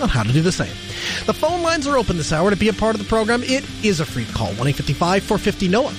on 0.00 0.08
how 0.08 0.22
to 0.22 0.32
do 0.32 0.40
the 0.40 0.52
same. 0.52 0.72
The 1.26 1.34
phone 1.34 1.62
lines 1.62 1.86
are 1.86 1.96
open 1.96 2.16
this 2.16 2.32
hour 2.32 2.50
to 2.50 2.56
be 2.56 2.68
a 2.68 2.72
part 2.72 2.94
of 2.94 3.02
the 3.02 3.08
program. 3.08 3.42
It 3.42 3.64
is 3.84 4.00
a 4.00 4.06
free 4.06 4.24
call, 4.26 4.52
1-855-450-NOAH. 4.54 5.92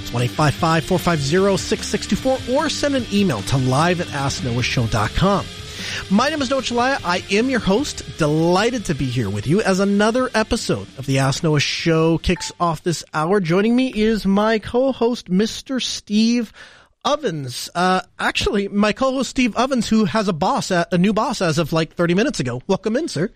It's 0.00 0.10
1-855-450-6624 0.10 2.54
or 2.54 2.68
send 2.68 2.96
an 2.96 3.06
email 3.12 3.42
to 3.42 3.56
live 3.58 4.00
at 4.00 4.08
asknoahshow.com. 4.08 5.46
My 6.10 6.28
name 6.28 6.42
is 6.42 6.50
Noah 6.50 6.62
Chelliah. 6.62 7.00
I 7.04 7.22
am 7.30 7.48
your 7.48 7.60
host. 7.60 8.18
Delighted 8.18 8.86
to 8.86 8.94
be 8.94 9.06
here 9.06 9.30
with 9.30 9.46
you 9.46 9.62
as 9.62 9.80
another 9.80 10.28
episode 10.34 10.86
of 10.98 11.06
the 11.06 11.20
Ask 11.20 11.42
Noah 11.42 11.60
Show 11.60 12.18
kicks 12.18 12.52
off 12.58 12.82
this 12.82 13.04
hour. 13.14 13.40
Joining 13.40 13.76
me 13.76 13.92
is 13.94 14.26
my 14.26 14.58
co-host, 14.58 15.30
Mr. 15.30 15.82
Steve 15.82 16.52
Ovens. 17.04 17.70
Uh, 17.74 18.02
actually, 18.18 18.68
my 18.68 18.92
co-host 18.92 19.30
Steve 19.30 19.56
Ovens, 19.56 19.88
who 19.88 20.04
has 20.04 20.28
a 20.28 20.32
boss, 20.32 20.70
at, 20.70 20.92
a 20.92 20.98
new 20.98 21.12
boss 21.12 21.40
as 21.40 21.58
of 21.58 21.72
like 21.72 21.94
30 21.94 22.14
minutes 22.14 22.40
ago. 22.40 22.60
Welcome 22.66 22.96
in, 22.96 23.08
sir. 23.08 23.30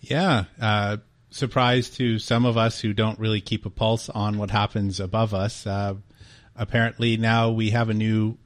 Yeah. 0.00 0.44
Uh, 0.60 0.98
surprise 1.30 1.90
to 1.90 2.18
some 2.18 2.44
of 2.44 2.56
us 2.56 2.80
who 2.80 2.92
don't 2.92 3.18
really 3.18 3.40
keep 3.40 3.66
a 3.66 3.70
pulse 3.70 4.08
on 4.08 4.38
what 4.38 4.50
happens 4.50 5.00
above 5.00 5.34
us. 5.34 5.66
Uh, 5.66 5.94
apparently 6.56 7.16
now 7.16 7.50
we 7.50 7.70
have 7.70 7.88
a 7.88 7.94
new 7.94 8.36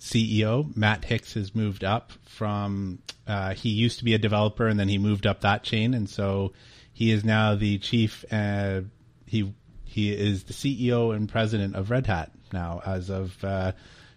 CEO. 0.00 0.74
Matt 0.76 1.04
Hicks 1.04 1.34
has 1.34 1.54
moved 1.54 1.84
up 1.84 2.12
from, 2.26 3.00
uh, 3.26 3.54
he 3.54 3.70
used 3.70 3.98
to 3.98 4.04
be 4.04 4.14
a 4.14 4.18
developer 4.18 4.66
and 4.66 4.78
then 4.78 4.88
he 4.88 4.98
moved 4.98 5.26
up 5.26 5.42
that 5.42 5.62
chain. 5.62 5.94
And 5.94 6.08
so 6.08 6.52
he 6.92 7.10
is 7.10 7.24
now 7.24 7.54
the 7.54 7.78
chief, 7.78 8.24
uh, 8.32 8.82
he, 9.26 9.52
he 9.84 10.12
is 10.12 10.44
the 10.44 10.54
CEO 10.54 11.14
and 11.14 11.28
president 11.28 11.76
of 11.76 11.90
Red 11.90 12.06
Hat 12.06 12.32
now 12.52 12.82
as 12.84 13.10
of, 13.10 13.42
uh, 13.44 13.72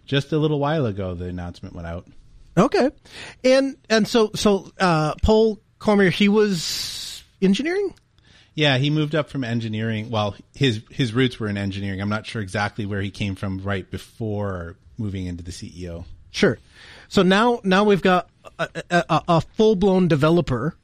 just 0.06 0.32
a 0.32 0.38
little 0.38 0.58
while 0.58 0.86
ago, 0.86 1.14
the 1.14 1.26
announcement 1.26 1.74
went 1.74 1.86
out. 1.86 2.06
Okay. 2.56 2.90
And, 3.44 3.76
and 3.90 4.08
so, 4.08 4.30
so, 4.34 4.70
uh, 4.78 5.14
Paul 5.22 5.60
Cormier, 5.78 6.10
he 6.10 6.28
was 6.28 7.22
engineering? 7.42 7.94
Yeah, 8.54 8.78
he 8.78 8.88
moved 8.88 9.14
up 9.14 9.28
from 9.28 9.44
engineering. 9.44 10.10
Well, 10.10 10.34
his 10.54 10.80
his 10.90 11.12
roots 11.12 11.38
were 11.38 11.46
in 11.46 11.58
engineering. 11.58 12.00
I'm 12.00 12.08
not 12.08 12.24
sure 12.24 12.40
exactly 12.40 12.86
where 12.86 13.02
he 13.02 13.10
came 13.10 13.34
from 13.34 13.58
right 13.58 13.88
before 13.90 14.76
moving 14.96 15.26
into 15.26 15.44
the 15.44 15.50
CEO. 15.50 16.06
Sure. 16.30 16.58
So 17.08 17.22
now, 17.22 17.60
now 17.64 17.84
we've 17.84 18.00
got 18.00 18.30
a, 18.58 18.68
a, 18.90 19.22
a 19.28 19.40
full 19.40 19.76
blown 19.76 20.08
developer 20.08 20.74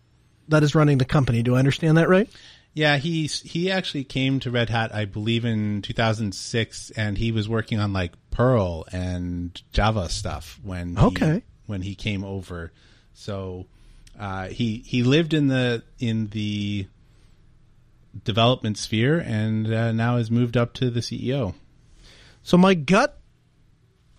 that 0.49 0.63
is 0.63 0.75
running 0.75 0.99
the 0.99 1.07
company. 1.07 1.43
Do 1.43 1.57
I 1.57 1.59
understand 1.59 1.97
that 1.97 2.11
right? 2.11 2.29
Yeah, 2.75 2.97
he 2.97 3.27
he 3.27 3.71
actually 3.71 4.05
came 4.05 4.41
to 4.41 4.51
Red 4.51 4.71
Hat, 4.71 4.95
I 4.95 5.05
believe, 5.05 5.45
in 5.45 5.83
2006, 5.83 6.91
and 6.93 7.19
he 7.19 7.31
was 7.31 7.49
working 7.49 7.79
on 7.79 7.93
like 7.93 8.13
Perl 8.31 8.87
and 8.91 9.61
Java 9.73 10.09
stuff 10.09 10.59
when 10.63 10.97
he, 10.97 11.43
when 11.67 11.83
he 11.83 11.95
came 11.95 12.25
over. 12.25 12.73
So 13.13 13.67
uh, 14.19 14.49
he 14.49 14.79
he 14.87 15.03
lived 15.03 15.35
in 15.35 15.49
the 15.49 15.83
in 15.99 16.29
the 16.29 16.87
development 18.25 18.79
sphere, 18.79 19.19
and 19.19 19.73
uh, 19.73 19.93
now 19.93 20.17
has 20.17 20.31
moved 20.31 20.57
up 20.57 20.73
to 20.75 20.91
the 20.91 21.01
CEO. 21.01 21.55
So 22.43 22.57
my 22.57 22.75
gut 22.75 23.19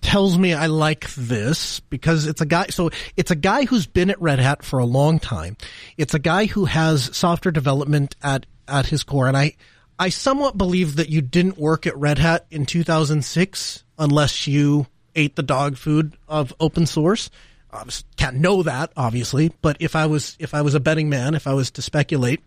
tells 0.01 0.37
me 0.37 0.53
I 0.53 0.67
like 0.67 1.11
this 1.15 1.79
because 1.79 2.27
it's 2.27 2.41
a 2.41 2.45
guy, 2.45 2.67
so 2.67 2.91
it's 3.17 3.31
a 3.31 3.35
guy 3.35 3.65
who's 3.65 3.87
been 3.87 4.09
at 4.09 4.21
Red 4.21 4.39
Hat 4.39 4.63
for 4.63 4.79
a 4.79 4.85
long 4.85 5.19
time. 5.19 5.57
It's 5.97 6.13
a 6.13 6.19
guy 6.19 6.45
who 6.45 6.65
has 6.65 7.15
software 7.15 7.51
development 7.51 8.15
at, 8.21 8.45
at 8.67 8.87
his 8.87 9.03
core. 9.03 9.27
And 9.27 9.37
I, 9.37 9.55
I 9.97 10.09
somewhat 10.09 10.57
believe 10.57 10.95
that 10.97 11.09
you 11.09 11.21
didn't 11.21 11.57
work 11.57 11.85
at 11.85 11.97
Red 11.97 12.17
Hat 12.17 12.45
in 12.49 12.65
2006 12.65 13.83
unless 13.97 14.47
you 14.47 14.87
ate 15.15 15.35
the 15.35 15.43
dog 15.43 15.77
food 15.77 16.17
of 16.27 16.53
open 16.59 16.85
source. 16.85 17.29
I 17.71 17.83
can't 18.17 18.37
know 18.37 18.63
that 18.63 18.91
obviously, 18.95 19.51
but 19.61 19.77
if 19.79 19.95
I 19.95 20.05
was, 20.05 20.35
if 20.39 20.53
I 20.53 20.61
was 20.61 20.75
a 20.75 20.79
betting 20.79 21.09
man, 21.09 21.33
if 21.33 21.47
I 21.47 21.53
was 21.53 21.71
to 21.71 21.81
speculate, 21.81 22.41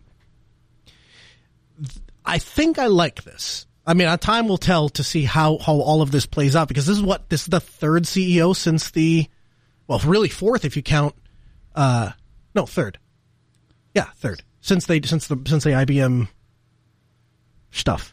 I 2.24 2.38
think 2.38 2.78
I 2.78 2.86
like 2.86 3.24
this. 3.24 3.66
I 3.86 3.94
mean, 3.94 4.08
uh, 4.08 4.16
time 4.16 4.48
will 4.48 4.58
tell 4.58 4.88
to 4.90 5.04
see 5.04 5.24
how, 5.24 5.58
how 5.58 5.74
all 5.74 6.02
of 6.02 6.10
this 6.10 6.26
plays 6.26 6.56
out 6.56 6.66
because 6.66 6.86
this 6.86 6.96
is 6.96 7.02
what, 7.02 7.28
this 7.28 7.42
is 7.42 7.46
the 7.46 7.60
third 7.60 8.02
CEO 8.02 8.54
since 8.54 8.90
the, 8.90 9.28
well, 9.86 10.00
really 10.00 10.28
fourth 10.28 10.64
if 10.64 10.76
you 10.76 10.82
count, 10.82 11.14
uh, 11.74 12.10
no, 12.54 12.66
third. 12.66 12.98
Yeah, 13.94 14.06
third. 14.16 14.42
Since 14.66 14.86
they, 14.86 15.00
since 15.02 15.28
the, 15.28 15.40
since 15.46 15.62
the 15.62 15.70
IBM 15.70 16.26
stuff. 17.70 18.12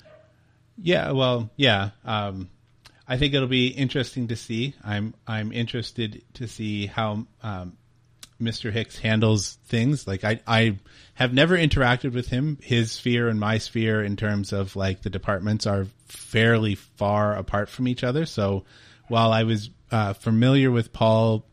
Yeah, 0.78 1.10
well, 1.10 1.50
yeah. 1.56 1.90
Um, 2.06 2.52
I 3.08 3.18
think 3.18 3.34
it'll 3.34 3.48
be 3.48 3.70
interesting 3.70 4.28
to 4.28 4.36
see. 4.36 4.76
I'm 4.84 5.16
I'm 5.26 5.52
interested 5.52 6.22
to 6.36 6.48
see 6.48 6.86
how 6.86 7.26
um, 7.42 7.76
Mr. 8.40 8.72
Hicks 8.72 9.00
handles 9.00 9.58
things. 9.66 10.06
Like 10.08 10.24
I 10.24 10.42
I 10.46 10.78
have 11.16 11.34
never 11.34 11.58
interacted 11.58 12.14
with 12.14 12.28
him. 12.28 12.60
His 12.62 12.92
sphere 12.92 13.30
and 13.30 13.40
my 13.40 13.58
sphere, 13.58 14.04
in 14.04 14.16
terms 14.16 14.54
of 14.54 14.76
like 14.76 15.02
the 15.02 15.10
departments, 15.10 15.66
are 15.66 15.88
fairly 16.06 16.76
far 16.76 17.36
apart 17.36 17.68
from 17.68 17.88
each 17.88 18.04
other. 18.04 18.28
So 18.28 18.64
while 19.08 19.34
I 19.34 19.42
was 19.42 19.72
uh, 19.92 20.14
familiar 20.14 20.70
with 20.70 20.94
Paul 20.94 21.48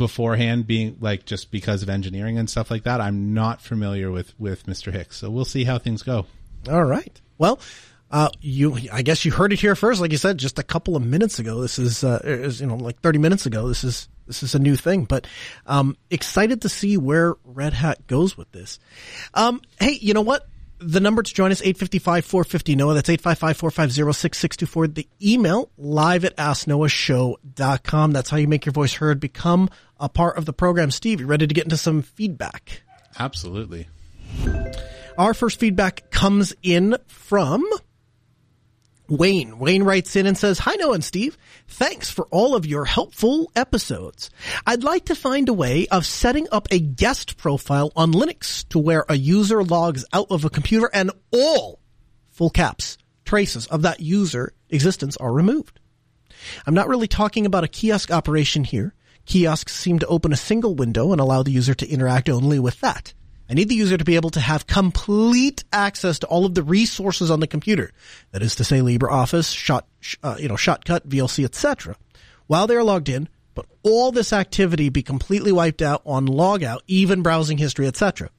beforehand, 0.00 0.66
being 0.66 0.96
like 1.00 1.24
just 1.26 1.52
because 1.52 1.84
of 1.84 1.88
engineering 1.88 2.38
and 2.38 2.50
stuff 2.50 2.72
like 2.72 2.82
that, 2.82 3.00
I'm 3.00 3.32
not 3.32 3.60
familiar 3.60 4.10
with 4.10 4.34
with 4.40 4.66
Mr. 4.66 4.92
Hicks. 4.92 5.16
So 5.16 5.30
we'll 5.30 5.44
see 5.44 5.62
how 5.62 5.78
things 5.78 6.02
go. 6.02 6.26
All 6.68 6.84
right. 6.84 7.20
Well, 7.38 7.60
uh, 8.10 8.30
you, 8.40 8.76
I 8.92 9.02
guess 9.02 9.24
you 9.24 9.30
heard 9.30 9.52
it 9.52 9.60
here 9.60 9.76
first. 9.76 10.00
Like 10.00 10.10
you 10.10 10.18
said, 10.18 10.36
just 10.38 10.58
a 10.58 10.64
couple 10.64 10.96
of 10.96 11.06
minutes 11.06 11.38
ago. 11.38 11.60
This 11.60 11.78
is, 11.78 12.02
uh, 12.02 12.20
is, 12.24 12.60
you 12.60 12.66
know, 12.66 12.74
like 12.74 13.00
30 13.00 13.20
minutes 13.20 13.46
ago. 13.46 13.68
This 13.68 13.84
is, 13.84 14.08
this 14.26 14.42
is 14.42 14.54
a 14.54 14.58
new 14.58 14.74
thing, 14.74 15.04
but, 15.04 15.26
um, 15.66 15.96
excited 16.10 16.62
to 16.62 16.68
see 16.68 16.96
where 16.96 17.36
Red 17.44 17.72
Hat 17.72 18.06
goes 18.08 18.36
with 18.36 18.50
this. 18.50 18.80
Um, 19.34 19.60
hey, 19.78 19.92
you 20.00 20.12
know 20.12 20.22
what? 20.22 20.48
The 20.78 20.98
number 20.98 21.22
to 21.22 21.34
join 21.34 21.52
us, 21.52 21.60
855-450-NOAH. 21.60 22.94
That's 22.94 23.10
855-450-6624. 23.10 24.94
The 24.94 25.06
email, 25.22 25.70
live 25.76 26.24
at 26.24 26.36
asknoahshow.com. 26.36 28.12
That's 28.12 28.30
how 28.30 28.38
you 28.38 28.48
make 28.48 28.64
your 28.66 28.72
voice 28.72 28.94
heard. 28.94 29.20
Become 29.20 29.68
a 30.00 30.08
part 30.08 30.36
of 30.36 30.44
the 30.46 30.52
program. 30.52 30.90
Steve, 30.90 31.20
you 31.20 31.26
ready 31.26 31.46
to 31.46 31.54
get 31.54 31.64
into 31.64 31.76
some 31.76 32.02
feedback? 32.02 32.82
Absolutely. 33.18 33.88
Our 35.18 35.34
first 35.34 35.60
feedback 35.60 36.10
comes 36.10 36.54
in 36.62 36.96
from 37.06 37.64
Wayne. 39.08 39.58
Wayne 39.58 39.82
writes 39.82 40.16
in 40.16 40.26
and 40.26 40.38
says, 40.38 40.60
Hi 40.60 40.76
Noah 40.76 40.94
and 40.94 41.04
Steve. 41.04 41.36
Thanks 41.66 42.10
for 42.10 42.26
all 42.30 42.54
of 42.54 42.64
your 42.64 42.84
helpful 42.84 43.50
episodes. 43.56 44.30
I'd 44.66 44.84
like 44.84 45.06
to 45.06 45.14
find 45.14 45.48
a 45.48 45.52
way 45.52 45.88
of 45.88 46.06
setting 46.06 46.46
up 46.52 46.68
a 46.70 46.78
guest 46.78 47.36
profile 47.36 47.92
on 47.96 48.12
Linux 48.12 48.66
to 48.68 48.78
where 48.78 49.04
a 49.08 49.16
user 49.16 49.62
logs 49.62 50.04
out 50.12 50.28
of 50.30 50.44
a 50.44 50.50
computer 50.50 50.88
and 50.94 51.10
all 51.32 51.80
full 52.30 52.50
caps 52.50 52.96
traces 53.24 53.66
of 53.66 53.82
that 53.82 54.00
user 54.00 54.52
existence 54.70 55.16
are 55.18 55.32
removed. 55.32 55.78
I'm 56.66 56.74
not 56.74 56.88
really 56.88 57.08
talking 57.08 57.46
about 57.46 57.64
a 57.64 57.68
kiosk 57.68 58.10
operation 58.10 58.64
here. 58.64 58.94
Kiosks 59.30 59.72
seem 59.72 60.00
to 60.00 60.06
open 60.08 60.32
a 60.32 60.36
single 60.36 60.74
window 60.74 61.12
and 61.12 61.20
allow 61.20 61.44
the 61.44 61.52
user 61.52 61.72
to 61.72 61.88
interact 61.88 62.28
only 62.28 62.58
with 62.58 62.80
that. 62.80 63.14
I 63.48 63.54
need 63.54 63.68
the 63.68 63.76
user 63.76 63.96
to 63.96 64.04
be 64.04 64.16
able 64.16 64.30
to 64.30 64.40
have 64.40 64.66
complete 64.66 65.62
access 65.72 66.18
to 66.18 66.26
all 66.26 66.46
of 66.46 66.56
the 66.56 66.64
resources 66.64 67.30
on 67.30 67.38
the 67.38 67.46
computer. 67.46 67.92
That 68.32 68.42
is 68.42 68.56
to 68.56 68.64
say 68.64 68.80
LibreOffice, 68.80 69.54
Shot, 69.54 69.86
uh, 70.24 70.36
you 70.40 70.48
know, 70.48 70.56
Shotcut, 70.56 71.06
VLC, 71.06 71.44
etc. 71.44 71.94
While 72.48 72.66
they're 72.66 72.82
logged 72.82 73.08
in, 73.08 73.28
but 73.54 73.66
all 73.84 74.10
this 74.10 74.32
activity 74.32 74.88
be 74.88 75.02
completely 75.02 75.52
wiped 75.52 75.80
out 75.80 76.02
on 76.04 76.26
logout, 76.26 76.80
even 76.88 77.22
browsing 77.22 77.58
history, 77.58 77.86
etc. 77.86 78.30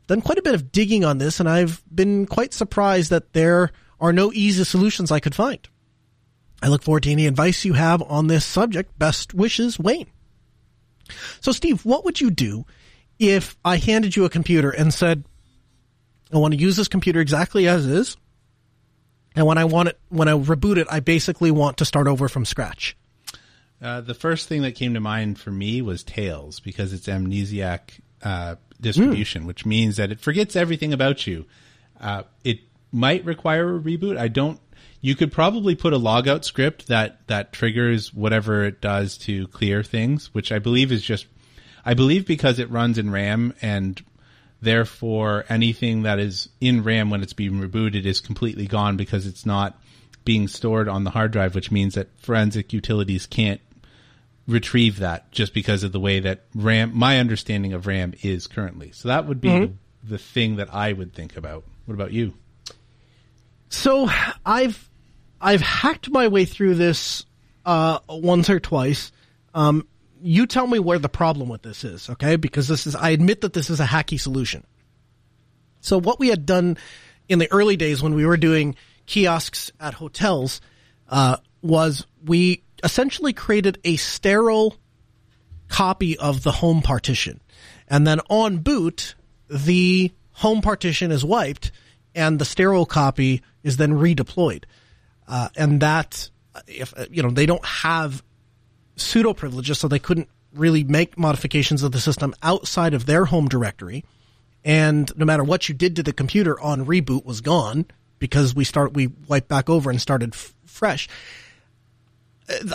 I've 0.00 0.06
done 0.06 0.22
quite 0.22 0.38
a 0.38 0.42
bit 0.42 0.54
of 0.54 0.70
digging 0.70 1.04
on 1.04 1.18
this 1.18 1.40
and 1.40 1.48
I've 1.48 1.82
been 1.92 2.24
quite 2.24 2.54
surprised 2.54 3.10
that 3.10 3.32
there 3.32 3.72
are 3.98 4.12
no 4.12 4.32
easy 4.32 4.62
solutions 4.62 5.10
I 5.10 5.18
could 5.18 5.34
find. 5.34 5.68
I 6.62 6.68
look 6.68 6.84
forward 6.84 7.02
to 7.02 7.10
any 7.10 7.26
advice 7.26 7.64
you 7.64 7.72
have 7.72 8.00
on 8.02 8.28
this 8.28 8.44
subject. 8.44 8.96
Best 8.96 9.34
wishes, 9.34 9.76
Wayne. 9.80 10.06
So 11.40 11.52
Steve, 11.52 11.84
what 11.84 12.04
would 12.04 12.20
you 12.20 12.30
do 12.30 12.64
if 13.18 13.56
I 13.64 13.76
handed 13.78 14.16
you 14.16 14.24
a 14.24 14.30
computer 14.30 14.70
and 14.70 14.92
said, 14.92 15.24
I 16.32 16.38
want 16.38 16.54
to 16.54 16.60
use 16.60 16.76
this 16.76 16.88
computer 16.88 17.20
exactly 17.20 17.68
as 17.68 17.86
is. 17.86 18.16
And 19.34 19.46
when 19.46 19.58
I 19.58 19.64
want 19.64 19.90
it, 19.90 20.00
when 20.08 20.28
I 20.28 20.32
reboot 20.32 20.78
it, 20.78 20.86
I 20.90 21.00
basically 21.00 21.50
want 21.50 21.78
to 21.78 21.84
start 21.84 22.08
over 22.08 22.28
from 22.28 22.44
scratch. 22.44 22.96
Uh, 23.80 24.00
the 24.00 24.14
first 24.14 24.48
thing 24.48 24.62
that 24.62 24.72
came 24.72 24.94
to 24.94 25.00
mind 25.00 25.38
for 25.38 25.50
me 25.50 25.82
was 25.82 26.02
Tails 26.02 26.60
because 26.60 26.92
it's 26.94 27.06
amnesiac 27.06 28.00
uh, 28.22 28.56
distribution, 28.80 29.42
mm. 29.42 29.46
which 29.46 29.66
means 29.66 29.96
that 29.96 30.10
it 30.10 30.20
forgets 30.20 30.56
everything 30.56 30.94
about 30.94 31.26
you. 31.26 31.44
Uh, 32.00 32.22
it 32.44 32.60
might 32.90 33.24
require 33.24 33.76
a 33.76 33.80
reboot. 33.80 34.16
I 34.16 34.28
don't. 34.28 34.58
You 35.00 35.14
could 35.14 35.32
probably 35.32 35.74
put 35.74 35.92
a 35.92 35.98
logout 35.98 36.44
script 36.44 36.88
that 36.88 37.26
that 37.28 37.52
triggers 37.52 38.12
whatever 38.12 38.64
it 38.64 38.80
does 38.80 39.18
to 39.18 39.46
clear 39.48 39.82
things, 39.82 40.34
which 40.34 40.52
I 40.52 40.58
believe 40.58 40.92
is 40.92 41.02
just. 41.02 41.26
I 41.84 41.94
believe 41.94 42.26
because 42.26 42.58
it 42.58 42.68
runs 42.70 42.98
in 42.98 43.10
RAM 43.10 43.54
and 43.62 44.02
therefore 44.60 45.44
anything 45.48 46.02
that 46.02 46.18
is 46.18 46.48
in 46.60 46.82
RAM 46.82 47.10
when 47.10 47.22
it's 47.22 47.32
being 47.32 47.60
rebooted 47.60 48.04
is 48.04 48.20
completely 48.20 48.66
gone 48.66 48.96
because 48.96 49.26
it's 49.26 49.46
not 49.46 49.78
being 50.24 50.48
stored 50.48 50.88
on 50.88 51.04
the 51.04 51.10
hard 51.10 51.30
drive, 51.30 51.54
which 51.54 51.70
means 51.70 51.94
that 51.94 52.08
forensic 52.20 52.72
utilities 52.72 53.26
can't 53.26 53.60
retrieve 54.46 54.98
that 54.98 55.30
just 55.32 55.54
because 55.54 55.82
of 55.82 55.92
the 55.92 56.00
way 56.00 56.20
that 56.20 56.42
RAM, 56.54 56.92
my 56.94 57.18
understanding 57.18 57.72
of 57.72 57.86
RAM 57.86 58.14
is 58.22 58.46
currently. 58.46 58.92
So 58.92 59.08
that 59.08 59.26
would 59.26 59.40
be 59.40 59.48
mm-hmm. 59.48 59.72
the, 60.04 60.10
the 60.10 60.18
thing 60.18 60.56
that 60.56 60.74
I 60.74 60.92
would 60.92 61.14
think 61.14 61.36
about. 61.36 61.64
What 61.86 61.94
about 61.94 62.12
you? 62.12 62.34
So 63.68 64.08
I've 64.44 64.88
I've 65.40 65.60
hacked 65.60 66.10
my 66.10 66.28
way 66.28 66.44
through 66.44 66.74
this 66.74 67.24
uh, 67.64 67.98
once 68.08 68.48
or 68.48 68.60
twice. 68.60 69.12
Um, 69.54 69.86
you 70.22 70.46
tell 70.46 70.66
me 70.66 70.78
where 70.78 70.98
the 70.98 71.08
problem 71.08 71.48
with 71.48 71.62
this 71.62 71.84
is, 71.84 72.08
okay? 72.10 72.36
Because 72.36 72.68
this 72.68 72.86
is 72.86 72.94
I 72.94 73.10
admit 73.10 73.42
that 73.42 73.52
this 73.52 73.70
is 73.70 73.80
a 73.80 73.86
hacky 73.86 74.18
solution. 74.18 74.64
So 75.80 75.98
what 75.98 76.18
we 76.18 76.28
had 76.28 76.46
done 76.46 76.78
in 77.28 77.38
the 77.38 77.50
early 77.52 77.76
days 77.76 78.02
when 78.02 78.14
we 78.14 78.26
were 78.26 78.36
doing 78.36 78.76
kiosks 79.06 79.70
at 79.78 79.94
hotels 79.94 80.60
uh, 81.08 81.36
was 81.62 82.06
we 82.24 82.64
essentially 82.82 83.32
created 83.32 83.78
a 83.84 83.96
sterile 83.96 84.76
copy 85.68 86.16
of 86.18 86.42
the 86.42 86.52
home 86.52 86.82
partition, 86.82 87.40
and 87.88 88.06
then 88.06 88.20
on 88.30 88.58
boot 88.58 89.14
the 89.48 90.12
home 90.32 90.60
partition 90.60 91.10
is 91.10 91.24
wiped 91.24 91.72
and 92.16 92.38
the 92.38 92.44
sterile 92.44 92.86
copy 92.86 93.42
is 93.62 93.76
then 93.76 93.92
redeployed. 93.92 94.64
Uh, 95.28 95.50
and 95.56 95.80
that, 95.80 96.30
if, 96.66 96.92
you 97.10 97.22
know, 97.22 97.30
they 97.30 97.46
don't 97.46 97.64
have 97.64 98.24
sudo 98.96 99.36
privileges, 99.36 99.78
so 99.78 99.86
they 99.86 99.98
couldn't 99.98 100.28
really 100.54 100.82
make 100.82 101.18
modifications 101.18 101.82
of 101.82 101.92
the 101.92 102.00
system 102.00 102.34
outside 102.42 102.94
of 102.94 103.06
their 103.06 103.26
home 103.26 103.46
directory. 103.46 104.04
And 104.64 105.12
no 105.16 105.24
matter 105.26 105.44
what 105.44 105.68
you 105.68 105.74
did 105.74 105.96
to 105.96 106.02
the 106.02 106.12
computer 106.12 106.58
on 106.60 106.86
reboot 106.86 107.24
was 107.24 107.40
gone 107.40 107.86
because 108.18 108.54
we 108.54 108.64
start, 108.64 108.94
we 108.94 109.08
wiped 109.28 109.48
back 109.48 109.68
over 109.68 109.90
and 109.90 110.00
started 110.00 110.32
f- 110.34 110.54
fresh. 110.64 111.08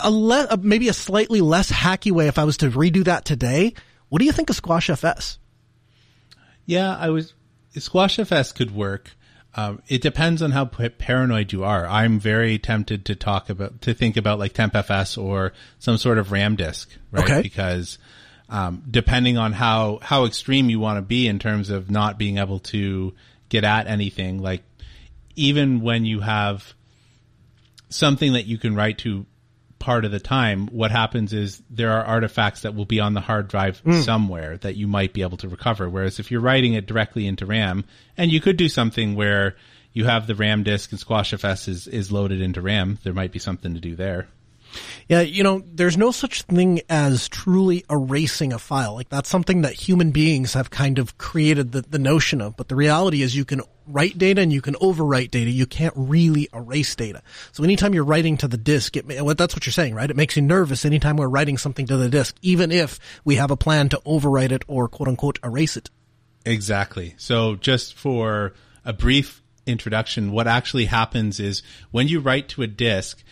A 0.02 0.10
le- 0.10 0.56
maybe 0.58 0.88
a 0.88 0.92
slightly 0.92 1.40
less 1.40 1.70
hacky 1.70 2.12
way 2.12 2.28
if 2.28 2.38
I 2.38 2.44
was 2.44 2.58
to 2.58 2.70
redo 2.70 3.04
that 3.04 3.24
today. 3.24 3.74
What 4.08 4.20
do 4.20 4.26
you 4.26 4.32
think 4.32 4.50
of 4.50 4.56
Squash 4.56 4.88
FS? 4.88 5.38
Yeah, 6.66 6.96
I 6.96 7.10
was 7.10 7.34
Squash 7.76 8.18
FS 8.18 8.52
could 8.52 8.74
work. 8.74 9.10
Um, 9.54 9.82
it 9.86 10.00
depends 10.00 10.40
on 10.40 10.50
how 10.50 10.64
paranoid 10.64 11.52
you 11.52 11.64
are. 11.64 11.86
I'm 11.86 12.18
very 12.18 12.58
tempted 12.58 13.04
to 13.06 13.14
talk 13.14 13.50
about, 13.50 13.82
to 13.82 13.92
think 13.92 14.16
about 14.16 14.38
like 14.38 14.54
TempFS 14.54 15.22
or 15.22 15.52
some 15.78 15.98
sort 15.98 16.18
of 16.18 16.32
RAM 16.32 16.56
disk, 16.56 16.90
right? 17.10 17.24
Okay. 17.24 17.42
Because, 17.42 17.98
um, 18.48 18.82
depending 18.90 19.36
on 19.36 19.52
how, 19.52 19.98
how 20.00 20.24
extreme 20.24 20.70
you 20.70 20.80
want 20.80 20.96
to 20.96 21.02
be 21.02 21.28
in 21.28 21.38
terms 21.38 21.68
of 21.68 21.90
not 21.90 22.18
being 22.18 22.38
able 22.38 22.60
to 22.60 23.12
get 23.50 23.64
at 23.64 23.86
anything, 23.86 24.40
like 24.40 24.62
even 25.36 25.82
when 25.82 26.06
you 26.06 26.20
have 26.20 26.72
something 27.90 28.32
that 28.32 28.46
you 28.46 28.56
can 28.56 28.74
write 28.74 28.98
to 28.98 29.26
part 29.82 30.04
of 30.04 30.12
the 30.12 30.20
time, 30.20 30.68
what 30.68 30.92
happens 30.92 31.32
is 31.32 31.60
there 31.68 31.90
are 31.90 32.04
artifacts 32.04 32.62
that 32.62 32.74
will 32.76 32.84
be 32.84 33.00
on 33.00 33.14
the 33.14 33.20
hard 33.20 33.48
drive 33.48 33.82
mm. 33.84 34.00
somewhere 34.04 34.56
that 34.58 34.76
you 34.76 34.86
might 34.86 35.12
be 35.12 35.22
able 35.22 35.36
to 35.38 35.48
recover. 35.48 35.90
Whereas 35.90 36.20
if 36.20 36.30
you're 36.30 36.40
writing 36.40 36.74
it 36.74 36.86
directly 36.86 37.26
into 37.26 37.46
RAM, 37.46 37.84
and 38.16 38.30
you 38.30 38.40
could 38.40 38.56
do 38.56 38.68
something 38.68 39.16
where 39.16 39.56
you 39.92 40.04
have 40.04 40.28
the 40.28 40.36
RAM 40.36 40.62
disk 40.62 40.92
and 40.92 41.00
SquashFS 41.00 41.68
is, 41.68 41.88
is 41.88 42.12
loaded 42.12 42.40
into 42.40 42.62
RAM, 42.62 42.98
there 43.02 43.12
might 43.12 43.32
be 43.32 43.40
something 43.40 43.74
to 43.74 43.80
do 43.80 43.96
there. 43.96 44.28
Yeah, 45.08 45.20
you 45.20 45.42
know, 45.42 45.62
there's 45.66 45.96
no 45.96 46.10
such 46.10 46.42
thing 46.42 46.80
as 46.88 47.28
truly 47.28 47.84
erasing 47.90 48.52
a 48.52 48.58
file. 48.58 48.94
Like 48.94 49.08
that's 49.08 49.28
something 49.28 49.62
that 49.62 49.74
human 49.74 50.10
beings 50.10 50.54
have 50.54 50.70
kind 50.70 50.98
of 50.98 51.18
created 51.18 51.72
the, 51.72 51.82
the 51.82 51.98
notion 51.98 52.40
of. 52.40 52.56
But 52.56 52.68
the 52.68 52.76
reality 52.76 53.22
is 53.22 53.36
you 53.36 53.44
can 53.44 53.62
write 53.86 54.16
data 54.18 54.40
and 54.40 54.52
you 54.52 54.62
can 54.62 54.74
overwrite 54.74 55.30
data. 55.30 55.50
You 55.50 55.66
can't 55.66 55.94
really 55.96 56.48
erase 56.52 56.94
data. 56.94 57.22
So 57.52 57.64
anytime 57.64 57.94
you're 57.94 58.04
writing 58.04 58.36
to 58.38 58.48
the 58.48 58.56
disk, 58.56 58.96
it, 58.96 59.06
well, 59.06 59.34
that's 59.34 59.54
what 59.54 59.66
you're 59.66 59.72
saying, 59.72 59.94
right? 59.94 60.10
It 60.10 60.16
makes 60.16 60.36
you 60.36 60.42
nervous 60.42 60.84
anytime 60.84 61.16
we're 61.16 61.28
writing 61.28 61.58
something 61.58 61.86
to 61.86 61.96
the 61.96 62.08
disk, 62.08 62.36
even 62.42 62.70
if 62.70 62.98
we 63.24 63.36
have 63.36 63.50
a 63.50 63.56
plan 63.56 63.88
to 63.90 64.00
overwrite 64.06 64.52
it 64.52 64.64
or 64.66 64.88
quote 64.88 65.08
unquote 65.08 65.38
erase 65.42 65.76
it. 65.76 65.90
Exactly. 66.44 67.14
So 67.18 67.56
just 67.56 67.94
for 67.94 68.54
a 68.84 68.92
brief 68.92 69.42
introduction, 69.66 70.32
what 70.32 70.46
actually 70.46 70.86
happens 70.86 71.38
is 71.38 71.62
when 71.90 72.08
you 72.08 72.20
write 72.20 72.48
to 72.50 72.62
a 72.62 72.66
disk, 72.66 73.22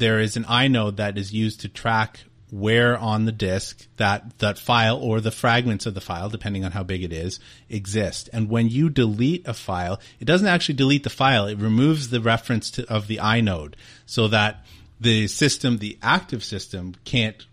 there 0.00 0.18
is 0.18 0.36
an 0.36 0.44
inode 0.44 0.96
that 0.96 1.16
is 1.16 1.32
used 1.32 1.60
to 1.60 1.68
track 1.68 2.20
where 2.50 2.98
on 2.98 3.26
the 3.26 3.32
disk 3.32 3.86
that 3.96 4.38
that 4.38 4.58
file 4.58 4.96
or 4.96 5.20
the 5.20 5.30
fragments 5.30 5.86
of 5.86 5.94
the 5.94 6.00
file 6.00 6.28
depending 6.28 6.64
on 6.64 6.72
how 6.72 6.82
big 6.82 7.04
it 7.04 7.12
is 7.12 7.38
exist. 7.68 8.28
And 8.32 8.48
when 8.48 8.68
you 8.68 8.90
delete 8.90 9.46
a 9.46 9.54
file 9.54 10.00
it 10.18 10.24
doesn't 10.24 10.48
actually 10.48 10.74
delete 10.74 11.04
the 11.04 11.10
file. 11.10 11.46
It 11.46 11.58
removes 11.58 12.10
the 12.10 12.20
reference 12.20 12.72
to, 12.72 12.92
of 12.92 13.06
the 13.06 13.18
inode 13.18 13.74
so 14.06 14.26
that 14.28 14.66
the 15.00 15.28
system 15.28 15.78
the 15.78 15.96
active 16.02 16.42
system 16.42 16.96
can't 17.04 17.46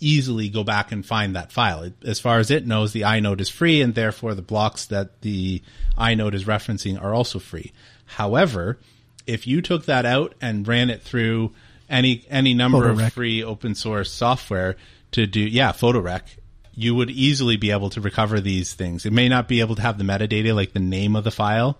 easily 0.00 0.48
go 0.48 0.64
back 0.64 0.90
and 0.90 1.06
find 1.06 1.36
that 1.36 1.52
file. 1.52 1.84
It, 1.84 1.94
as 2.04 2.18
far 2.18 2.40
as 2.40 2.50
it 2.50 2.66
knows 2.66 2.92
the 2.92 3.02
inode 3.02 3.40
is 3.40 3.48
free 3.48 3.80
and 3.80 3.94
therefore 3.94 4.34
the 4.34 4.42
blocks 4.42 4.86
that 4.86 5.20
the 5.20 5.62
inode 5.96 6.34
is 6.34 6.44
referencing 6.44 7.00
are 7.00 7.14
also 7.14 7.38
free. 7.38 7.72
However 8.06 8.80
if 9.26 9.46
you 9.46 9.62
took 9.62 9.84
that 9.86 10.04
out 10.04 10.34
and 10.40 10.66
ran 10.66 10.90
it 10.90 11.02
through 11.02 11.52
any 11.92 12.24
any 12.28 12.54
number 12.54 12.88
of 12.88 13.12
free 13.12 13.44
open 13.44 13.74
source 13.74 14.10
software 14.10 14.76
to 15.12 15.26
do 15.26 15.40
yeah 15.40 15.72
photorec 15.72 16.22
you 16.74 16.94
would 16.94 17.10
easily 17.10 17.56
be 17.58 17.70
able 17.70 17.90
to 17.90 18.00
recover 18.00 18.40
these 18.40 18.72
things. 18.72 19.04
It 19.04 19.12
may 19.12 19.28
not 19.28 19.46
be 19.46 19.60
able 19.60 19.74
to 19.74 19.82
have 19.82 19.98
the 19.98 20.04
metadata 20.04 20.54
like 20.54 20.72
the 20.72 20.80
name 20.80 21.14
of 21.14 21.24
the 21.24 21.30
file 21.30 21.78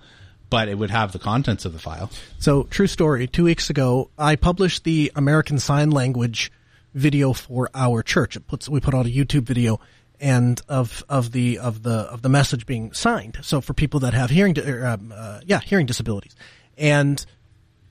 but 0.50 0.68
it 0.68 0.76
would 0.76 0.90
have 0.90 1.12
the 1.12 1.18
contents 1.18 1.64
of 1.64 1.72
the 1.72 1.78
file. 1.78 2.10
So 2.38 2.64
true 2.64 2.86
story. 2.86 3.26
Two 3.26 3.44
weeks 3.44 3.70
ago 3.70 4.10
i 4.18 4.36
published 4.36 4.84
the 4.84 5.10
american 5.14 5.58
sign 5.58 5.90
language 5.90 6.52
video 6.94 7.32
for 7.32 7.70
our 7.74 8.02
church. 8.02 8.36
It 8.36 8.46
puts 8.46 8.68
we 8.68 8.80
put 8.80 8.94
out 8.94 9.06
a 9.06 9.08
youtube 9.08 9.44
video 9.44 9.80
and 10.20 10.60
of 10.68 11.02
of 11.08 11.32
the 11.32 11.58
of 11.58 11.82
the 11.82 11.92
of 11.92 12.20
the 12.22 12.28
message 12.28 12.66
being 12.66 12.92
signed. 12.92 13.38
So 13.42 13.60
for 13.60 13.72
people 13.72 14.00
that 14.00 14.12
have 14.12 14.28
hearing 14.30 14.58
uh, 14.58 14.98
uh, 15.12 15.40
yeah 15.46 15.60
hearing 15.60 15.86
disabilities. 15.86 16.36
And 16.76 17.24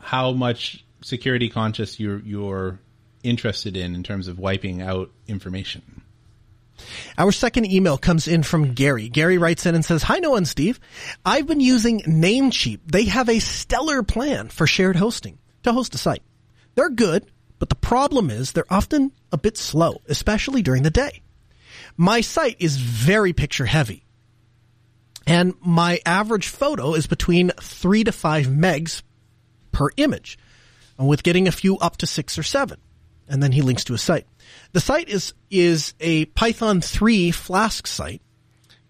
how 0.01 0.33
much 0.33 0.83
security 1.03 1.51
conscious 1.51 2.01
you're 2.01 2.21
you're 2.21 2.81
interested 3.23 3.77
in 3.77 3.95
in 3.95 4.03
terms 4.03 4.29
of 4.29 4.39
wiping 4.39 4.81
out 4.81 5.11
information. 5.29 5.96
Our 7.19 7.33
second 7.33 7.67
email 7.67 7.99
comes 7.99 8.29
in 8.29 8.43
from 8.43 8.75
Gary. 8.75 9.09
Gary 9.09 9.39
writes 9.39 9.67
in 9.67 9.75
and 9.75 9.85
says, 9.85 10.03
Hi 10.05 10.19
Noah 10.19 10.37
and 10.37 10.49
Steve. 10.49 10.79
I've 11.25 11.47
been 11.47 11.61
using 11.61 12.01
Namecheap. 12.01 12.81
They 12.87 13.05
have 13.05 13.29
a 13.29 13.39
stellar 13.39 14.03
plan 14.03 14.49
for 14.49 14.67
shared 14.67 14.97
hosting 14.97 15.39
to 15.63 15.73
host 15.73 15.95
a 15.95 15.99
site. 15.99 16.23
They're 16.75 16.91
good, 16.91 17.27
but 17.59 17.71
the 17.71 17.75
problem 17.75 18.31
is 18.31 18.53
they're 18.53 18.65
often 18.71 19.13
a 19.33 19.39
bit 19.39 19.57
slow, 19.57 20.03
especially 20.09 20.63
during 20.63 20.83
the 20.83 20.91
day. 20.91 21.23
My 21.97 22.21
site 22.21 22.57
is 22.59 22.77
very 22.77 23.33
picture 23.33 23.65
heavy. 23.67 24.05
And 25.27 25.55
my 25.61 26.01
average 26.07 26.49
photo 26.49 26.95
is 26.95 27.07
between 27.07 27.51
three 27.61 28.05
to 28.05 28.13
five 28.13 28.47
megs 28.47 29.03
per 29.73 29.89
image, 29.97 30.39
with 30.99 31.23
getting 31.23 31.49
a 31.49 31.53
few 31.53 31.79
up 31.79 31.97
to 31.99 32.07
six 32.07 32.39
or 32.39 32.43
seven. 32.43 32.79
and 33.29 33.43
then 33.43 33.53
he 33.53 33.63
links 33.63 33.85
to 33.85 33.95
a 33.95 33.99
site. 33.99 34.27
The 34.73 34.81
site 34.81 35.09
is 35.09 35.35
is 35.51 35.95
a 36.01 36.27
Python 36.27 36.81
3 36.81 37.31
Flask 37.31 37.87
site, 37.87 38.23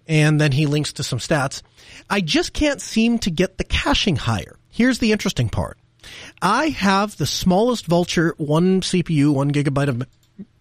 and 0.07 0.41
then 0.41 0.53
he 0.53 0.67
links 0.67 0.93
to 0.95 1.03
some 1.03 1.19
stats. 1.19 1.63
I 2.09 2.21
just 2.21 2.53
can't 2.53 2.81
seem 2.81 3.19
to 3.21 3.31
get 3.31 3.59
the 3.59 3.65
caching 3.65 4.17
higher. 4.17 4.59
Here's 4.69 4.99
the 4.99 5.13
interesting 5.13 5.49
part. 5.49 5.79
I 6.41 6.69
have 6.69 7.17
the 7.17 7.27
smallest 7.27 7.89
Vultr, 7.89 8.33
one 8.39 8.81
CPU, 8.81 9.33
one 9.33 9.53
gigabyte 9.53 9.89
of 9.89 10.03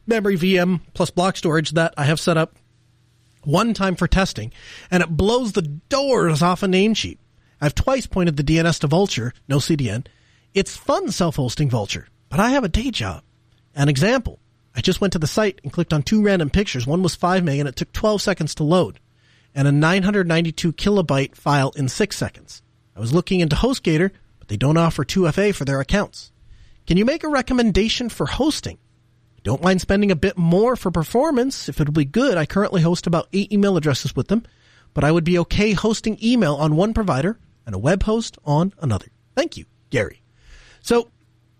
memory 0.07 0.37
VM 0.37 0.81
plus 0.93 1.09
block 1.09 1.37
storage 1.37 1.71
that 1.71 1.93
I 1.97 2.03
have 2.05 2.19
set 2.19 2.37
up 2.37 2.55
one 3.43 3.73
time 3.73 3.95
for 3.95 4.07
testing, 4.07 4.51
and 4.89 5.03
it 5.03 5.09
blows 5.09 5.51
the 5.51 5.61
doors 5.61 6.41
off 6.41 6.63
a 6.63 6.67
Namecheap. 6.67 7.19
I've 7.61 7.75
twice 7.75 8.07
pointed 8.07 8.37
the 8.37 8.43
DNS 8.43 8.79
to 8.79 8.87
Vultr, 8.87 9.31
no 9.47 9.57
CDN. 9.57 10.07
It's 10.53 10.75
fun 10.75 11.11
self-hosting 11.11 11.69
Vultr, 11.69 12.05
but 12.29 12.39
I 12.39 12.49
have 12.51 12.63
a 12.63 12.69
day 12.69 12.91
job. 12.91 13.23
An 13.75 13.89
example. 13.89 14.39
I 14.75 14.81
just 14.81 14.99
went 14.99 15.13
to 15.13 15.19
the 15.19 15.27
site 15.27 15.61
and 15.63 15.71
clicked 15.71 15.93
on 15.93 16.03
two 16.03 16.21
random 16.21 16.49
pictures. 16.49 16.85
One 16.85 17.01
was 17.01 17.15
5 17.15 17.43
meg 17.43 17.59
and 17.59 17.69
it 17.69 17.75
took 17.75 17.91
12 17.93 18.21
seconds 18.21 18.55
to 18.55 18.63
load 18.63 18.99
and 19.55 19.67
a 19.67 19.71
992 19.71 20.73
kilobyte 20.73 21.35
file 21.35 21.71
in 21.77 21.87
6 21.87 22.17
seconds. 22.17 22.61
I 22.95 22.99
was 22.99 23.13
looking 23.13 23.39
into 23.39 23.55
HostGator, 23.55 24.11
but 24.37 24.49
they 24.49 24.57
don't 24.57 24.77
offer 24.77 25.05
2FA 25.05 25.55
for 25.55 25.63
their 25.63 25.79
accounts. 25.79 26.31
Can 26.85 26.97
you 26.97 27.05
make 27.05 27.23
a 27.23 27.29
recommendation 27.29 28.09
for 28.09 28.25
hosting? 28.25 28.77
Don't 29.43 29.63
mind 29.63 29.79
spending 29.79 30.11
a 30.11 30.15
bit 30.15 30.37
more 30.37 30.75
for 30.75 30.91
performance 30.91 31.69
if 31.69 31.79
it'll 31.79 31.93
be 31.93 32.05
good. 32.05 32.37
I 32.37 32.45
currently 32.45 32.81
host 32.81 33.07
about 33.07 33.29
8 33.31 33.51
email 33.51 33.77
addresses 33.77 34.15
with 34.15 34.27
them, 34.27 34.43
but 34.93 35.03
I 35.03 35.11
would 35.11 35.23
be 35.23 35.39
okay 35.39 35.71
hosting 35.71 36.17
email 36.21 36.55
on 36.55 36.75
one 36.75 36.93
provider 36.93 37.39
and 37.65 37.73
a 37.73 37.79
web 37.79 38.03
host 38.03 38.37
on 38.43 38.73
another. 38.79 39.07
Thank 39.35 39.55
you, 39.57 39.65
Gary. 39.89 40.21
So, 40.81 41.09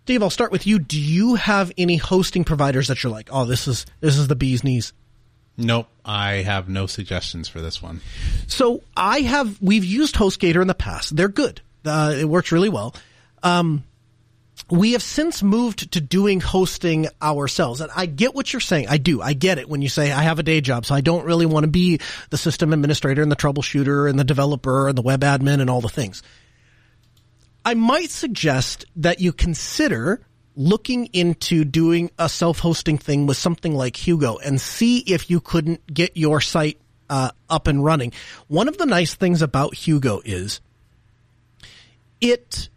Dave, 0.06 0.22
I'll 0.22 0.30
start 0.30 0.52
with 0.52 0.66
you. 0.66 0.78
Do 0.78 1.00
you 1.00 1.34
have 1.34 1.72
any 1.76 1.96
hosting 1.96 2.44
providers 2.44 2.88
that 2.88 3.02
you're 3.02 3.12
like, 3.12 3.28
oh, 3.30 3.44
this 3.44 3.68
is 3.68 3.86
this 4.00 4.16
is 4.16 4.28
the 4.28 4.36
bee's 4.36 4.64
knees? 4.64 4.92
Nope, 5.58 5.88
I 6.04 6.34
have 6.36 6.68
no 6.68 6.86
suggestions 6.86 7.48
for 7.48 7.60
this 7.60 7.82
one. 7.82 8.00
So 8.46 8.82
I 8.96 9.20
have 9.20 9.60
we've 9.60 9.84
used 9.84 10.14
HostGator 10.14 10.62
in 10.62 10.68
the 10.68 10.74
past. 10.74 11.16
They're 11.16 11.28
good. 11.28 11.60
Uh, 11.84 12.14
it 12.16 12.24
works 12.24 12.52
really 12.52 12.68
well. 12.68 12.94
Um, 13.42 13.84
we 14.70 14.92
have 14.92 15.02
since 15.02 15.42
moved 15.42 15.92
to 15.92 16.00
doing 16.00 16.40
hosting 16.40 17.08
ourselves. 17.22 17.80
And 17.80 17.90
I 17.94 18.06
get 18.06 18.34
what 18.34 18.52
you're 18.52 18.60
saying. 18.60 18.88
I 18.88 18.98
do. 18.98 19.22
I 19.22 19.32
get 19.32 19.58
it 19.58 19.68
when 19.68 19.82
you 19.82 19.88
say 19.88 20.10
I 20.12 20.22
have 20.22 20.38
a 20.38 20.42
day 20.42 20.60
job, 20.60 20.86
so 20.86 20.94
I 20.94 21.00
don't 21.00 21.24
really 21.24 21.46
want 21.46 21.64
to 21.64 21.70
be 21.70 22.00
the 22.30 22.38
system 22.38 22.72
administrator 22.72 23.22
and 23.22 23.30
the 23.30 23.36
troubleshooter 23.36 24.08
and 24.08 24.18
the 24.18 24.24
developer 24.24 24.88
and 24.88 24.96
the 24.96 25.02
web 25.02 25.20
admin 25.20 25.60
and 25.60 25.70
all 25.70 25.80
the 25.80 25.88
things. 25.88 26.22
I 27.66 27.74
might 27.74 28.10
suggest 28.10 28.84
that 28.94 29.18
you 29.20 29.32
consider 29.32 30.20
looking 30.54 31.06
into 31.06 31.64
doing 31.64 32.12
a 32.16 32.28
self-hosting 32.28 32.98
thing 32.98 33.26
with 33.26 33.36
something 33.36 33.74
like 33.74 33.96
Hugo 33.96 34.36
and 34.36 34.60
see 34.60 34.98
if 34.98 35.28
you 35.28 35.40
couldn't 35.40 35.84
get 35.92 36.16
your 36.16 36.40
site 36.40 36.80
uh, 37.10 37.32
up 37.50 37.66
and 37.66 37.84
running. 37.84 38.12
One 38.46 38.68
of 38.68 38.78
the 38.78 38.86
nice 38.86 39.16
things 39.16 39.42
about 39.42 39.74
Hugo 39.74 40.22
is 40.24 40.60
it 42.20 42.68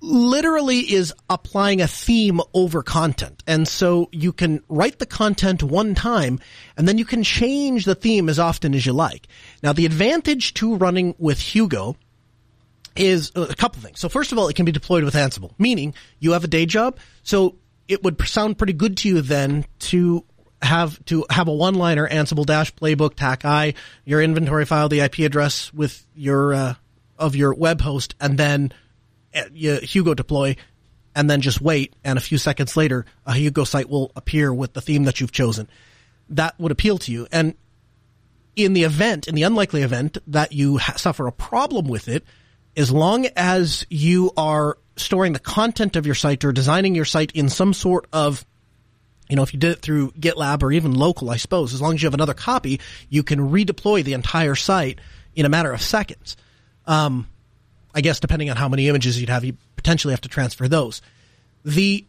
literally 0.00 0.78
is 0.92 1.12
applying 1.28 1.80
a 1.80 1.88
theme 1.88 2.40
over 2.54 2.84
content. 2.84 3.42
And 3.48 3.66
so 3.66 4.08
you 4.12 4.32
can 4.32 4.62
write 4.68 5.00
the 5.00 5.06
content 5.06 5.64
one 5.64 5.96
time 5.96 6.38
and 6.76 6.86
then 6.86 6.96
you 6.96 7.04
can 7.04 7.24
change 7.24 7.86
the 7.86 7.96
theme 7.96 8.28
as 8.28 8.38
often 8.38 8.72
as 8.72 8.86
you 8.86 8.92
like. 8.92 9.26
Now 9.64 9.72
the 9.72 9.84
advantage 9.84 10.54
to 10.54 10.76
running 10.76 11.16
with 11.18 11.40
Hugo 11.40 11.96
is 12.96 13.32
a 13.34 13.54
couple 13.54 13.80
things. 13.82 14.00
So 14.00 14.08
first 14.08 14.32
of 14.32 14.38
all, 14.38 14.48
it 14.48 14.56
can 14.56 14.64
be 14.64 14.72
deployed 14.72 15.04
with 15.04 15.14
Ansible, 15.14 15.52
meaning 15.58 15.94
you 16.18 16.32
have 16.32 16.44
a 16.44 16.48
day 16.48 16.66
job. 16.66 16.98
So 17.22 17.56
it 17.88 18.02
would 18.02 18.20
sound 18.26 18.58
pretty 18.58 18.72
good 18.72 18.96
to 18.98 19.08
you 19.08 19.20
then 19.20 19.64
to 19.78 20.24
have 20.62 21.04
to 21.06 21.26
have 21.28 21.48
a 21.48 21.52
one-liner 21.52 22.08
Ansible 22.08 22.46
dash 22.46 22.74
playbook 22.74 23.14
TACI, 23.14 23.74
your 24.04 24.22
inventory 24.22 24.64
file, 24.64 24.88
the 24.88 25.00
IP 25.00 25.20
address 25.20 25.72
with 25.74 26.06
your 26.14 26.54
uh, 26.54 26.74
of 27.18 27.36
your 27.36 27.54
web 27.54 27.80
host, 27.80 28.14
and 28.20 28.38
then 28.38 28.72
uh, 29.34 29.44
Hugo 29.52 30.14
deploy, 30.14 30.56
and 31.14 31.28
then 31.28 31.40
just 31.40 31.60
wait. 31.60 31.94
And 32.04 32.18
a 32.18 32.22
few 32.22 32.38
seconds 32.38 32.76
later, 32.76 33.06
a 33.26 33.34
Hugo 33.34 33.64
site 33.64 33.88
will 33.88 34.12
appear 34.14 34.52
with 34.52 34.72
the 34.72 34.80
theme 34.80 35.04
that 35.04 35.20
you've 35.20 35.32
chosen. 35.32 35.68
That 36.30 36.58
would 36.58 36.72
appeal 36.72 36.98
to 36.98 37.12
you. 37.12 37.26
And 37.32 37.54
in 38.54 38.72
the 38.72 38.84
event, 38.84 39.28
in 39.28 39.34
the 39.34 39.42
unlikely 39.42 39.82
event 39.82 40.18
that 40.26 40.52
you 40.52 40.78
ha- 40.78 40.96
suffer 40.96 41.26
a 41.26 41.32
problem 41.32 41.88
with 41.88 42.08
it, 42.08 42.24
as 42.76 42.90
long 42.90 43.26
as 43.36 43.86
you 43.90 44.32
are 44.36 44.78
storing 44.96 45.32
the 45.32 45.38
content 45.38 45.96
of 45.96 46.06
your 46.06 46.14
site 46.14 46.44
or 46.44 46.52
designing 46.52 46.94
your 46.94 47.04
site 47.04 47.32
in 47.32 47.48
some 47.48 47.72
sort 47.72 48.06
of 48.12 48.44
you 49.28 49.36
know, 49.36 49.42
if 49.42 49.54
you 49.54 49.60
did 49.60 49.70
it 49.70 49.78
through 49.78 50.10
GitLab 50.10 50.62
or 50.62 50.72
even 50.72 50.92
local, 50.92 51.30
I 51.30 51.38
suppose, 51.38 51.72
as 51.72 51.80
long 51.80 51.94
as 51.94 52.02
you 52.02 52.06
have 52.06 52.12
another 52.12 52.34
copy, 52.34 52.80
you 53.08 53.22
can 53.22 53.38
redeploy 53.38 54.04
the 54.04 54.12
entire 54.12 54.54
site 54.54 55.00
in 55.34 55.46
a 55.46 55.48
matter 55.48 55.72
of 55.72 55.80
seconds. 55.80 56.36
Um, 56.86 57.26
I 57.94 58.02
guess 58.02 58.20
depending 58.20 58.50
on 58.50 58.56
how 58.56 58.68
many 58.68 58.88
images 58.88 59.18
you'd 59.18 59.30
have, 59.30 59.42
you 59.42 59.56
potentially 59.76 60.12
have 60.12 60.20
to 60.22 60.28
transfer 60.28 60.68
those. 60.68 61.00
The 61.64 62.04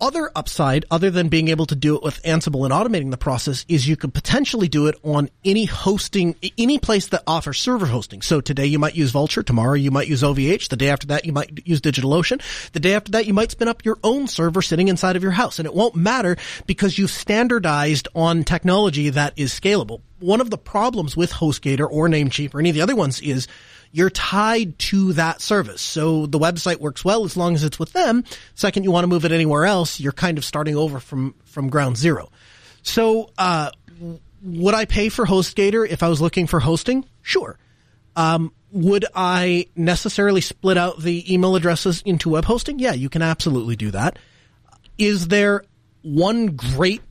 other 0.00 0.30
upside, 0.34 0.84
other 0.90 1.10
than 1.10 1.28
being 1.28 1.48
able 1.48 1.66
to 1.66 1.74
do 1.74 1.96
it 1.96 2.02
with 2.02 2.22
Ansible 2.22 2.64
and 2.64 2.72
automating 2.72 3.10
the 3.10 3.16
process, 3.16 3.64
is 3.68 3.88
you 3.88 3.96
could 3.96 4.14
potentially 4.14 4.68
do 4.68 4.86
it 4.86 4.96
on 5.02 5.28
any 5.44 5.64
hosting, 5.64 6.36
any 6.58 6.78
place 6.78 7.08
that 7.08 7.22
offers 7.26 7.58
server 7.58 7.86
hosting. 7.86 8.22
So 8.22 8.40
today 8.40 8.66
you 8.66 8.78
might 8.78 8.94
use 8.94 9.12
Vultr, 9.12 9.44
tomorrow 9.44 9.74
you 9.74 9.90
might 9.90 10.08
use 10.08 10.22
OVH, 10.22 10.68
the 10.68 10.76
day 10.76 10.88
after 10.88 11.08
that 11.08 11.24
you 11.24 11.32
might 11.32 11.66
use 11.66 11.80
DigitalOcean, 11.80 12.42
the 12.72 12.80
day 12.80 12.94
after 12.94 13.12
that 13.12 13.26
you 13.26 13.34
might 13.34 13.50
spin 13.50 13.68
up 13.68 13.84
your 13.84 13.98
own 14.02 14.26
server 14.26 14.62
sitting 14.62 14.88
inside 14.88 15.16
of 15.16 15.22
your 15.22 15.32
house. 15.32 15.58
And 15.58 15.66
it 15.66 15.74
won't 15.74 15.96
matter 15.96 16.36
because 16.66 16.98
you've 16.98 17.10
standardized 17.10 18.08
on 18.14 18.44
technology 18.44 19.10
that 19.10 19.34
is 19.36 19.52
scalable. 19.52 20.00
One 20.18 20.40
of 20.40 20.50
the 20.50 20.58
problems 20.58 21.16
with 21.16 21.32
HostGator 21.32 21.88
or 21.90 22.08
Namecheap 22.08 22.54
or 22.54 22.60
any 22.60 22.70
of 22.70 22.74
the 22.74 22.82
other 22.82 22.96
ones 22.96 23.20
is 23.20 23.48
you're 23.92 24.10
tied 24.10 24.78
to 24.78 25.12
that 25.14 25.40
service. 25.40 25.80
So 25.80 26.26
the 26.26 26.38
website 26.38 26.78
works 26.78 27.04
well 27.04 27.24
as 27.24 27.36
long 27.36 27.54
as 27.54 27.64
it's 27.64 27.78
with 27.78 27.92
them. 27.92 28.24
Second, 28.54 28.84
you 28.84 28.90
want 28.90 29.04
to 29.04 29.08
move 29.08 29.24
it 29.24 29.32
anywhere 29.32 29.64
else, 29.64 30.00
you're 30.00 30.12
kind 30.12 30.38
of 30.38 30.44
starting 30.44 30.76
over 30.76 31.00
from, 31.00 31.34
from 31.44 31.68
ground 31.68 31.96
zero. 31.96 32.30
So, 32.82 33.30
uh, 33.36 33.70
would 34.42 34.74
I 34.74 34.86
pay 34.86 35.10
for 35.10 35.26
HostGator 35.26 35.86
if 35.86 36.02
I 36.02 36.08
was 36.08 36.20
looking 36.20 36.46
for 36.46 36.60
hosting? 36.60 37.04
Sure. 37.20 37.58
Um, 38.16 38.52
would 38.72 39.04
I 39.14 39.66
necessarily 39.76 40.40
split 40.40 40.78
out 40.78 41.00
the 41.00 41.32
email 41.32 41.56
addresses 41.56 42.02
into 42.06 42.30
web 42.30 42.44
hosting? 42.44 42.78
Yeah, 42.78 42.92
you 42.92 43.08
can 43.08 43.22
absolutely 43.22 43.76
do 43.76 43.90
that. 43.90 44.18
Is 44.96 45.28
there 45.28 45.64
one 46.02 46.56
great 46.56 47.02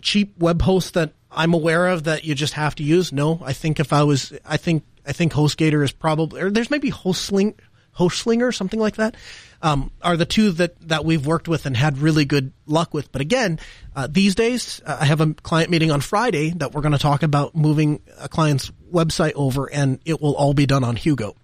cheap 0.00 0.38
web 0.38 0.62
host 0.62 0.94
that 0.94 1.12
I'm 1.30 1.52
aware 1.52 1.88
of 1.88 2.04
that 2.04 2.24
you 2.24 2.34
just 2.34 2.54
have 2.54 2.74
to 2.76 2.82
use? 2.82 3.12
No, 3.12 3.40
I 3.44 3.52
think 3.52 3.80
if 3.80 3.92
I 3.92 4.04
was, 4.04 4.32
I 4.44 4.56
think 4.56 4.84
I 5.08 5.12
think 5.12 5.32
HostGator 5.32 5.82
is 5.82 5.90
probably, 5.90 6.42
or 6.42 6.50
there's 6.50 6.70
maybe 6.70 6.90
Hostling, 6.90 7.54
Hostslinger, 7.96 8.54
something 8.54 8.78
like 8.78 8.96
that, 8.96 9.16
um, 9.62 9.90
are 10.02 10.16
the 10.16 10.26
two 10.26 10.52
that, 10.52 10.78
that 10.88 11.04
we've 11.04 11.26
worked 11.26 11.48
with 11.48 11.66
and 11.66 11.76
had 11.76 11.98
really 11.98 12.26
good 12.26 12.52
luck 12.66 12.92
with. 12.92 13.10
But 13.10 13.22
again, 13.22 13.58
uh, 13.96 14.06
these 14.08 14.34
days, 14.34 14.82
uh, 14.84 14.98
I 15.00 15.06
have 15.06 15.20
a 15.20 15.32
client 15.34 15.70
meeting 15.70 15.90
on 15.90 16.02
Friday 16.02 16.50
that 16.50 16.72
we're 16.72 16.82
going 16.82 16.92
to 16.92 16.98
talk 16.98 17.22
about 17.22 17.56
moving 17.56 18.02
a 18.20 18.28
client's 18.28 18.70
website 18.92 19.32
over 19.34 19.72
and 19.72 19.98
it 20.04 20.20
will 20.20 20.36
all 20.36 20.54
be 20.54 20.66
done 20.66 20.84
on 20.84 20.94
Hugo. 20.94 21.34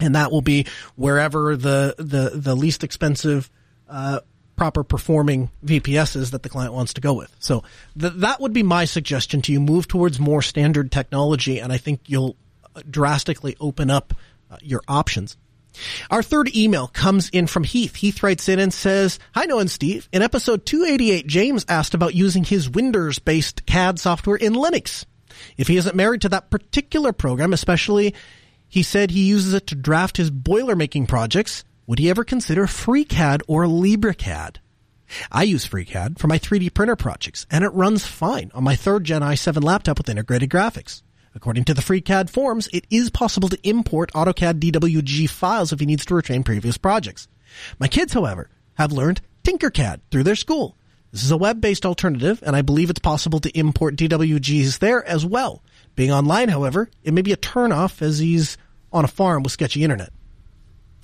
And 0.00 0.16
that 0.16 0.32
will 0.32 0.42
be 0.42 0.66
wherever 0.96 1.56
the, 1.56 1.94
the, 1.98 2.32
the 2.34 2.56
least 2.56 2.82
expensive, 2.82 3.50
uh, 3.88 4.20
proper 4.56 4.82
performing 4.82 5.50
VPSs 5.64 6.30
that 6.30 6.42
the 6.42 6.48
client 6.48 6.72
wants 6.72 6.94
to 6.94 7.00
go 7.00 7.14
with. 7.14 7.34
So 7.38 7.62
th- 7.98 8.14
that 8.16 8.40
would 8.40 8.52
be 8.52 8.62
my 8.62 8.84
suggestion 8.84 9.42
to 9.42 9.52
you. 9.52 9.60
Move 9.60 9.88
towards 9.88 10.18
more 10.18 10.42
standard 10.42 10.90
technology, 10.90 11.58
and 11.58 11.72
I 11.72 11.78
think 11.78 12.00
you'll 12.06 12.36
drastically 12.88 13.56
open 13.60 13.90
up 13.90 14.14
uh, 14.50 14.56
your 14.62 14.82
options. 14.88 15.36
Our 16.10 16.22
third 16.22 16.54
email 16.54 16.86
comes 16.86 17.30
in 17.30 17.46
from 17.46 17.64
Heath. 17.64 17.94
Heath 17.94 18.22
writes 18.22 18.48
in 18.48 18.58
and 18.58 18.72
says, 18.72 19.18
Hi 19.34 19.46
Noah 19.46 19.60
and 19.60 19.70
Steve. 19.70 20.08
In 20.12 20.22
episode 20.22 20.66
288, 20.66 21.26
James 21.26 21.64
asked 21.68 21.94
about 21.94 22.14
using 22.14 22.44
his 22.44 22.68
Windows-based 22.68 23.64
CAD 23.66 23.98
software 23.98 24.36
in 24.36 24.52
Linux. 24.52 25.06
If 25.56 25.68
he 25.68 25.76
isn't 25.76 25.96
married 25.96 26.20
to 26.22 26.28
that 26.30 26.50
particular 26.50 27.12
program, 27.12 27.52
especially 27.52 28.14
he 28.68 28.82
said 28.82 29.10
he 29.10 29.24
uses 29.24 29.54
it 29.54 29.66
to 29.68 29.74
draft 29.74 30.16
his 30.16 30.30
boiler 30.30 30.76
making 30.76 31.06
projects, 31.06 31.64
would 31.86 31.98
he 31.98 32.10
ever 32.10 32.24
consider 32.24 32.66
FreeCAD 32.66 33.42
or 33.48 33.64
LibreCAD? 33.64 34.56
I 35.30 35.42
use 35.42 35.66
FreeCAD 35.66 36.18
for 36.18 36.26
my 36.26 36.38
3D 36.38 36.72
printer 36.72 36.96
projects, 36.96 37.46
and 37.50 37.64
it 37.64 37.72
runs 37.74 38.06
fine 38.06 38.50
on 38.54 38.64
my 38.64 38.76
third 38.76 39.04
gen 39.04 39.22
i7 39.22 39.62
laptop 39.62 39.98
with 39.98 40.08
integrated 40.08 40.48
graphics. 40.48 41.02
According 41.34 41.64
to 41.64 41.74
the 41.74 41.82
FreeCAD 41.82 42.30
forums, 42.30 42.68
it 42.72 42.86
is 42.90 43.10
possible 43.10 43.48
to 43.48 43.68
import 43.68 44.12
AutoCAD 44.12 44.60
DWG 44.60 45.28
files 45.30 45.72
if 45.72 45.80
he 45.80 45.86
needs 45.86 46.04
to 46.06 46.14
retain 46.14 46.42
previous 46.42 46.76
projects. 46.76 47.28
My 47.78 47.88
kids, 47.88 48.12
however, 48.12 48.50
have 48.74 48.92
learned 48.92 49.20
Tinkercad 49.44 50.00
through 50.10 50.24
their 50.24 50.36
school. 50.36 50.76
This 51.10 51.24
is 51.24 51.30
a 51.30 51.36
web-based 51.36 51.84
alternative, 51.84 52.42
and 52.44 52.56
I 52.56 52.62
believe 52.62 52.90
it's 52.90 52.98
possible 52.98 53.40
to 53.40 53.58
import 53.58 53.96
DWGs 53.96 54.78
there 54.78 55.04
as 55.04 55.26
well. 55.26 55.62
Being 55.94 56.12
online, 56.12 56.48
however, 56.48 56.90
it 57.02 57.12
may 57.12 57.22
be 57.22 57.32
a 57.32 57.36
turnoff 57.36 58.00
as 58.00 58.18
he's 58.18 58.56
on 58.92 59.04
a 59.04 59.08
farm 59.08 59.42
with 59.42 59.52
sketchy 59.52 59.84
internet. 59.84 60.10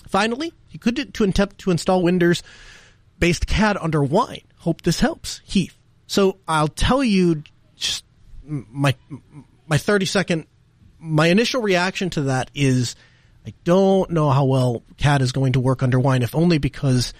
Finally, 0.09 0.53
he 0.67 0.79
could 0.79 1.13
to 1.13 1.25
attempt 1.25 1.59
to 1.59 1.71
install 1.71 2.03
Windows 2.03 2.43
based 3.19 3.47
CAD 3.47 3.77
under 3.81 4.03
Wine 4.03 4.43
Hope 4.59 4.83
this 4.83 5.01
helps. 5.01 5.41
Heath. 5.45 5.79
So 6.07 6.39
I'll 6.49 6.69
tell 6.69 7.05
you 7.05 7.43
just 7.77 8.05
my, 8.43 8.95
my 9.69 9.79
30 9.79 10.07
second, 10.07 10.47
my 10.99 11.29
initial 11.29 11.63
reaction 11.63 12.11
to 12.11 12.23
that 12.23 12.51
is 12.55 12.97
I 13.47 13.55
don't 13.65 14.11
know 14.11 14.31
how 14.31 14.45
well 14.45 14.83
CAD 14.97 15.23
is 15.23 15.33
going 15.33 15.53
to 15.53 15.61
work 15.61 15.83
under 15.83 16.01
Wine, 16.01 16.23
if 16.23 16.35
only 16.35 16.59
because 16.59 17.13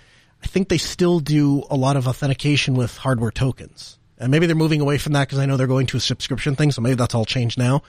I 0.43 0.47
think 0.47 0.69
they 0.69 0.79
still 0.79 1.21
do 1.21 1.65
a 1.71 1.77
lot 1.77 1.97
of 1.97 2.09
authentication 2.09 2.75
with 2.75 2.97
hardware 2.97 3.31
tokens. 3.31 3.99
And 4.19 4.31
maybe 4.31 4.47
they're 4.47 4.57
moving 4.57 4.81
away 4.81 4.99
from 4.99 5.13
that 5.13 5.29
because 5.29 5.39
I 5.39 5.47
know 5.47 5.57
they're 5.57 5.67
going 5.67 5.87
to 5.89 5.97
a 5.97 6.01
subscription 6.01 6.57
thing, 6.57 6.73
so 6.73 6.83
maybe 6.83 6.97
that's 6.97 7.15
all 7.15 7.25
changed 7.25 7.57
now. 7.57 7.83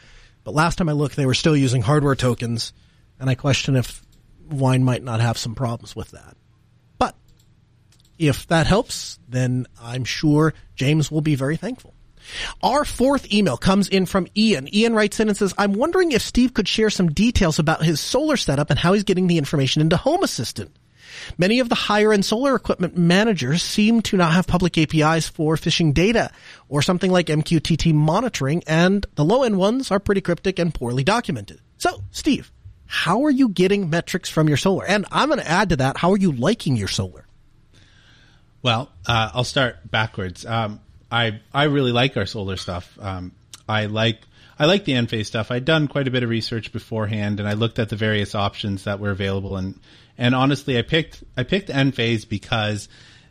But 0.44 0.54
last 0.54 0.78
time 0.78 0.90
I 0.90 0.94
looked, 0.94 1.16
they 1.16 1.26
were 1.26 1.34
still 1.34 1.58
using 1.58 1.82
hardware 1.82 2.16
tokens, 2.16 2.72
and 3.20 3.30
I 3.30 3.36
question 3.36 3.76
if 3.76 4.06
Wine 4.50 4.84
might 4.84 5.04
not 5.04 5.22
have 5.22 5.38
some 5.38 5.56
problems 5.56 5.96
with 5.96 6.12
that. 6.12 6.38
But 6.98 7.16
if 8.18 8.48
that 8.48 8.68
helps, 8.68 9.20
then 9.28 9.66
I'm 9.82 10.06
sure 10.06 10.54
James 10.76 11.12
will 11.12 11.22
be 11.22 11.36
very 11.36 11.58
thankful. 11.58 11.94
Our 12.62 12.86
fourth 12.86 13.32
email 13.34 13.58
comes 13.58 13.88
in 13.88 14.06
from 14.06 14.28
Ian. 14.36 14.74
Ian 14.74 14.94
writes 14.94 15.20
in 15.20 15.30
and 15.30 15.38
says, 15.38 15.54
I'm 15.58 15.74
wondering 15.74 16.12
if 16.12 16.22
Steve 16.22 16.54
could 16.54 16.68
share 16.68 16.90
some 16.90 17.10
details 17.10 17.60
about 17.60 17.84
his 17.84 18.00
solar 18.00 18.38
setup 18.38 18.70
and 18.70 18.80
how 18.80 18.94
he's 18.94 19.04
getting 19.04 19.28
the 19.28 19.38
information 19.38 19.82
into 19.82 19.98
Home 19.98 20.24
Assistant. 20.24 20.76
Many 21.38 21.60
of 21.60 21.70
the 21.70 21.76
higher 21.76 22.14
end 22.14 22.26
solar 22.26 22.56
equipment 22.56 22.98
managers 22.98 23.64
seem 23.64 24.02
to 24.04 24.18
not 24.18 24.34
have 24.34 24.48
public 24.48 24.78
APIs 24.78 25.28
for 25.28 25.56
phishing 25.56 25.94
data 25.94 26.32
or 26.68 26.82
something 26.82 27.12
like 27.12 27.28
MQTT 27.28 27.94
monitoring, 27.94 28.64
and 28.68 29.06
the 29.16 29.26
low 29.26 29.44
end 29.44 29.58
ones 29.58 29.92
are 29.92 30.00
pretty 30.00 30.22
cryptic 30.22 30.60
and 30.60 30.74
poorly 30.74 31.04
documented. 31.04 31.60
So, 31.78 32.04
Steve, 32.12 32.52
how 32.86 33.24
are 33.26 33.30
you 33.30 33.50
getting 33.50 33.90
metrics 33.90 34.30
from 34.30 34.48
your 34.48 34.58
solar? 34.58 34.86
And 34.86 35.06
I'm 35.12 35.30
going 35.30 35.40
to 35.40 35.50
add 35.50 35.70
to 35.70 35.78
that, 35.78 35.98
how 35.98 36.12
are 36.12 36.18
you 36.18 36.32
liking 36.32 36.76
your 36.76 36.88
solar? 36.88 37.26
Well, 38.62 38.92
uh, 39.08 39.32
I'll 39.34 39.44
start 39.44 39.90
backwards. 39.90 40.46
Um, 40.46 40.82
I 41.12 41.42
I 41.54 41.66
really 41.66 41.92
like 41.92 42.18
our 42.18 42.26
solar 42.26 42.58
stuff. 42.58 42.98
Um, 43.02 43.32
I 43.68 43.86
like 43.86 44.22
I 44.58 44.66
like 44.66 44.86
the 44.86 44.94
Enphase 44.94 45.26
stuff. 45.26 45.52
I'd 45.52 45.66
done 45.66 45.88
quite 45.88 46.08
a 46.08 46.12
bit 46.12 46.24
of 46.24 46.30
research 46.30 46.72
beforehand, 46.72 47.40
and 47.40 47.48
I 47.48 47.54
looked 47.54 47.80
at 47.80 47.90
the 47.90 47.96
various 47.96 48.36
options 48.36 48.84
that 48.84 49.00
were 49.00 49.12
available. 49.12 49.56
and 49.56 49.80
And 50.18 50.36
honestly, 50.36 50.78
I 50.78 50.82
picked 50.82 51.24
I 51.38 51.44
picked 51.44 51.70
Enphase 51.70 52.28
because 52.28 52.90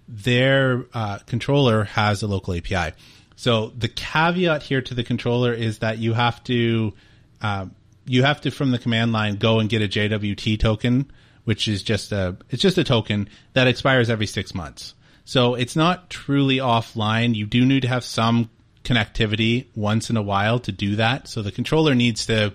their 0.09 0.87
uh, 0.95 1.19
controller 1.27 1.85
has 1.85 2.23
a 2.23 2.27
local 2.27 2.55
API. 2.55 2.95
So 3.37 3.73
the 3.77 3.89
caveat 3.89 4.63
here 4.63 4.81
to 4.81 4.95
the 4.95 5.05
controller 5.05 5.53
is 5.53 5.81
that 5.81 5.99
you 5.99 6.15
have 6.15 6.43
to 6.45 6.95
uh, 7.43 7.67
you 8.07 8.23
have 8.23 8.41
to 8.41 8.51
from 8.51 8.71
the 8.71 8.79
command 8.79 9.13
line 9.13 9.37
go 9.37 9.61
and 9.61 9.69
get 9.69 9.83
a 9.83 9.89
JWT 9.89 10.59
token, 10.59 11.11
which 11.45 11.69
is 11.69 11.83
just 11.83 12.11
a 12.11 12.37
it's 12.49 12.63
just 12.63 12.79
a 12.79 12.85
token 12.85 13.29
that 13.53 13.67
expires 13.67 14.09
every 14.09 14.27
six 14.27 14.55
months. 14.55 14.95
So 15.29 15.57
it's 15.57 15.77
not 15.77 16.09
truly 16.09 16.57
offline. 16.57 17.35
You 17.35 17.45
do 17.45 17.67
need 17.67 17.83
to 17.83 17.89
have 17.89 18.03
some 18.03 18.49
connectivity 18.83 19.67
once 19.75 20.09
in 20.09 20.17
a 20.17 20.23
while 20.23 20.59
to 20.61 20.73
do 20.73 20.97
that. 20.97 21.29
So 21.29 21.43
the 21.43 21.53
controller 21.53 21.95
needs 21.95 22.25
to, 22.25 22.55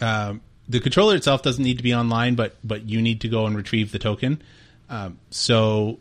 uh, 0.00 0.36
the 0.66 0.80
controller 0.80 1.16
itself 1.16 1.42
doesn't 1.42 1.62
need 1.62 1.76
to 1.76 1.82
be 1.82 1.94
online, 1.94 2.34
but 2.34 2.56
but 2.64 2.88
you 2.88 3.02
need 3.02 3.20
to 3.20 3.28
go 3.28 3.44
and 3.44 3.54
retrieve 3.54 3.92
the 3.92 3.98
token. 3.98 4.40
Um, 4.88 5.18
so 5.28 5.98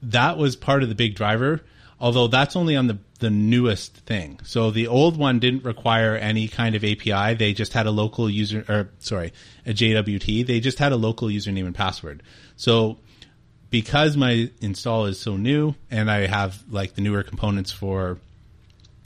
that 0.00 0.38
was 0.38 0.54
part 0.54 0.84
of 0.84 0.88
the 0.88 0.94
big 0.94 1.16
driver. 1.16 1.62
Although 1.98 2.28
that's 2.28 2.54
only 2.54 2.76
on 2.76 2.86
the 2.86 2.98
the 3.18 3.30
newest 3.30 3.96
thing. 3.96 4.38
So 4.44 4.70
the 4.70 4.86
old 4.86 5.16
one 5.16 5.40
didn't 5.40 5.64
require 5.64 6.14
any 6.14 6.46
kind 6.46 6.76
of 6.76 6.84
API. 6.84 7.34
They 7.34 7.52
just 7.52 7.72
had 7.72 7.86
a 7.86 7.90
local 7.90 8.30
user, 8.30 8.64
or 8.68 8.90
sorry, 9.00 9.32
a 9.66 9.70
JWT. 9.70 10.46
They 10.46 10.60
just 10.60 10.78
had 10.78 10.92
a 10.92 10.96
local 10.96 11.26
username 11.26 11.66
and 11.66 11.74
password. 11.74 12.22
So 12.54 12.98
because 13.72 14.18
my 14.18 14.50
install 14.60 15.06
is 15.06 15.18
so 15.18 15.38
new 15.38 15.74
and 15.90 16.10
I 16.10 16.26
have 16.26 16.62
like 16.70 16.94
the 16.94 17.00
newer 17.00 17.22
components 17.22 17.72
for 17.72 18.18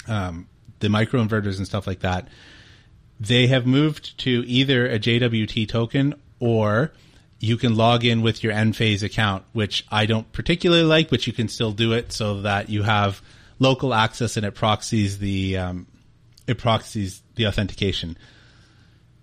um, 0.08 0.48
the 0.80 0.88
microinverters 0.88 1.56
and 1.56 1.64
stuff 1.64 1.86
like 1.86 2.00
that, 2.00 2.26
they 3.20 3.46
have 3.46 3.64
moved 3.64 4.18
to 4.18 4.42
either 4.44 4.84
a 4.88 4.98
JWT 4.98 5.68
token 5.68 6.14
or 6.40 6.92
you 7.38 7.56
can 7.56 7.76
log 7.76 8.04
in 8.04 8.22
with 8.22 8.42
your 8.42 8.52
Enphase 8.52 9.04
account, 9.04 9.44
which 9.52 9.86
I 9.88 10.04
don't 10.04 10.30
particularly 10.32 10.82
like, 10.82 11.10
but 11.10 11.28
you 11.28 11.32
can 11.32 11.46
still 11.46 11.70
do 11.70 11.92
it 11.92 12.10
so 12.10 12.42
that 12.42 12.68
you 12.68 12.82
have 12.82 13.22
local 13.60 13.94
access 13.94 14.36
and 14.36 14.44
it 14.44 14.56
proxies 14.56 15.18
the 15.18 15.58
um, 15.58 15.86
it 16.48 16.58
proxies 16.58 17.22
the 17.36 17.46
authentication 17.46 18.18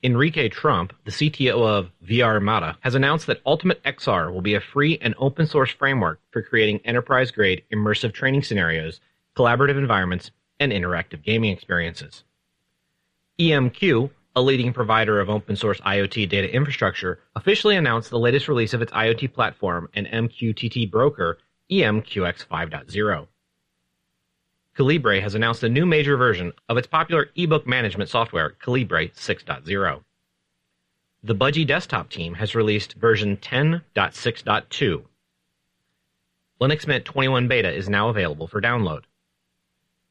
Enrique 0.04 0.48
Tromp, 0.48 0.92
the 1.06 1.12
CTO 1.12 1.66
of 1.66 1.90
VRMADA, 2.06 2.76
has 2.82 2.94
announced 2.94 3.26
that 3.26 3.42
Ultimate 3.48 3.82
XR 3.84 4.32
will 4.32 4.42
be 4.42 4.54
a 4.54 4.62
free 4.62 5.00
and 5.02 5.16
open 5.18 5.48
source 5.48 5.72
framework 5.72 6.20
for 6.30 6.44
creating 6.44 6.80
enterprise 6.86 7.32
grade 7.32 7.64
immersive 7.74 8.14
training 8.14 8.44
scenarios, 8.44 9.00
collaborative 9.36 9.78
environments, 9.78 10.30
and 10.60 10.72
interactive 10.72 11.24
gaming 11.24 11.52
experiences. 11.52 12.24
EMQ, 13.40 14.12
a 14.36 14.42
leading 14.42 14.72
provider 14.72 15.20
of 15.20 15.32
open 15.32 15.56
source 15.56 15.80
IoT 15.82 16.30
data 16.30 16.54
infrastructure, 16.54 17.20
officially 17.36 17.76
announced 17.76 18.12
the 18.12 18.20
latest 18.20 18.48
release 18.48 18.76
of 18.76 18.84
its 18.84 18.92
IoT 18.92 19.34
platform 19.34 19.90
and 19.96 20.06
MQTT 20.06 20.92
broker, 20.92 21.40
EMQX 21.72 22.46
5.0. 22.46 23.28
Calibre 24.78 25.20
has 25.20 25.34
announced 25.34 25.64
a 25.64 25.70
new 25.70 25.88
major 25.88 26.18
version 26.18 26.54
of 26.70 26.78
its 26.78 26.86
popular 26.86 27.32
ebook 27.36 27.66
management 27.66 28.12
software, 28.12 28.52
Calibre 28.52 29.08
6.0. 29.08 30.04
The 31.24 31.36
Budgie 31.36 31.66
desktop 31.66 32.12
team 32.12 32.36
has 32.36 32.54
released 32.54 32.94
version 32.94 33.38
10.6.2. 33.38 35.04
Linux 36.62 36.86
Mint 36.86 37.06
21 37.06 37.48
beta 37.48 37.74
is 37.74 37.90
now 37.90 38.10
available 38.10 38.46
for 38.46 38.62
download. 38.62 39.02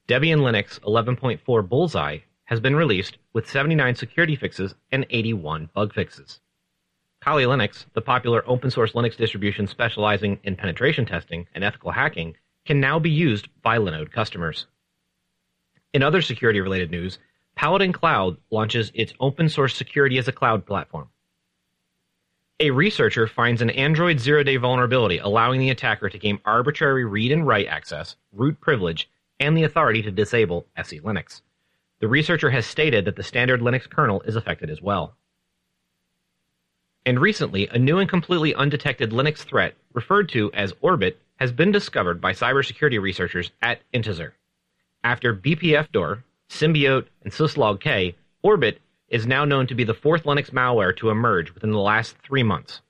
Debian 0.08 0.40
Linux 0.40 0.80
11.4 0.80 1.68
Bullseye 1.68 2.18
has 2.46 2.58
been 2.58 2.74
released 2.74 3.18
with 3.32 3.48
79 3.48 3.94
security 3.94 4.34
fixes 4.34 4.74
and 4.90 5.06
81 5.10 5.70
bug 5.74 5.94
fixes. 5.94 6.40
Kali 7.20 7.44
Linux, 7.44 7.86
the 7.94 8.02
popular 8.02 8.42
open 8.48 8.72
source 8.72 8.94
Linux 8.94 9.16
distribution 9.16 9.68
specializing 9.68 10.40
in 10.42 10.56
penetration 10.56 11.06
testing 11.06 11.46
and 11.54 11.62
ethical 11.62 11.92
hacking, 11.92 12.34
can 12.66 12.80
now 12.80 12.98
be 12.98 13.10
used 13.10 13.48
by 13.62 13.78
Linode 13.78 14.12
customers. 14.12 14.66
In 15.92 16.02
other 16.02 16.20
security 16.20 16.60
related 16.60 16.90
news, 16.90 17.18
Paladin 17.54 17.92
Cloud 17.92 18.36
launches 18.50 18.90
its 18.94 19.14
open 19.18 19.48
source 19.48 19.74
security 19.74 20.18
as 20.18 20.28
a 20.28 20.32
cloud 20.32 20.66
platform. 20.66 21.08
A 22.60 22.70
researcher 22.70 23.26
finds 23.26 23.62
an 23.62 23.70
Android 23.70 24.18
zero 24.18 24.42
day 24.42 24.56
vulnerability 24.56 25.18
allowing 25.18 25.60
the 25.60 25.70
attacker 25.70 26.08
to 26.08 26.18
gain 26.18 26.38
arbitrary 26.44 27.04
read 27.04 27.32
and 27.32 27.46
write 27.46 27.66
access, 27.66 28.16
root 28.32 28.60
privilege, 28.60 29.08
and 29.40 29.56
the 29.56 29.64
authority 29.64 30.02
to 30.02 30.10
disable 30.10 30.66
SE 30.76 31.00
Linux. 31.00 31.42
The 32.00 32.08
researcher 32.08 32.50
has 32.50 32.66
stated 32.66 33.04
that 33.04 33.16
the 33.16 33.22
standard 33.22 33.60
Linux 33.60 33.88
kernel 33.88 34.22
is 34.22 34.36
affected 34.36 34.70
as 34.70 34.82
well. 34.82 35.16
And 37.06 37.20
recently, 37.20 37.68
a 37.68 37.78
new 37.78 37.98
and 37.98 38.08
completely 38.08 38.54
undetected 38.54 39.10
Linux 39.10 39.38
threat, 39.38 39.74
referred 39.92 40.28
to 40.30 40.50
as 40.52 40.74
Orbit, 40.80 41.20
has 41.36 41.52
been 41.52 41.70
discovered 41.70 42.20
by 42.20 42.32
cybersecurity 42.32 43.00
researchers 43.00 43.50
at 43.62 43.80
Intezer. 43.92 44.32
After 45.04 45.34
BPFDoor, 45.34 46.22
Symbiote, 46.48 47.06
and 47.22 47.32
syslog-k, 47.32 48.16
Orbit 48.42 48.80
is 49.08 49.26
now 49.26 49.44
known 49.44 49.66
to 49.66 49.74
be 49.74 49.84
the 49.84 49.94
fourth 49.94 50.24
Linux 50.24 50.50
malware 50.50 50.96
to 50.96 51.10
emerge 51.10 51.54
within 51.54 51.70
the 51.70 51.78
last 51.78 52.16
three 52.24 52.42
months. 52.42 52.80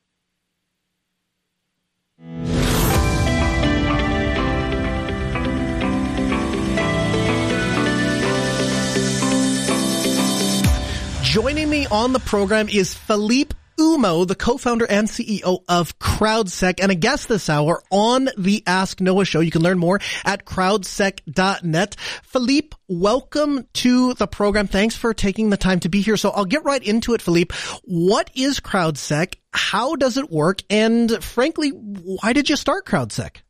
Joining 11.23 11.69
me 11.69 11.87
on 11.89 12.15
the 12.15 12.23
program 12.25 12.69
is 12.71 12.95
Philippe 12.95 13.55
Humeau, 13.79 14.27
the 14.27 14.35
co-founder 14.35 14.87
and 14.87 15.07
CEO 15.07 15.63
of 15.69 15.99
CrowdSec 15.99 16.83
and 16.83 16.91
a 16.91 16.95
guest 16.95 17.29
this 17.29 17.51
hour 17.51 17.83
on 17.91 18.31
the 18.39 18.63
Ask 18.67 19.01
Noah 19.01 19.27
show. 19.27 19.41
You 19.41 19.51
can 19.51 19.63
learn 19.63 19.79
more 19.79 20.01
at 20.25 20.47
crowdsec.net. 20.47 21.97
Philippe, 22.23 22.77
welcome 22.89 23.67
to 23.75 24.15
the 24.15 24.27
program. 24.27 24.67
Thanks 24.67 24.97
for 24.97 25.13
taking 25.13 25.51
the 25.51 25.59
time 25.59 25.81
to 25.81 25.91
be 25.91 26.01
here. 26.01 26.17
So 26.17 26.31
I'll 26.31 26.47
get 26.47 26.65
right 26.65 26.83
into 26.83 27.13
it, 27.13 27.21
Philippe. 27.21 27.55
What 27.85 28.31
is 28.35 28.61
CrowdSec? 28.61 29.35
How 29.53 29.97
does 29.97 30.17
it 30.17 30.31
work? 30.31 30.63
And 30.71 31.23
frankly, 31.23 31.71
why 31.71 32.33
did 32.33 32.49
you 32.49 32.57
start 32.57 32.87
CrowdSec? 32.87 33.43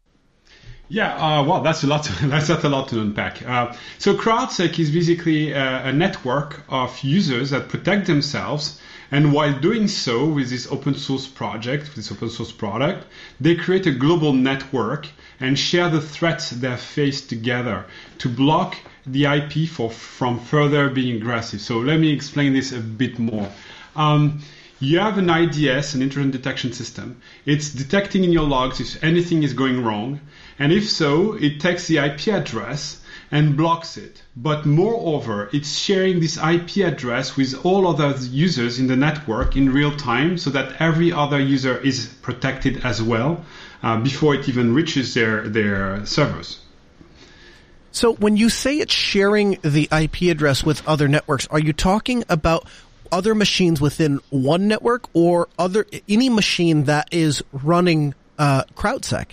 Yeah, 0.88 1.14
uh, 1.16 1.44
well, 1.44 1.62
that's 1.62 1.82
a 1.82 1.86
lot. 1.86 2.04
To, 2.04 2.12
that's 2.28 2.48
a 2.48 2.68
lot 2.68 2.88
to 2.88 3.00
unpack. 3.00 3.46
Uh, 3.46 3.74
so 3.98 4.14
CrowdSec 4.14 4.78
is 4.78 4.90
basically 4.90 5.52
a, 5.52 5.86
a, 5.86 5.92
network 5.92 6.62
of 6.68 6.98
users 7.00 7.50
that 7.50 7.68
protect 7.68 8.06
themselves, 8.06 8.80
and 9.10 9.32
while 9.32 9.58
doing 9.58 9.88
so 9.88 10.26
with 10.26 10.50
this 10.50 10.66
open 10.70 10.94
source 10.94 11.26
project, 11.26 11.94
this 11.94 12.10
open 12.10 12.28
source 12.28 12.52
product, 12.52 13.06
they 13.40 13.54
create 13.54 13.86
a 13.86 13.92
global 13.92 14.32
network 14.32 15.08
and 15.38 15.58
share 15.58 15.88
the 15.88 16.00
threats 16.00 16.50
they 16.50 16.76
face 16.76 17.20
together 17.20 17.86
to 18.18 18.28
block 18.28 18.76
the 19.06 19.26
IP 19.26 19.68
for 19.68 19.90
from 19.90 20.40
further 20.40 20.88
being 20.88 21.16
aggressive. 21.16 21.60
So 21.60 21.78
let 21.78 22.00
me 22.00 22.12
explain 22.12 22.52
this 22.52 22.72
a 22.72 22.80
bit 22.80 23.18
more. 23.18 23.50
Um, 23.94 24.42
you 24.80 24.98
have 24.98 25.16
an 25.18 25.30
IDS, 25.30 25.94
an 25.94 26.02
intrusion 26.02 26.30
detection 26.30 26.72
system. 26.72 27.20
It's 27.46 27.70
detecting 27.70 28.24
in 28.24 28.32
your 28.32 28.46
logs 28.46 28.80
if 28.80 29.02
anything 29.02 29.42
is 29.42 29.54
going 29.54 29.82
wrong. 29.82 30.20
And 30.58 30.72
if 30.72 30.88
so, 30.88 31.34
it 31.34 31.60
takes 31.60 31.86
the 31.86 31.98
IP 31.98 32.28
address 32.28 33.00
and 33.30 33.56
blocks 33.56 33.96
it. 33.96 34.22
But 34.36 34.66
moreover, 34.66 35.48
it's 35.52 35.76
sharing 35.76 36.20
this 36.20 36.36
IP 36.36 36.78
address 36.86 37.36
with 37.36 37.64
all 37.64 37.86
other 37.86 38.14
users 38.26 38.78
in 38.78 38.86
the 38.86 38.96
network 38.96 39.56
in 39.56 39.72
real 39.72 39.96
time 39.96 40.38
so 40.38 40.50
that 40.50 40.80
every 40.80 41.12
other 41.12 41.40
user 41.40 41.76
is 41.76 42.06
protected 42.22 42.84
as 42.84 43.02
well 43.02 43.44
uh, 43.82 44.00
before 44.00 44.34
it 44.34 44.48
even 44.48 44.74
reaches 44.74 45.14
their, 45.14 45.48
their 45.48 46.04
servers. 46.06 46.60
So 47.92 48.12
when 48.14 48.36
you 48.36 48.50
say 48.50 48.78
it's 48.78 48.92
sharing 48.92 49.58
the 49.62 49.88
IP 49.90 50.30
address 50.30 50.62
with 50.62 50.86
other 50.86 51.08
networks, 51.08 51.46
are 51.46 51.58
you 51.58 51.72
talking 51.72 52.24
about 52.28 52.66
other 53.10 53.34
machines 53.34 53.80
within 53.80 54.20
one 54.30 54.68
network 54.68 55.08
or 55.14 55.48
other 55.58 55.86
any 56.08 56.28
machine 56.28 56.84
that 56.84 57.08
is 57.10 57.42
running 57.52 58.14
uh, 58.38 58.64
CrowdSec? 58.74 59.30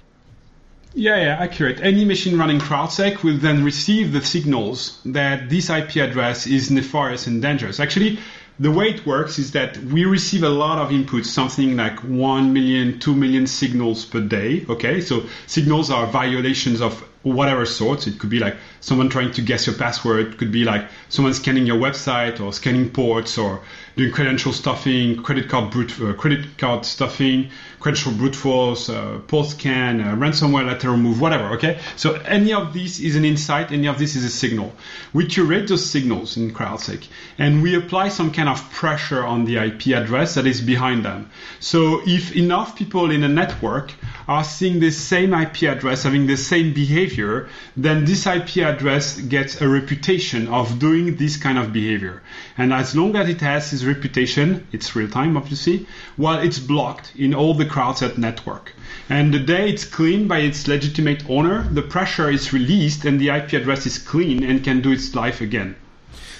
Yeah, 0.95 1.17
yeah, 1.17 1.37
accurate. 1.39 1.79
Any 1.81 2.05
machine 2.05 2.37
running 2.37 2.59
CrowdSec 2.59 3.23
will 3.23 3.37
then 3.37 3.63
receive 3.63 4.13
the 4.13 4.21
signals 4.21 4.99
that 5.05 5.49
this 5.49 5.69
IP 5.71 5.95
address 5.95 6.45
is 6.45 6.69
nefarious 6.69 7.25
and 7.25 7.41
dangerous. 7.41 7.79
Actually, 7.79 8.19
the 8.59 8.69
way 8.69 8.89
it 8.89 9.03
works 9.03 9.39
is 9.39 9.53
that 9.53 9.75
we 9.77 10.05
receive 10.05 10.43
a 10.43 10.49
lot 10.49 10.77
of 10.77 10.89
inputs, 10.89 11.25
something 11.25 11.75
like 11.75 11.99
1 12.03 12.53
million, 12.53 12.99
2 12.99 13.15
million 13.15 13.47
signals 13.47 14.05
per 14.05 14.21
day. 14.21 14.65
Okay, 14.69 15.01
so 15.01 15.23
signals 15.47 15.89
are 15.89 16.05
violations 16.05 16.79
of 16.79 17.03
whatever 17.23 17.65
sorts. 17.65 18.05
It 18.05 18.19
could 18.19 18.29
be 18.29 18.37
like 18.37 18.55
someone 18.79 19.09
trying 19.09 19.31
to 19.31 19.41
guess 19.41 19.65
your 19.65 19.75
password, 19.75 20.33
it 20.33 20.37
could 20.37 20.51
be 20.51 20.63
like 20.63 20.85
someone 21.09 21.33
scanning 21.33 21.65
your 21.65 21.77
website 21.77 22.39
or 22.39 22.53
scanning 22.53 22.91
ports 22.91 23.39
or 23.39 23.61
doing 23.95 24.11
credential 24.11 24.51
stuffing, 24.51 25.21
credit 25.21 25.49
card 25.49 25.71
brute, 25.71 25.99
uh, 26.01 26.13
credit 26.13 26.57
card 26.57 26.85
stuffing, 26.85 27.49
credential 27.79 28.11
brute 28.13 28.35
force, 28.35 28.89
uh, 28.89 29.19
port 29.27 29.47
scan, 29.47 30.01
uh, 30.01 30.15
ransomware 30.15 30.65
lateral 30.65 30.97
move, 30.97 31.21
whatever. 31.21 31.53
Okay, 31.55 31.79
so 31.95 32.13
any 32.25 32.53
of 32.53 32.73
this 32.73 32.99
is 32.99 33.15
an 33.15 33.25
insight, 33.25 33.71
any 33.71 33.87
of 33.87 33.99
this 33.99 34.15
is 34.15 34.23
a 34.23 34.29
signal. 34.29 34.73
We 35.13 35.27
curate 35.27 35.67
those 35.67 35.85
signals 35.85 36.37
in 36.37 36.53
CrowdSec, 36.53 37.07
and 37.37 37.61
we 37.61 37.75
apply 37.75 38.09
some 38.09 38.31
kind 38.31 38.49
of 38.49 38.71
pressure 38.71 39.23
on 39.23 39.45
the 39.45 39.57
IP 39.57 39.87
address 39.87 40.35
that 40.35 40.47
is 40.47 40.61
behind 40.61 41.05
them. 41.05 41.29
So 41.59 42.01
if 42.05 42.35
enough 42.35 42.75
people 42.75 43.11
in 43.11 43.23
a 43.23 43.29
network 43.29 43.93
are 44.27 44.43
seeing 44.43 44.79
the 44.79 44.91
same 44.91 45.33
IP 45.33 45.63
address, 45.63 46.03
having 46.03 46.25
the 46.25 46.37
same 46.37 46.73
behavior, 46.73 47.49
then 47.75 48.05
this 48.05 48.25
IP 48.25 48.57
address 48.57 49.19
gets 49.19 49.61
a 49.61 49.67
reputation 49.67 50.47
of 50.47 50.79
doing 50.79 51.17
this 51.17 51.37
kind 51.37 51.57
of 51.57 51.73
behavior. 51.73 52.23
And 52.57 52.73
as 52.73 52.95
long 52.95 53.15
as 53.15 53.27
it 53.29 53.41
has 53.41 53.82
reputation, 53.85 54.67
it's 54.71 54.95
real 54.95 55.09
time 55.09 55.37
obviously, 55.37 55.85
well, 56.17 56.39
it's 56.39 56.59
blocked 56.59 57.13
in 57.15 57.33
all 57.33 57.53
the 57.53 57.65
CrowdSec 57.65 58.17
network. 58.17 58.73
And 59.09 59.33
the 59.33 59.39
day 59.39 59.69
it's 59.69 59.85
cleaned 59.85 60.29
by 60.29 60.39
its 60.39 60.67
legitimate 60.67 61.29
owner, 61.29 61.67
the 61.69 61.81
pressure 61.81 62.29
is 62.29 62.53
released 62.53 63.05
and 63.05 63.19
the 63.19 63.29
IP 63.29 63.53
address 63.53 63.85
is 63.85 63.97
clean 63.97 64.43
and 64.43 64.63
can 64.63 64.81
do 64.81 64.91
its 64.91 65.13
life 65.15 65.41
again. 65.41 65.75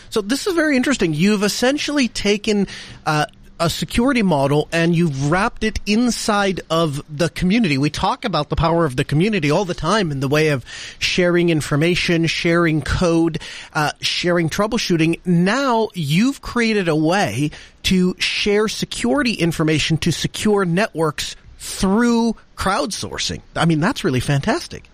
So 0.10 0.21
this 0.21 0.45
is 0.45 0.53
very 0.53 0.77
interesting. 0.77 1.13
You've 1.13 1.43
essentially 1.43 2.08
taken 2.08 2.67
uh, 3.06 3.25
a 3.63 3.69
security 3.69 4.21
model 4.21 4.67
and 4.73 4.93
you've 4.93 5.32
wrapped 5.32 5.63
it 5.63 5.80
inside 5.86 6.60
of 6.69 7.02
the 7.10 7.30
community. 7.30 7.78
We 7.78 7.89
talk 7.89 8.26
about 8.26 8.49
the 8.49 8.58
power 8.58 8.84
of 8.84 8.97
the 8.97 9.06
community 9.06 9.52
all 9.52 9.63
the 9.63 9.73
time 9.73 10.12
in 10.12 10.19
the 10.19 10.28
way 10.28 10.49
of 10.49 10.65
sharing 10.99 11.47
information, 11.47 12.28
sharing 12.28 12.82
code, 12.82 13.39
uh, 13.73 13.93
sharing 14.02 14.49
troubleshooting. 14.49 15.26
Now 15.26 15.88
you've 15.93 16.41
created 16.41 16.89
a 16.89 16.95
way 16.95 17.52
to 17.84 18.15
share 18.19 18.67
security 18.67 19.34
information 19.34 19.97
to 19.99 20.12
secure 20.12 20.65
networks 20.65 21.38
through 21.58 22.36
crowdsourcing. 22.58 23.41
I 23.56 23.63
mean, 23.63 23.80
that's 23.80 24.04
really 24.04 24.19
fantastic. 24.19 24.89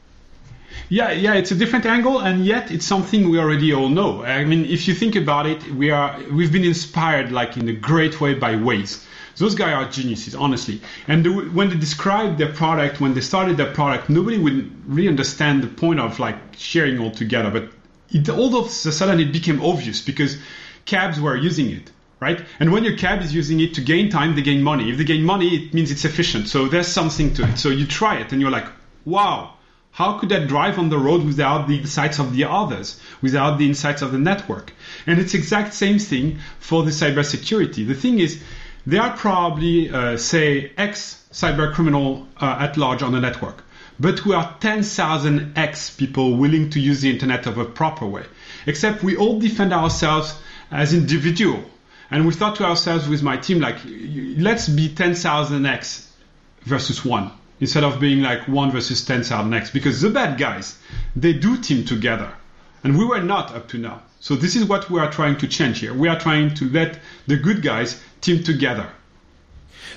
Yeah, 0.91 1.12
yeah, 1.12 1.36
it's 1.36 1.52
a 1.52 1.56
different 1.56 1.86
angle, 1.86 2.19
and 2.19 2.43
yet 2.43 2.71
it's 2.71 2.86
something 2.86 3.30
we 3.30 3.38
already 3.38 3.71
all 3.71 3.89
know. 3.89 4.23
I 4.23 4.43
mean, 4.43 4.65
if 4.65 4.88
you 4.88 4.95
think 4.95 5.15
about 5.15 5.45
it, 5.45 5.63
we 5.71 5.91
are 5.91 6.19
we've 6.32 6.52
been 6.52 6.63
inspired 6.63 7.32
like 7.32 7.58
in 7.58 7.69
a 7.69 7.73
great 7.73 8.19
way 8.19 8.34
by 8.34 8.56
Waze. 8.56 9.06
Those 9.38 9.54
guys 9.54 9.73
are 9.73 9.89
geniuses, 9.89 10.34
honestly. 10.34 10.82
And 11.08 11.23
the, 11.23 11.32
when 11.32 11.69
they 11.69 11.75
described 11.75 12.39
their 12.39 12.52
product, 12.52 12.99
when 12.99 13.13
they 13.13 13.21
started 13.21 13.56
their 13.56 13.71
product, 13.71 14.10
nobody 14.10 14.39
would 14.39 14.71
really 14.88 15.08
understand 15.08 15.62
the 15.62 15.67
point 15.67 15.99
of 15.99 16.19
like 16.19 16.38
sharing 16.58 16.97
all 16.99 17.12
together. 17.12 17.52
But 17.52 17.69
it, 18.10 18.28
all 18.28 18.56
of 18.58 18.65
a 18.65 18.69
sudden, 18.69 19.19
it 19.19 19.32
became 19.32 19.62
obvious 19.63 20.02
because 20.02 20.38
cabs 20.86 21.21
were 21.21 21.38
using 21.38 21.69
it 21.69 21.91
right? 22.21 22.45
And 22.60 22.73
when 22.73 22.84
your 22.84 22.97
cab 22.97 23.21
is 23.21 23.34
using 23.34 23.62
it 23.62 23.75
to 23.75 23.82
gain 23.82 24.10
time, 24.10 24.36
they 24.36 24.41
gain 24.41 24.62
money. 24.62 24.89
If 24.91 24.97
they 24.97 25.06
gain 25.06 25.23
money, 25.23 25.56
it 25.56 25.73
means 25.73 25.89
it's 25.89 26.04
efficient. 26.04 26.49
So 26.49 26.67
there's 26.67 26.89
something 26.89 27.34
to 27.36 27.43
it. 27.47 27.58
So 27.58 27.69
you 27.69 27.86
try 27.86 28.17
it 28.17 28.34
and 28.34 28.41
you're 28.41 28.52
like, 28.52 28.67
wow, 29.06 29.54
how 30.00 30.18
could 30.18 30.32
I 30.32 30.46
drive 30.46 30.80
on 30.80 30.88
the 30.88 30.98
road 30.98 31.26
without 31.26 31.68
the 31.68 31.78
insights 31.78 32.20
of 32.20 32.34
the 32.34 32.46
others, 32.46 32.98
without 33.22 33.58
the 33.58 33.68
insights 33.68 34.02
of 34.02 34.14
the 34.14 34.18
network? 34.18 34.72
And 35.06 35.20
it's 35.20 35.34
exact 35.34 35.74
same 35.74 36.00
thing 36.00 36.40
for 36.58 36.84
the 36.84 36.92
cybersecurity. 36.92 37.86
The 37.86 37.96
thing 37.96 38.20
is, 38.20 38.42
there 38.88 39.02
are 39.02 39.18
probably, 39.18 39.90
uh, 39.90 40.16
say, 40.16 40.72
X 40.78 41.22
cyber 41.34 41.74
criminal 41.74 42.30
uh, 42.38 42.60
at 42.62 42.78
large 42.78 43.02
on 43.02 43.12
the 43.12 43.20
network, 43.20 43.62
but 44.00 44.26
we 44.26 44.34
are 44.34 44.56
10,000 44.62 45.58
X 45.58 45.90
people 45.90 46.38
willing 46.38 46.70
to 46.70 46.80
use 46.80 47.02
the 47.02 47.12
internet 47.12 47.46
of 47.46 47.58
a 47.58 47.66
proper 47.66 48.06
way. 48.06 48.24
Except 48.68 49.04
we 49.04 49.18
all 49.18 49.38
defend 49.38 49.74
ourselves 49.74 50.34
as 50.72 50.94
individual. 50.94 51.62
And 52.10 52.26
we 52.26 52.34
thought 52.34 52.56
to 52.56 52.64
ourselves 52.64 53.10
with 53.10 53.22
my 53.22 53.36
team, 53.36 53.60
like, 53.60 53.80
let's 53.84 54.70
be 54.70 54.88
10,000 54.88 55.66
X 55.66 56.10
versus 56.66 57.04
one 57.04 57.32
instead 57.60 57.84
of 57.84 58.00
being 58.00 58.22
like 58.22 58.48
one 58.48 58.72
versus 58.72 59.04
10,000 59.04 59.50
next 59.50 59.72
because 59.72 60.02
the 60.02 60.10
bad 60.10 60.38
guys, 60.38 60.78
they 61.15 61.34
do 61.34 61.58
team 61.58 61.86
together. 61.86 62.32
And 62.84 62.98
we 62.98 63.06
were 63.06 63.22
not 63.22 63.54
up 63.54 63.67
to 63.69 63.78
now. 63.78 64.02
So 64.22 64.36
this 64.36 64.56
is 64.56 64.65
what 64.65 64.89
we 64.89 65.00
are 65.00 65.12
trying 65.12 65.38
to 65.38 65.48
change 65.48 65.80
here. 65.80 65.93
We 65.93 66.08
are 66.08 66.19
trying 66.19 66.54
to 66.56 66.69
let 66.69 67.00
the 67.28 67.38
good 67.38 67.62
guys 67.62 68.02
team 68.22 68.43
together. 68.43 68.89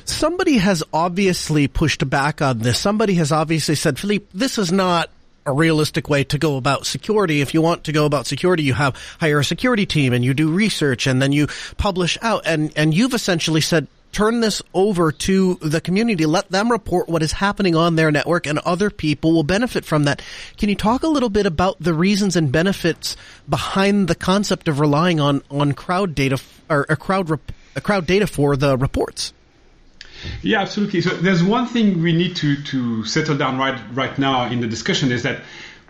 Somebody 0.05 0.59
has 0.59 0.83
obviously 0.93 1.69
pushed 1.69 2.09
back 2.09 2.43
on 2.43 2.59
this. 2.59 2.79
Somebody 2.79 3.15
has 3.15 3.31
obviously 3.31 3.75
said, 3.75 3.99
Philippe, 3.99 4.27
this 4.35 4.59
is 4.59 4.73
not 4.73 5.11
a 5.45 5.53
realistic 5.53 6.09
way 6.09 6.25
to 6.25 6.39
go 6.39 6.57
about 6.57 6.87
security. 6.87 7.41
If 7.41 7.55
you 7.55 7.63
want 7.63 7.85
to 7.85 7.93
go 7.93 8.07
about 8.07 8.27
security, 8.27 8.63
you 8.63 8.75
have 8.75 8.97
hire 9.21 9.41
a 9.41 9.45
security 9.45 9.87
team 9.87 10.13
and 10.13 10.25
you 10.25 10.35
do 10.35 10.51
research 10.51 11.07
and 11.07 11.21
then 11.21 11.33
you 11.33 11.49
publish 11.77 12.17
out 12.23 12.43
and, 12.47 12.73
and 12.77 12.95
you've 12.95 13.15
essentially 13.15 13.61
said, 13.61 13.87
turn 14.13 14.41
this 14.41 14.63
over 14.75 15.11
to 15.11 15.55
the 15.57 15.81
community, 15.81 16.27
let 16.27 16.51
them 16.51 16.71
report 16.71 17.09
what 17.09 17.23
is 17.23 17.33
happening 17.33 17.75
on 17.75 17.97
their 17.97 18.11
network 18.11 18.47
and 18.47 18.59
other 18.61 18.91
people 18.91 19.33
will 19.33 19.43
benefit 19.43 19.85
from 19.85 20.05
that. 20.05 20.23
Can 20.59 20.69
you 20.69 20.77
talk 20.77 21.03
a 21.03 21.09
little 21.09 21.31
bit 21.31 21.47
about 21.47 21.81
the 21.81 21.95
reasons 21.95 22.37
and 22.37 22.53
benefits 22.53 23.17
behind 23.49 24.09
the 24.09 24.15
concept 24.15 24.69
of 24.69 24.79
relying 24.81 25.19
on, 25.19 25.43
on 25.51 25.73
crowd 25.73 26.15
data 26.15 26.39
or, 26.69 26.87
a 26.89 26.97
crowd, 26.97 27.31
rep, 27.31 27.53
a 27.75 27.81
crowd 27.81 28.07
data 28.07 28.27
for 28.27 28.57
the 28.57 28.77
reports? 28.77 29.33
Yeah, 30.43 30.61
absolutely. 30.61 31.01
So 31.01 31.11
there's 31.11 31.43
one 31.43 31.67
thing 31.67 32.03
we 32.03 32.13
need 32.13 32.37
to, 32.37 32.63
to 32.63 33.05
settle 33.05 33.37
down 33.37 33.59
right 33.59 33.81
right 33.93 34.17
now 34.19 34.49
in 34.49 34.61
the 34.61 34.69
discussion 34.69 35.11
is 35.11 35.25
that 35.25 35.43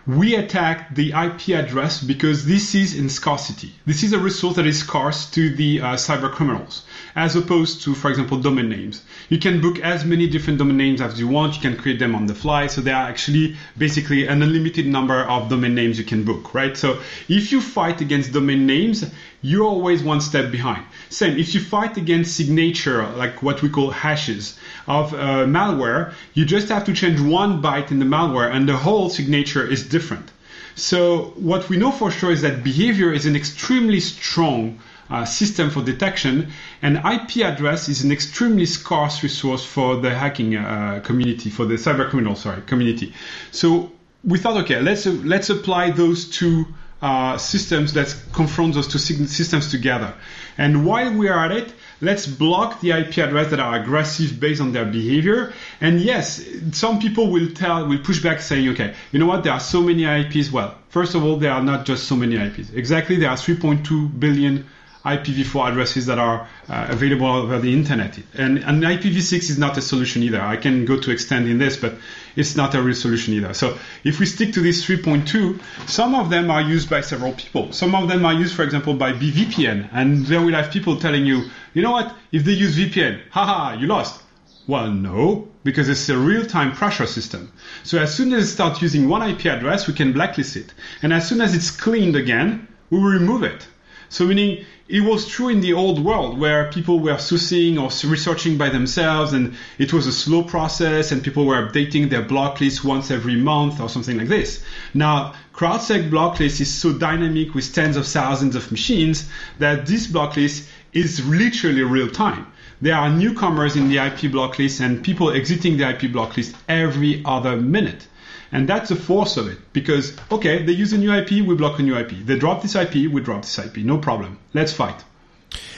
we 0.05 0.35
attack 0.35 0.93
the 0.95 1.11
IP 1.11 1.49
address 1.49 2.03
because 2.03 2.45
this 2.45 2.75
is 2.75 2.97
in 2.97 3.09
scarcity. 3.09 3.71
This 3.85 4.03
is 4.03 4.11
a 4.11 4.19
resource 4.19 4.57
that 4.57 4.67
is 4.67 4.79
scarce 4.79 5.29
to 5.31 5.55
the 5.55 5.79
uh, 5.79 5.85
cyber 5.95 6.29
criminals, 6.29 6.83
as 7.15 7.37
opposed 7.37 7.83
to, 7.83 7.95
for 7.95 8.09
example, 8.09 8.37
domain 8.37 8.67
names. 8.67 9.03
You 9.29 9.37
can 9.39 9.61
book 9.61 9.79
as 9.79 10.03
many 10.03 10.27
different 10.27 10.59
domain 10.59 10.77
names 10.77 10.99
as 10.99 11.19
you 11.19 11.29
want. 11.29 11.55
You 11.55 11.61
can 11.61 11.77
create 11.77 11.99
them 11.99 12.15
on 12.15 12.25
the 12.25 12.35
fly. 12.35 12.67
So 12.67 12.81
there 12.81 12.95
are 12.95 13.07
actually 13.07 13.55
basically 13.77 14.27
an 14.27 14.41
unlimited 14.41 14.87
number 14.87 15.21
of 15.23 15.49
domain 15.49 15.73
names 15.73 15.97
you 15.97 16.05
can 16.05 16.25
book, 16.25 16.53
right? 16.53 16.75
So 16.75 16.99
if 17.29 17.53
you 17.53 17.61
fight 17.61 18.01
against 18.01 18.33
domain 18.33 18.65
names, 18.65 19.05
you're 19.43 19.65
always 19.65 20.01
one 20.01 20.21
step 20.21 20.51
behind. 20.51 20.83
Same, 21.09 21.37
if 21.37 21.53
you 21.53 21.61
fight 21.61 21.97
against 21.97 22.35
signature, 22.35 23.05
like 23.15 23.43
what 23.43 23.61
we 23.61 23.69
call 23.69 23.91
hashes, 23.91 24.57
of 24.87 25.13
uh, 25.13 25.45
malware, 25.45 26.13
you 26.33 26.45
just 26.45 26.69
have 26.69 26.85
to 26.85 26.93
change 26.93 27.19
one 27.19 27.61
byte 27.61 27.91
in 27.91 27.99
the 27.99 28.05
malware 28.05 28.51
and 28.51 28.67
the 28.67 28.77
whole 28.77 29.09
signature 29.09 29.65
is 29.69 29.87
different. 29.87 30.31
So 30.75 31.33
what 31.35 31.69
we 31.69 31.77
know 31.77 31.91
for 31.91 32.09
sure 32.09 32.31
is 32.31 32.41
that 32.41 32.63
behavior 32.63 33.11
is 33.13 33.25
an 33.25 33.35
extremely 33.35 33.99
strong 33.99 34.79
uh, 35.09 35.25
system 35.25 35.69
for 35.69 35.83
detection, 35.83 36.47
and 36.81 36.97
IP 36.97 37.45
address 37.45 37.89
is 37.89 38.03
an 38.03 38.11
extremely 38.11 38.65
scarce 38.65 39.21
resource 39.21 39.63
for 39.63 39.97
the 39.97 40.09
hacking 40.09 40.55
uh, 40.55 41.01
community, 41.03 41.49
for 41.49 41.65
the 41.65 41.75
cyber 41.75 42.09
criminal 42.09 42.35
sorry 42.35 42.61
community. 42.63 43.13
So 43.51 43.91
we 44.23 44.39
thought, 44.39 44.57
okay, 44.63 44.81
let's 44.81 45.05
let's 45.05 45.49
apply 45.49 45.91
those 45.91 46.29
two 46.29 46.65
uh, 47.03 47.37
systems, 47.37 47.93
let's 47.93 48.13
confront 48.31 48.73
those 48.75 48.87
two 48.87 48.97
systems 48.97 49.69
together. 49.69 50.13
And 50.57 50.85
while 50.85 51.13
we 51.13 51.27
are 51.27 51.45
at 51.45 51.51
it, 51.51 51.73
let's 51.99 52.25
block 52.25 52.79
the 52.79 52.91
IP 52.91 53.17
address 53.17 53.49
that 53.51 53.59
are 53.59 53.75
aggressive 53.75 54.39
based 54.39 54.61
on 54.61 54.71
their 54.71 54.85
behavior. 54.85 55.51
And 55.81 55.99
yes, 55.99 56.41
some 56.71 56.99
people 56.99 57.29
will 57.29 57.51
tell, 57.51 57.85
will 57.89 57.99
push 57.99 58.23
back 58.23 58.39
saying, 58.39 58.69
okay, 58.69 58.95
you 59.11 59.19
know 59.19 59.25
what? 59.25 59.43
There 59.43 59.51
are 59.51 59.59
so 59.59 59.81
many 59.81 60.05
IPs. 60.05 60.49
Well, 60.49 60.75
first 60.87 61.13
of 61.13 61.25
all, 61.25 61.35
there 61.35 61.51
are 61.51 61.61
not 61.61 61.85
just 61.85 62.07
so 62.07 62.15
many 62.15 62.37
IPs. 62.37 62.69
Exactly, 62.69 63.17
there 63.17 63.29
are 63.29 63.35
3.2 63.35 64.17
billion 64.17 64.65
IPv4 65.03 65.71
addresses 65.71 66.05
that 66.05 66.17
are 66.17 66.47
uh, 66.69 66.87
available 66.89 67.27
over 67.27 67.59
the 67.59 67.73
internet. 67.73 68.17
And, 68.33 68.59
and 68.59 68.81
IPv6 68.81 69.49
is 69.49 69.57
not 69.57 69.77
a 69.77 69.81
solution 69.81 70.23
either. 70.23 70.39
I 70.39 70.55
can 70.55 70.85
go 70.85 70.97
to 70.97 71.11
extend 71.11 71.49
in 71.49 71.57
this, 71.57 71.75
but 71.75 71.95
it's 72.35 72.55
not 72.55 72.75
a 72.75 72.81
real 72.81 72.95
solution 72.95 73.33
either. 73.33 73.53
So 73.53 73.77
if 74.03 74.19
we 74.19 74.25
stick 74.25 74.53
to 74.53 74.61
this 74.61 74.85
3.2, 74.85 75.59
some 75.89 76.15
of 76.15 76.29
them 76.29 76.49
are 76.49 76.61
used 76.61 76.89
by 76.89 77.01
several 77.01 77.33
people. 77.33 77.71
Some 77.71 77.95
of 77.95 78.07
them 78.09 78.25
are 78.25 78.33
used, 78.33 78.55
for 78.55 78.63
example, 78.63 78.93
by 78.93 79.13
BVPN. 79.13 79.89
And 79.91 80.25
there 80.25 80.41
will 80.41 80.53
have 80.53 80.71
people 80.71 80.99
telling 80.99 81.25
you, 81.25 81.43
you 81.73 81.81
know 81.81 81.91
what? 81.91 82.15
If 82.31 82.43
they 82.45 82.53
use 82.53 82.77
VPN, 82.77 83.21
haha, 83.29 83.79
you 83.79 83.87
lost. 83.87 84.21
Well, 84.65 84.89
no, 84.91 85.49
because 85.63 85.89
it's 85.89 86.07
a 86.07 86.17
real-time 86.17 86.71
pressure 86.71 87.05
system. 87.05 87.51
So 87.83 87.99
as 87.99 88.15
soon 88.15 88.33
as 88.33 88.45
it 88.45 88.47
starts 88.47 88.81
using 88.81 89.09
one 89.09 89.21
IP 89.29 89.45
address, 89.47 89.87
we 89.87 89.93
can 89.93 90.13
blacklist 90.13 90.55
it. 90.55 90.73
And 91.01 91.13
as 91.13 91.27
soon 91.27 91.41
as 91.41 91.53
it's 91.53 91.69
cleaned 91.69 92.15
again, 92.15 92.67
we 92.89 92.99
remove 92.99 93.43
it. 93.43 93.67
So 94.13 94.27
meaning 94.27 94.63
it 94.87 95.01
was 95.01 95.27
true 95.27 95.49
in 95.49 95.61
the 95.61 95.73
old 95.73 95.97
world 95.97 96.37
where 96.37 96.71
people 96.71 96.99
were 96.99 97.15
sourcing 97.15 97.81
or 97.81 97.89
researching 98.07 98.59
by 98.59 98.69
themselves 98.69 99.33
and 99.33 99.55
it 99.79 99.91
was 99.91 100.05
a 100.05 100.11
slow 100.11 100.43
process 100.43 101.11
and 101.11 101.23
people 101.23 101.47
were 101.47 101.67
updating 101.67 102.11
their 102.11 102.21
block 102.21 102.61
list 102.61 102.83
once 102.83 103.09
every 103.09 103.35
month 103.35 103.81
or 103.81 103.89
something 103.89 104.15
like 104.15 104.27
this. 104.27 104.63
Now, 104.93 105.33
CrowdSec 105.55 106.11
block 106.11 106.39
list 106.39 106.61
is 106.61 106.71
so 106.71 106.93
dynamic 106.93 107.55
with 107.55 107.73
tens 107.73 107.97
of 107.97 108.05
thousands 108.05 108.55
of 108.55 108.69
machines 108.69 109.27
that 109.57 109.87
this 109.87 110.05
block 110.05 110.35
list 110.35 110.69
is 110.93 111.27
literally 111.27 111.81
real 111.81 112.11
time. 112.11 112.45
There 112.83 112.95
are 112.95 113.09
newcomers 113.09 113.75
in 113.75 113.89
the 113.89 113.97
IP 113.97 114.31
block 114.31 114.59
list 114.59 114.79
and 114.79 115.03
people 115.03 115.31
exiting 115.31 115.77
the 115.77 115.89
IP 115.89 116.11
block 116.11 116.37
list 116.37 116.55
every 116.69 117.23
other 117.25 117.57
minute. 117.57 118.05
And 118.53 118.69
that's 118.69 118.89
the 118.89 118.95
force 118.95 119.35
of 119.37 119.47
it 119.47 119.57
because, 119.73 120.15
okay, 120.31 120.63
they 120.63 120.73
use 120.73 120.93
a 120.93 120.97
new 120.97 121.11
IP, 121.11 121.45
we 121.45 121.55
block 121.55 121.79
a 121.79 121.83
new 121.83 121.97
IP. 121.97 122.11
They 122.25 122.37
drop 122.37 122.61
this 122.61 122.75
IP, 122.75 123.11
we 123.11 123.19
drop 123.19 123.41
this 123.41 123.57
IP. 123.57 123.77
No 123.77 123.97
problem. 123.97 124.39
Let's 124.53 124.71
fight. 124.71 125.03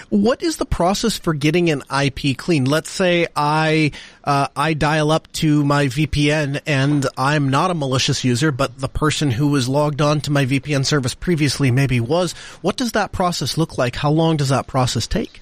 What 0.09 0.43
is 0.43 0.57
the 0.57 0.65
process 0.65 1.17
for 1.17 1.33
getting 1.33 1.69
an 1.71 1.81
IP 1.89 2.38
clean? 2.38 2.65
Let's 2.65 2.91
say 2.91 3.27
I 3.35 3.91
uh, 4.23 4.49
I 4.55 4.73
dial 4.73 5.09
up 5.09 5.31
to 5.33 5.63
my 5.65 5.88
VPN 5.88 6.61
and 6.67 7.07
I'm 7.17 7.49
not 7.49 7.71
a 7.71 7.73
malicious 7.73 8.23
user, 8.23 8.51
but 8.51 8.77
the 8.77 8.88
person 8.88 9.31
who 9.31 9.47
was 9.47 9.67
logged 9.67 10.01
on 10.01 10.21
to 10.21 10.31
my 10.31 10.45
VPN 10.45 10.85
service 10.85 11.15
previously 11.15 11.71
maybe 11.71 11.99
was. 11.99 12.33
What 12.61 12.77
does 12.77 12.91
that 12.91 13.13
process 13.13 13.57
look 13.57 13.77
like? 13.79 13.95
How 13.95 14.11
long 14.11 14.38
does 14.38 14.49
that 14.49 14.67
process 14.67 15.07
take? 15.07 15.41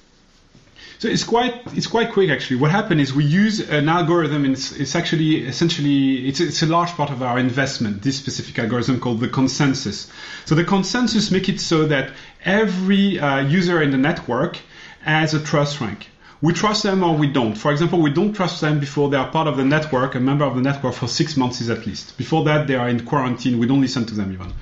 So 0.98 1.08
it's 1.08 1.24
quite 1.24 1.54
it's 1.74 1.86
quite 1.86 2.12
quick 2.12 2.30
actually. 2.30 2.56
What 2.56 2.70
happened 2.70 3.00
is 3.00 3.12
we 3.12 3.24
use 3.24 3.60
an 3.60 3.88
algorithm, 3.88 4.44
and 4.44 4.54
it's, 4.54 4.72
it's 4.72 4.94
actually 4.94 5.46
essentially 5.46 6.28
it's, 6.28 6.40
it's 6.40 6.62
a 6.62 6.66
large 6.66 6.90
part 6.90 7.10
of 7.10 7.22
our 7.22 7.38
investment. 7.38 8.02
This 8.02 8.16
specific 8.16 8.58
algorithm 8.58 9.00
called 9.00 9.20
the 9.20 9.28
consensus. 9.28 10.10
So 10.44 10.54
the 10.54 10.64
consensus 10.64 11.30
make 11.30 11.48
it 11.48 11.60
so 11.60 11.86
that 11.86 12.12
every 12.44 13.18
uh, 13.18 13.40
user 13.40 13.82
in 13.82 13.90
the 13.90 13.98
network 13.98 14.58
has 15.02 15.34
a 15.34 15.40
trust 15.42 15.80
rank. 15.80 16.08
We 16.40 16.52
trust 16.52 16.82
them 16.82 17.02
or 17.02 17.16
we 17.16 17.26
don't. 17.26 17.54
For 17.54 17.72
example, 17.72 18.00
we 18.02 18.10
don't 18.10 18.34
trust 18.34 18.60
them 18.60 18.78
before 18.78 19.08
they 19.08 19.16
are 19.16 19.30
part 19.30 19.48
of 19.48 19.56
the 19.56 19.64
network, 19.64 20.14
a 20.14 20.20
member 20.20 20.44
of 20.44 20.54
the 20.54 20.62
network 20.62 20.94
for 20.94 21.08
six 21.08 21.36
months 21.36 21.60
is 21.60 21.70
at 21.70 21.86
least. 21.86 22.18
Before 22.18 22.44
that, 22.44 22.66
they 22.66 22.74
are 22.74 22.88
in 22.88 23.04
quarantine. 23.06 23.58
We 23.58 23.66
don't 23.66 23.80
listen 23.80 24.04
to 24.06 24.14
them 24.14 24.32
even. 24.32 24.52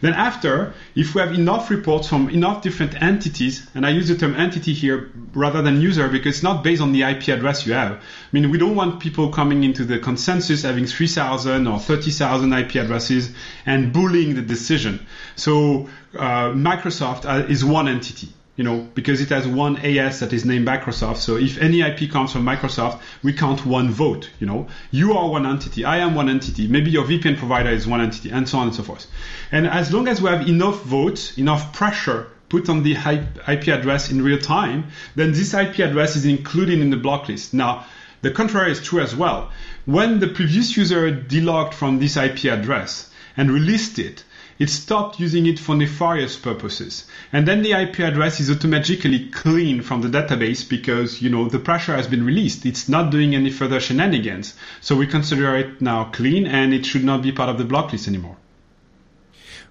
Then 0.00 0.12
after, 0.14 0.74
if 0.94 1.14
we 1.14 1.20
have 1.20 1.32
enough 1.32 1.70
reports 1.70 2.08
from 2.08 2.28
enough 2.28 2.62
different 2.62 3.00
entities, 3.02 3.66
and 3.74 3.86
I 3.86 3.90
use 3.90 4.08
the 4.08 4.16
term 4.16 4.34
entity 4.34 4.72
here 4.72 5.10
rather 5.32 5.62
than 5.62 5.80
user 5.80 6.08
because 6.08 6.36
it's 6.36 6.42
not 6.42 6.62
based 6.62 6.82
on 6.82 6.92
the 6.92 7.02
IP 7.02 7.28
address 7.28 7.66
you 7.66 7.72
have. 7.72 7.92
I 7.92 8.00
mean, 8.32 8.50
we 8.50 8.58
don't 8.58 8.74
want 8.74 9.00
people 9.00 9.30
coming 9.30 9.64
into 9.64 9.84
the 9.84 9.98
consensus 9.98 10.62
having 10.62 10.86
3,000 10.86 11.66
or 11.66 11.78
30,000 11.78 12.52
IP 12.52 12.74
addresses 12.76 13.30
and 13.64 13.92
bullying 13.92 14.34
the 14.34 14.42
decision. 14.42 15.06
So 15.34 15.88
uh, 16.14 16.50
Microsoft 16.50 17.24
uh, 17.24 17.46
is 17.46 17.64
one 17.64 17.88
entity 17.88 18.28
you 18.56 18.64
know, 18.64 18.88
because 18.94 19.20
it 19.20 19.28
has 19.28 19.46
one 19.46 19.76
AS 19.78 20.20
that 20.20 20.32
is 20.32 20.44
named 20.44 20.66
Microsoft. 20.66 21.18
So 21.18 21.36
if 21.36 21.58
any 21.58 21.82
IP 21.82 22.10
comes 22.10 22.32
from 22.32 22.44
Microsoft, 22.44 23.00
we 23.22 23.32
count 23.32 23.66
one 23.66 23.90
vote, 23.90 24.30
you 24.40 24.46
know. 24.46 24.68
You 24.90 25.12
are 25.12 25.28
one 25.28 25.46
entity. 25.46 25.84
I 25.84 25.98
am 25.98 26.14
one 26.14 26.28
entity. 26.28 26.66
Maybe 26.66 26.90
your 26.90 27.04
VPN 27.04 27.36
provider 27.36 27.70
is 27.70 27.86
one 27.86 28.00
entity 28.00 28.30
and 28.30 28.48
so 28.48 28.58
on 28.58 28.68
and 28.68 28.76
so 28.76 28.82
forth. 28.82 29.06
And 29.52 29.66
as 29.66 29.92
long 29.92 30.08
as 30.08 30.22
we 30.22 30.30
have 30.30 30.48
enough 30.48 30.82
votes, 30.82 31.36
enough 31.36 31.74
pressure 31.74 32.28
put 32.48 32.68
on 32.68 32.82
the 32.82 32.92
IP 32.92 33.68
address 33.68 34.10
in 34.10 34.22
real 34.22 34.38
time, 34.38 34.86
then 35.16 35.32
this 35.32 35.52
IP 35.52 35.80
address 35.80 36.16
is 36.16 36.24
included 36.24 36.80
in 36.80 36.90
the 36.90 36.96
block 36.96 37.28
list. 37.28 37.52
Now, 37.52 37.84
the 38.22 38.30
contrary 38.30 38.72
is 38.72 38.80
true 38.80 39.00
as 39.00 39.14
well. 39.14 39.50
When 39.84 40.20
the 40.20 40.28
previous 40.28 40.76
user 40.76 41.12
delogged 41.12 41.74
from 41.74 41.98
this 41.98 42.16
IP 42.16 42.44
address 42.46 43.10
and 43.36 43.50
released 43.50 43.98
it, 43.98 44.24
it 44.58 44.70
stopped 44.70 45.20
using 45.20 45.46
it 45.46 45.58
for 45.58 45.74
nefarious 45.74 46.36
purposes. 46.36 47.04
And 47.32 47.46
then 47.46 47.62
the 47.62 47.72
IP 47.72 48.00
address 48.00 48.40
is 48.40 48.50
automatically 48.50 49.28
cleaned 49.28 49.84
from 49.84 50.02
the 50.02 50.08
database 50.08 50.68
because, 50.68 51.20
you 51.20 51.30
know, 51.30 51.48
the 51.48 51.58
pressure 51.58 51.94
has 51.94 52.06
been 52.06 52.24
released. 52.24 52.64
It's 52.64 52.88
not 52.88 53.10
doing 53.10 53.34
any 53.34 53.50
further 53.50 53.80
shenanigans. 53.80 54.54
So 54.80 54.96
we 54.96 55.06
consider 55.06 55.56
it 55.56 55.80
now 55.80 56.04
clean 56.04 56.46
and 56.46 56.72
it 56.72 56.86
should 56.86 57.04
not 57.04 57.22
be 57.22 57.32
part 57.32 57.50
of 57.50 57.58
the 57.58 57.64
block 57.64 57.92
list 57.92 58.08
anymore. 58.08 58.36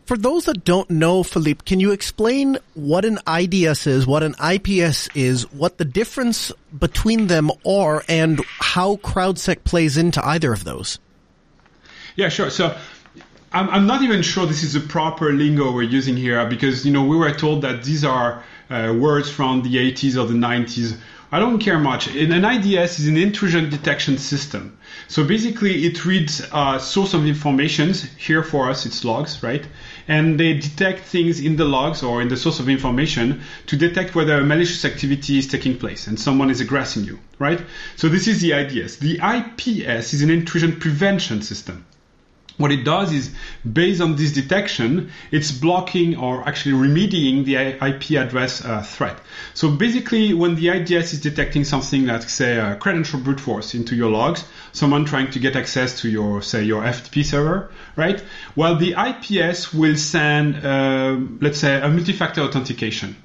For 0.05 0.17
those 0.17 0.45
that 0.45 0.63
don't 0.63 0.89
know, 0.91 1.23
Philippe, 1.23 1.63
can 1.65 1.79
you 1.79 1.91
explain 1.91 2.59
what 2.75 3.05
an 3.05 3.17
IDS 3.27 3.87
is, 3.87 4.05
what 4.05 4.21
an 4.21 4.35
IPS 4.39 5.09
is, 5.15 5.51
what 5.51 5.79
the 5.79 5.85
difference 5.85 6.51
between 6.77 7.25
them 7.25 7.49
are, 7.65 8.03
and 8.07 8.39
how 8.59 8.97
CrowdSec 8.97 9.63
plays 9.63 9.97
into 9.97 10.23
either 10.23 10.53
of 10.53 10.63
those? 10.63 10.99
Yeah, 12.15 12.29
sure. 12.29 12.51
So 12.51 12.77
I'm, 13.55 13.69
I'm 13.69 13.87
not 13.87 14.01
even 14.01 14.21
sure 14.21 14.45
this 14.45 14.63
is 14.63 14.73
the 14.73 14.81
proper 14.81 15.31
lingo 15.31 15.71
we're 15.71 15.83
using 15.83 16.17
here 16.17 16.45
because 16.45 16.85
you 16.85 16.91
know 16.91 17.05
we 17.05 17.15
were 17.15 17.31
told 17.31 17.61
that 17.61 17.85
these 17.85 18.03
are 18.03 18.43
uh, 18.69 18.93
words 18.99 19.29
from 19.31 19.61
the 19.61 19.77
80s 19.77 20.21
or 20.21 20.27
the 20.27 20.33
90s. 20.33 20.97
I 21.31 21.39
don't 21.39 21.59
care 21.59 21.79
much. 21.79 22.13
An 22.13 22.43
IDS 22.43 22.99
is 22.99 23.07
an 23.07 23.15
intrusion 23.15 23.69
detection 23.69 24.17
system. 24.17 24.77
So 25.07 25.23
basically, 25.23 25.85
it 25.85 26.03
reads 26.03 26.45
uh, 26.51 26.79
source 26.79 27.13
of 27.13 27.25
information. 27.25 27.93
Here 28.17 28.43
for 28.43 28.69
us, 28.69 28.85
it's 28.85 29.05
logs, 29.05 29.41
right? 29.41 29.65
And 30.09 30.37
they 30.37 30.55
detect 30.55 31.05
things 31.05 31.39
in 31.39 31.55
the 31.55 31.63
logs 31.63 32.03
or 32.03 32.21
in 32.21 32.27
the 32.27 32.35
source 32.35 32.59
of 32.59 32.67
information 32.67 33.39
to 33.67 33.77
detect 33.77 34.15
whether 34.15 34.37
a 34.37 34.43
malicious 34.43 34.83
activity 34.83 35.37
is 35.37 35.47
taking 35.47 35.77
place 35.77 36.07
and 36.07 36.19
someone 36.19 36.49
is 36.49 36.59
aggressing 36.59 37.05
you, 37.05 37.19
right? 37.39 37.61
So 37.95 38.09
this 38.09 38.27
is 38.27 38.41
the 38.41 38.51
IDS. 38.51 38.97
The 38.97 39.21
IPS 39.23 40.13
is 40.13 40.23
an 40.23 40.29
intrusion 40.29 40.77
prevention 40.77 41.41
system. 41.41 41.85
What 42.57 42.71
it 42.71 42.83
does 42.83 43.11
is 43.11 43.33
based 43.69 44.01
on 44.01 44.15
this 44.15 44.31
detection 44.31 45.11
it's 45.31 45.51
blocking 45.51 46.17
or 46.17 46.47
actually 46.47 46.73
remedying 46.73 47.43
the 47.43 47.55
ip 47.55 48.11
address 48.11 48.63
uh, 48.63 48.81
threat. 48.81 49.19
So 49.53 49.69
basically 49.69 50.33
when 50.33 50.55
the 50.55 50.67
ids 50.67 51.13
is 51.13 51.21
detecting 51.21 51.63
something 51.63 52.05
like 52.05 52.23
say 52.29 52.57
a 52.57 52.75
credential 52.75 53.19
brute 53.19 53.39
force 53.39 53.73
into 53.73 53.95
your 53.95 54.09
logs 54.09 54.43
someone 54.71 55.05
trying 55.05 55.31
to 55.31 55.39
get 55.39 55.55
access 55.55 56.01
to 56.01 56.09
your 56.09 56.41
say 56.41 56.63
your 56.63 56.83
ftp 56.83 57.25
server 57.25 57.71
right? 57.95 58.23
Well 58.55 58.75
the 58.77 58.93
ips 58.93 59.73
will 59.73 59.97
send 59.97 60.65
uh, 60.65 61.17
let's 61.41 61.59
say 61.59 61.81
a 61.81 61.89
multi-factor 61.89 62.41
authentication 62.41 63.15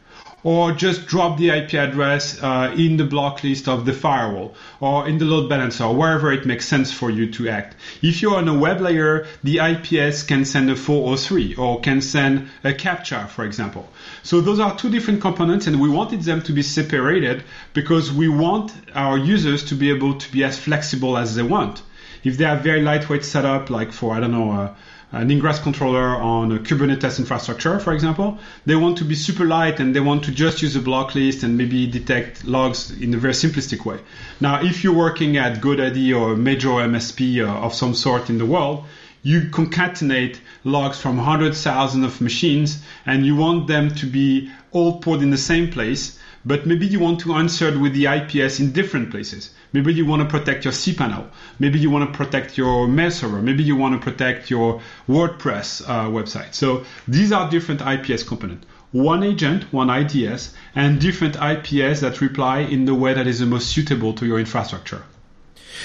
or 0.42 0.72
just 0.72 1.07
drop 1.07 1.38
the 1.38 1.50
IP 1.50 1.74
address 1.74 2.42
uh, 2.42 2.74
in 2.76 2.96
the 2.96 3.05
block 3.05 3.42
list 3.42 3.68
of 3.68 3.85
the 3.85 3.92
firewall 3.92 4.55
or 4.81 5.07
in 5.09 5.18
the 5.18 5.24
load 5.24 5.48
balancer 5.48 5.88
wherever 5.88 6.33
it 6.33 6.46
makes 6.46 6.66
sense 6.66 6.92
for 6.92 7.11
you 7.11 7.31
to 7.31 7.48
act. 7.48 7.76
If 8.03 8.22
you're 8.22 8.37
on 8.37 8.48
a 8.48 8.59
web 8.59 8.81
layer, 8.81 9.26
the 9.44 9.59
IPS 9.59 10.22
can 10.22 10.44
send 10.44 10.70
a 10.70 10.76
403 10.76 11.57
or 11.57 11.81
can 11.81 12.00
send 12.00 12.48
a 12.64 12.72
CAPTCHA, 12.72 13.29
for 13.29 13.44
example. 13.44 13.88
So 14.22 14.40
those 14.40 14.61
are 14.61 14.76
two 14.76 14.90
different 14.90 15.20
components 15.20 15.66
and 15.66 15.81
we 15.81 15.88
wanted 15.88 16.22
them 16.22 16.42
to 16.42 16.53
be 16.53 16.62
separated 16.62 17.44
because 17.74 18.12
we 18.12 18.29
want 18.29 18.72
our 18.94 19.18
users 19.18 19.64
to 19.64 19.74
be 19.74 19.90
able 19.90 20.14
to 20.14 20.33
be 20.33 20.44
as 20.44 20.59
flexible 20.59 21.16
as 21.16 21.35
they 21.35 21.42
want. 21.42 21.83
If 22.22 22.37
they 22.37 22.44
have 22.44 22.62
very 22.62 22.83
lightweight 22.83 23.24
setup, 23.24 23.70
like 23.70 23.92
for, 23.92 24.14
I 24.14 24.20
don't 24.20 24.33
know, 24.33 24.53
uh, 24.53 24.74
an 25.12 25.31
ingress 25.31 25.59
controller 25.59 26.16
on 26.16 26.53
a 26.53 26.59
Kubernetes 26.59 27.18
infrastructure, 27.18 27.81
for 27.81 27.92
example, 27.92 28.38
they 28.64 28.77
want 28.77 28.99
to 28.99 29.05
be 29.05 29.14
super 29.16 29.44
light 29.44 29.81
and 29.81 29.94
they 29.94 30.01
want 30.01 30.25
to 30.25 30.31
just 30.31 30.62
use 30.62 30.77
a 30.77 30.81
block 30.81 31.14
list 31.14 31.42
and 31.42 31.59
maybe 31.59 31.87
detect 31.87 32.44
logs 32.44 32.92
in 32.92 33.12
a 33.14 33.18
very 33.18 33.33
simplistic 33.33 33.85
way. 33.85 33.99
Now, 34.40 34.62
if 34.62 34.85
you're 34.85 34.92
working 34.92 35.37
at 35.37 35.61
GoDaddy 35.61 36.16
or 36.16 36.35
a 36.35 36.37
major 36.37 36.68
MSP 36.68 37.44
uh, 37.44 37.51
of 37.51 37.75
some 37.75 37.94
sort 37.94 38.31
in 38.31 38.38
the 38.38 38.46
world, 38.46 38.85
you 39.23 39.42
concatenate 39.51 40.38
logs 40.64 41.01
from 41.01 41.18
hundreds, 41.18 41.62
thousands 41.62 42.05
of 42.05 42.20
machines 42.20 42.83
and 43.05 43.27
you 43.27 43.35
want 43.35 43.66
them 43.66 43.94
to 43.96 44.07
be 44.07 44.51
all 44.70 45.01
put 45.01 45.20
in 45.23 45.31
the 45.31 45.38
same 45.38 45.70
place, 45.70 46.19
but 46.44 46.66
maybe 46.66 46.87
you 46.87 47.00
want 47.00 47.20
to 47.20 47.35
answer 47.35 47.68
it 47.68 47.79
with 47.79 47.92
the 47.94 48.07
IPS 48.07 48.61
in 48.61 48.72
different 48.72 49.11
places. 49.11 49.50
Maybe 49.72 49.92
you 49.92 50.07
want 50.07 50.22
to 50.22 50.29
protect 50.29 50.64
your 50.64 50.72
cPanel. 50.72 51.29
Maybe 51.59 51.79
you 51.79 51.90
want 51.90 52.11
to 52.11 52.16
protect 52.16 52.57
your 52.57 52.88
mail 52.88 53.11
server. 53.11 53.40
Maybe 53.42 53.62
you 53.62 53.76
want 53.76 54.00
to 54.00 54.11
protect 54.11 54.50
your 54.50 54.81
WordPress 55.09 55.88
uh, 55.88 56.07
website. 56.07 56.55
So 56.55 56.85
these 57.07 57.33
are 57.33 57.50
different 57.50 57.83
IPS 57.83 58.22
components. 58.22 58.66
One 58.92 59.22
agent, 59.22 59.72
one 59.72 59.88
IDS, 59.88 60.55
and 60.74 61.00
different 61.00 61.37
IPS 61.37 62.00
that 62.00 62.20
reply 62.20 62.61
in 62.61 62.87
the 62.87 62.94
way 62.94 63.14
that 63.14 63.26
is 63.26 63.38
the 63.38 63.46
most 63.46 63.68
suitable 63.68 64.14
to 64.14 64.26
your 64.26 64.40
infrastructure. 64.40 65.05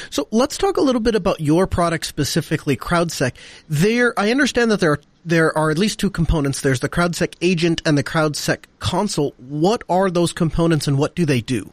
So 0.10 0.28
let's 0.32 0.58
talk 0.58 0.78
a 0.78 0.82
little 0.82 1.02
bit 1.02 1.16
about 1.16 1.40
your 1.40 1.68
product 1.68 2.06
specifically, 2.06 2.76
CrowdSec. 2.76 3.34
There, 3.70 4.20
I 4.20 4.32
understand 4.32 4.72
that 4.72 4.80
there 4.80 4.92
are 4.92 5.00
there 5.26 5.58
are 5.58 5.72
at 5.72 5.78
least 5.78 6.00
two 6.00 6.12
components. 6.12 6.62
There's 6.62 6.80
the 6.80 6.90
CrowdSec 6.90 7.36
agent 7.42 7.82
and 7.86 7.98
the 7.98 8.04
CrowdSec 8.04 8.66
console. 8.80 9.34
What 9.38 9.84
are 9.90 10.12
those 10.12 10.32
components 10.32 10.88
and 10.88 10.98
what 10.98 11.16
do 11.16 11.26
they 11.26 11.42
do? 11.42 11.72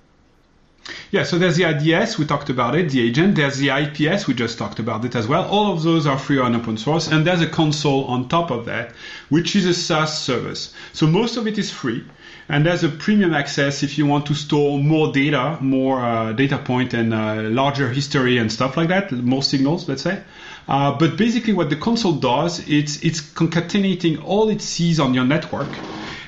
Yeah, 1.13 1.23
so 1.23 1.39
there's 1.39 1.57
the 1.57 1.65
IDS, 1.65 2.19
we 2.19 2.25
talked 2.25 2.51
about 2.51 2.75
it, 2.75 2.91
the 2.91 3.01
agent. 3.01 3.37
There's 3.37 3.57
the 3.57 3.71
IPS, 3.71 4.27
we 4.27 4.35
just 4.35 4.59
talked 4.59 4.81
about 4.81 5.05
it 5.05 5.15
as 5.15 5.29
well. 5.29 5.49
All 5.49 5.73
of 5.73 5.83
those 5.85 6.09
are 6.09 6.19
free 6.19 6.41
and 6.41 6.57
open 6.57 6.77
source. 6.77 7.07
And 7.07 7.25
there's 7.25 7.41
a 7.41 7.47
console 7.47 8.07
on 8.07 8.29
top 8.29 8.51
of 8.51 8.65
that, 8.65 8.93
which 9.29 9.55
is 9.55 9.65
a 9.65 9.75
SaaS 9.75 10.19
service. 10.19 10.75
So 10.93 11.07
most 11.07 11.37
of 11.37 11.47
it 11.47 11.57
is 11.59 11.71
free. 11.71 12.05
And 12.49 12.67
there's 12.67 12.83
a 12.83 12.89
premium 12.89 13.33
access 13.33 13.85
if 13.85 13.97
you 13.97 14.07
want 14.07 14.27
to 14.27 14.35
store 14.35 14.79
more 14.79 15.13
data, 15.13 15.59
more 15.61 16.01
uh, 16.01 16.33
data 16.33 16.59
point 16.59 16.95
and 16.95 17.15
uh, 17.15 17.43
larger 17.43 17.89
history 17.89 18.39
and 18.39 18.51
stuff 18.51 18.77
like 18.77 18.89
that, 18.89 19.13
more 19.13 19.43
signals, 19.43 19.89
let's 19.89 20.03
say. 20.03 20.21
Uh, 20.69 20.97
but 20.99 21.17
basically 21.17 21.53
what 21.53 21.71
the 21.71 21.77
console 21.77 22.13
does, 22.13 22.61
it's, 22.69 23.03
it's 23.03 23.21
concatenating 23.21 24.23
all 24.25 24.49
it 24.49 24.63
sees 24.63 25.01
on 25.01 25.15
your 25.15 25.25
network 25.25 25.69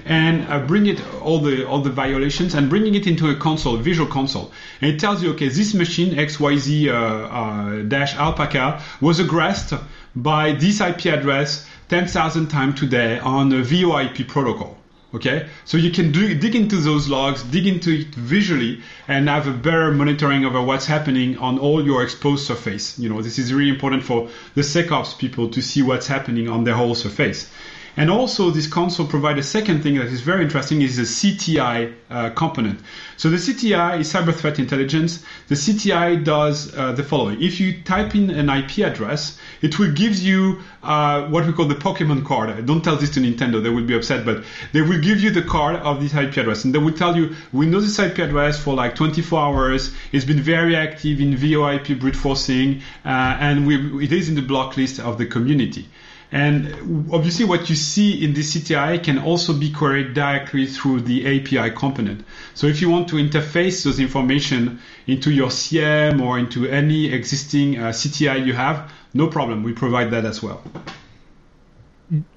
and 0.05 0.47
uh, 0.49 0.59
bring 0.67 0.87
it 0.87 1.01
all 1.23 1.39
the 1.39 1.67
all 1.67 1.81
the 1.81 1.91
violations 1.91 2.55
and 2.55 2.69
bringing 2.69 2.95
it 2.95 3.07
into 3.07 3.31
a 3.31 3.37
console, 3.37 3.77
visual 3.77 4.09
console, 4.09 4.53
and 4.81 4.91
it 4.93 5.01
tells 5.01 5.23
you, 5.23 5.31
okay, 5.31 5.49
this 5.49 5.75
machine 5.75 6.15
XYZ 6.15 6.89
uh, 6.89 6.93
uh, 6.93 7.83
dash 7.83 8.15
alpaca 8.17 8.83
was 9.01 9.19
aggressed 9.19 9.73
by 10.15 10.53
this 10.53 10.81
IP 10.81 11.07
address 11.07 11.67
10,000 11.89 12.49
times 12.49 12.79
today 12.79 13.19
on 13.19 13.53
a 13.53 13.63
VoIP 13.63 14.29
protocol. 14.29 14.77
Okay, 15.15 15.49
so 15.65 15.77
you 15.77 15.93
can 15.93 16.11
do, 16.11 16.35
dig 16.35 16.57
into 16.57 16.79
those 16.79 17.09
logs, 17.09 17.45
dig 17.45 17.69
into 17.69 18.01
it 18.01 18.13
visually, 18.17 18.83
and 19.07 19.29
have 19.29 19.47
a 19.47 19.53
better 19.53 19.93
monitoring 19.93 20.45
over 20.45 20.61
what's 20.61 20.87
happening 20.87 21.39
on 21.39 21.57
all 21.57 21.85
your 21.85 22.03
exposed 22.03 22.45
surface. 22.45 22.99
You 22.99 23.09
know, 23.09 23.23
this 23.23 23.39
is 23.39 23.53
really 23.53 23.71
important 23.71 24.03
for 24.03 24.29
the 24.57 24.63
SecOps 24.63 25.17
people 25.17 25.51
to 25.51 25.63
see 25.63 25.83
what's 25.83 26.09
happening 26.09 26.49
on 26.49 26.65
their 26.65 26.75
whole 26.75 26.97
surface. 26.97 27.49
And 27.97 28.11
also, 28.11 28.51
this 28.51 28.67
console 28.67 29.07
provides 29.07 29.39
a 29.39 29.43
second 29.45 29.83
thing 29.83 29.95
that 29.99 30.07
is 30.07 30.21
very 30.21 30.43
interesting 30.43 30.83
is 30.83 30.99
a 30.99 31.03
CTI 31.03 31.95
uh, 32.11 32.31
component. 32.31 32.81
So 33.17 33.31
the 33.31 33.37
CTI 33.37 34.01
is 34.01 34.13
cyber 34.13 34.35
threat 34.35 34.59
intelligence. 34.59 35.25
The 35.47 35.55
CTI 35.55 36.25
does 36.25 36.77
uh, 36.77 36.91
the 36.91 37.05
following: 37.05 37.41
if 37.41 37.61
you 37.61 37.83
type 37.83 38.17
in 38.17 38.31
an 38.31 38.51
IP 38.51 38.79
address, 38.79 39.39
it 39.63 39.79
will 39.79 39.93
give 39.93 40.17
you 40.17 40.59
uh, 40.83 41.29
what 41.29 41.47
we 41.47 41.53
call 41.53 41.67
the 41.67 41.77
Pokemon 41.77 42.25
card. 42.25 42.67
Don't 42.67 42.83
tell 42.83 42.97
this 42.97 43.11
to 43.11 43.21
Nintendo; 43.21 43.63
they 43.63 43.71
will 43.71 43.87
be 43.87 43.95
upset. 43.95 44.25
But 44.25 44.43
they 44.73 44.83
will 44.83 45.01
give 45.01 45.21
you 45.21 45.31
the 45.31 45.43
card 45.43 45.77
of 45.77 46.03
this 46.03 46.15
IP 46.15 46.37
address, 46.39 46.65
and 46.65 46.75
they 46.75 46.79
will 46.79 46.95
tell 46.95 47.17
you, 47.17 47.37
we 47.53 47.67
know 47.67 47.81
this 47.81 48.01
IP 48.01 48.19
address 48.19 48.59
for 48.59 48.75
like 48.75 48.97
24 48.97 49.39
hours. 49.39 49.95
It's 50.11 50.25
been 50.25 50.41
very 50.41 50.75
active 50.75 51.21
in 51.21 51.37
VoIP 51.37 52.01
brute 52.01 52.17
forcing, 52.17 52.83
uh, 53.05 53.39
and 53.39 53.69
we, 53.69 54.05
it 54.05 54.13
is 54.13 54.29
in 54.29 54.35
the 54.35 54.43
block 54.43 54.77
list 54.77 54.99
of 54.99 55.17
the 55.17 55.27
community. 55.27 55.87
And 56.35 57.13
obviously, 57.13 57.45
what 57.45 57.71
you 57.71 57.77
see 57.77 58.25
in 58.25 58.35
the 58.35 58.41
CTI 58.41 59.05
can 59.05 59.19
also 59.21 59.53
be 59.53 59.71
queried 59.71 60.15
directly 60.15 60.67
through 60.67 61.03
the 61.03 61.25
API 61.25 61.71
component. 61.71 62.25
So 62.55 62.67
if 62.67 62.81
you 62.81 62.91
want 62.91 63.07
to 63.11 63.17
interface 63.17 63.85
those 63.85 64.01
information 64.01 64.81
into 65.07 65.31
your 65.31 65.53
SIEM 65.53 66.21
or 66.21 66.41
into 66.41 66.67
any 66.67 67.13
existing 67.13 67.79
uh, 67.79 67.91
CTI 67.91 68.45
you 68.45 68.53
have, 68.53 68.93
no 69.15 69.29
problem. 69.29 69.63
We 69.63 69.75
provide 69.75 70.11
that 70.11 70.25
as 70.25 70.43
well. 70.43 70.61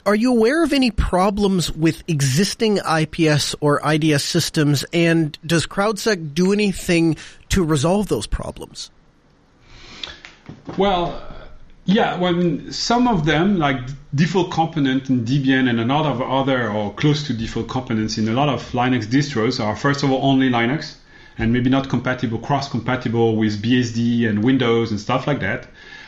Are 0.06 0.16
you 0.16 0.32
aware 0.32 0.64
of 0.64 0.74
any 0.74 0.92
problems 0.92 1.72
with 1.72 2.04
existing 2.08 2.78
IPS 2.78 3.56
or 3.62 3.82
IDS 3.84 4.24
systems? 4.24 4.86
And 4.94 5.36
does 5.44 5.66
CrowdSec 5.66 6.36
do 6.36 6.54
anything 6.54 7.18
to 7.50 7.64
resolve 7.64 8.10
those 8.10 8.28
problems? 8.28 8.92
Well, 10.78 11.20
yeah, 11.88 12.18
well, 12.18 12.60
some 12.70 13.08
of 13.08 13.26
them, 13.26 13.58
like 13.58 13.80
default 14.14 14.52
component 14.52 15.10
in 15.10 15.24
Debian 15.24 15.70
and 15.70 15.80
a 15.80 15.86
lot 15.86 16.06
of 16.06 16.22
other 16.22 16.70
or 16.70 16.94
close 16.94 17.26
to 17.28 17.34
default 17.34 17.70
components 17.70 18.18
in 18.18 18.28
a 18.28 18.34
lot 18.34 18.50
of 18.50 18.62
Linux 18.74 19.06
distros 19.06 19.64
are 19.64 19.74
first 19.74 20.04
of 20.04 20.12
all 20.12 20.30
only 20.30 20.50
Linux 20.50 20.96
and 21.38 21.54
maybe 21.54 21.70
not 21.70 21.88
compatible, 21.88 22.40
cross 22.40 22.70
compatible 22.70 23.38
with 23.38 23.62
BSD 23.62 24.28
and 24.28 24.44
Windows 24.44 24.92
and 24.92 25.00
stuff 25.00 25.28
like 25.28 25.40
that. 25.40 25.68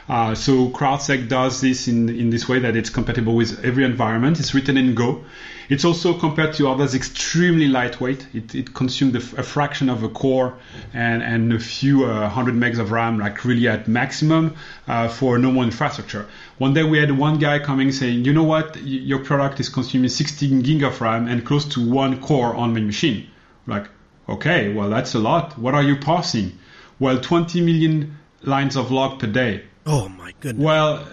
Uh, 0.09 0.35
so 0.35 0.69
CrowdSec 0.69 1.29
does 1.29 1.61
this 1.61 1.87
in, 1.87 2.09
in 2.09 2.29
this 2.29 2.49
way 2.49 2.59
that 2.59 2.75
it's 2.75 2.89
compatible 2.89 3.35
with 3.35 3.63
every 3.63 3.85
environment. 3.85 4.39
It's 4.39 4.53
written 4.53 4.75
in 4.75 4.95
Go. 4.95 5.23
It's 5.69 5.85
also 5.85 6.17
compared 6.17 6.55
to 6.55 6.67
others 6.67 6.95
extremely 6.95 7.67
lightweight. 7.67 8.25
It, 8.33 8.55
it 8.55 8.73
consumed 8.73 9.15
a, 9.15 9.19
a 9.19 9.43
fraction 9.43 9.87
of 9.87 10.01
a 10.01 10.09
core 10.09 10.57
and, 10.95 11.21
and 11.21 11.53
a 11.53 11.59
few 11.59 12.05
uh, 12.05 12.27
hundred 12.27 12.55
megs 12.55 12.79
of 12.79 12.91
RAM, 12.91 13.19
like 13.19 13.45
really 13.45 13.67
at 13.67 13.87
maximum 13.87 14.55
uh, 14.87 15.07
for 15.07 15.37
normal 15.37 15.61
infrastructure. 15.61 16.25
One 16.57 16.73
day 16.73 16.83
we 16.83 16.97
had 16.97 17.15
one 17.15 17.37
guy 17.37 17.59
coming 17.59 17.91
saying, 17.91 18.25
you 18.25 18.33
know 18.33 18.43
what, 18.43 18.77
your 18.83 19.19
product 19.19 19.59
is 19.59 19.69
consuming 19.69 20.09
16 20.09 20.61
gig 20.63 20.81
of 20.81 20.99
RAM 21.01 21.27
and 21.27 21.45
close 21.45 21.65
to 21.75 21.87
one 21.87 22.19
core 22.19 22.55
on 22.55 22.73
my 22.73 22.79
machine. 22.79 23.27
Like, 23.67 23.87
okay, 24.27 24.73
well 24.73 24.89
that's 24.89 25.13
a 25.13 25.19
lot. 25.19 25.57
What 25.59 25.75
are 25.75 25.83
you 25.83 25.97
parsing? 25.97 26.57
Well, 26.99 27.21
20 27.21 27.61
million 27.61 28.17
lines 28.41 28.75
of 28.75 28.89
log 28.89 29.19
per 29.19 29.27
day. 29.27 29.65
Oh 29.85 30.09
my 30.09 30.33
goodness. 30.39 30.65
Well, 30.65 31.07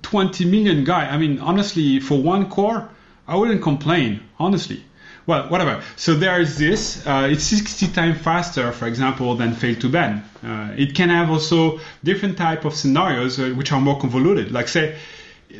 20 0.00 0.46
million 0.46 0.84
guy. 0.84 1.06
I 1.06 1.18
mean, 1.18 1.38
honestly, 1.40 2.00
for 2.00 2.20
one 2.20 2.48
core, 2.48 2.88
I 3.28 3.36
wouldn't 3.36 3.62
complain, 3.62 4.20
honestly. 4.38 4.82
Well, 5.26 5.50
whatever. 5.50 5.82
So 5.96 6.14
there 6.14 6.40
is 6.40 6.56
this. 6.56 7.06
Uh, 7.06 7.28
it's 7.30 7.44
60 7.44 7.88
times 7.88 8.18
faster, 8.18 8.72
for 8.72 8.86
example, 8.86 9.34
than 9.34 9.52
fail2ban. 9.52 10.22
Uh, 10.42 10.74
it 10.78 10.94
can 10.94 11.10
have 11.10 11.30
also 11.30 11.80
different 12.02 12.38
type 12.38 12.64
of 12.64 12.74
scenarios 12.74 13.38
uh, 13.38 13.50
which 13.50 13.70
are 13.70 13.80
more 13.80 14.00
convoluted. 14.00 14.50
Like 14.50 14.68
say, 14.68 14.96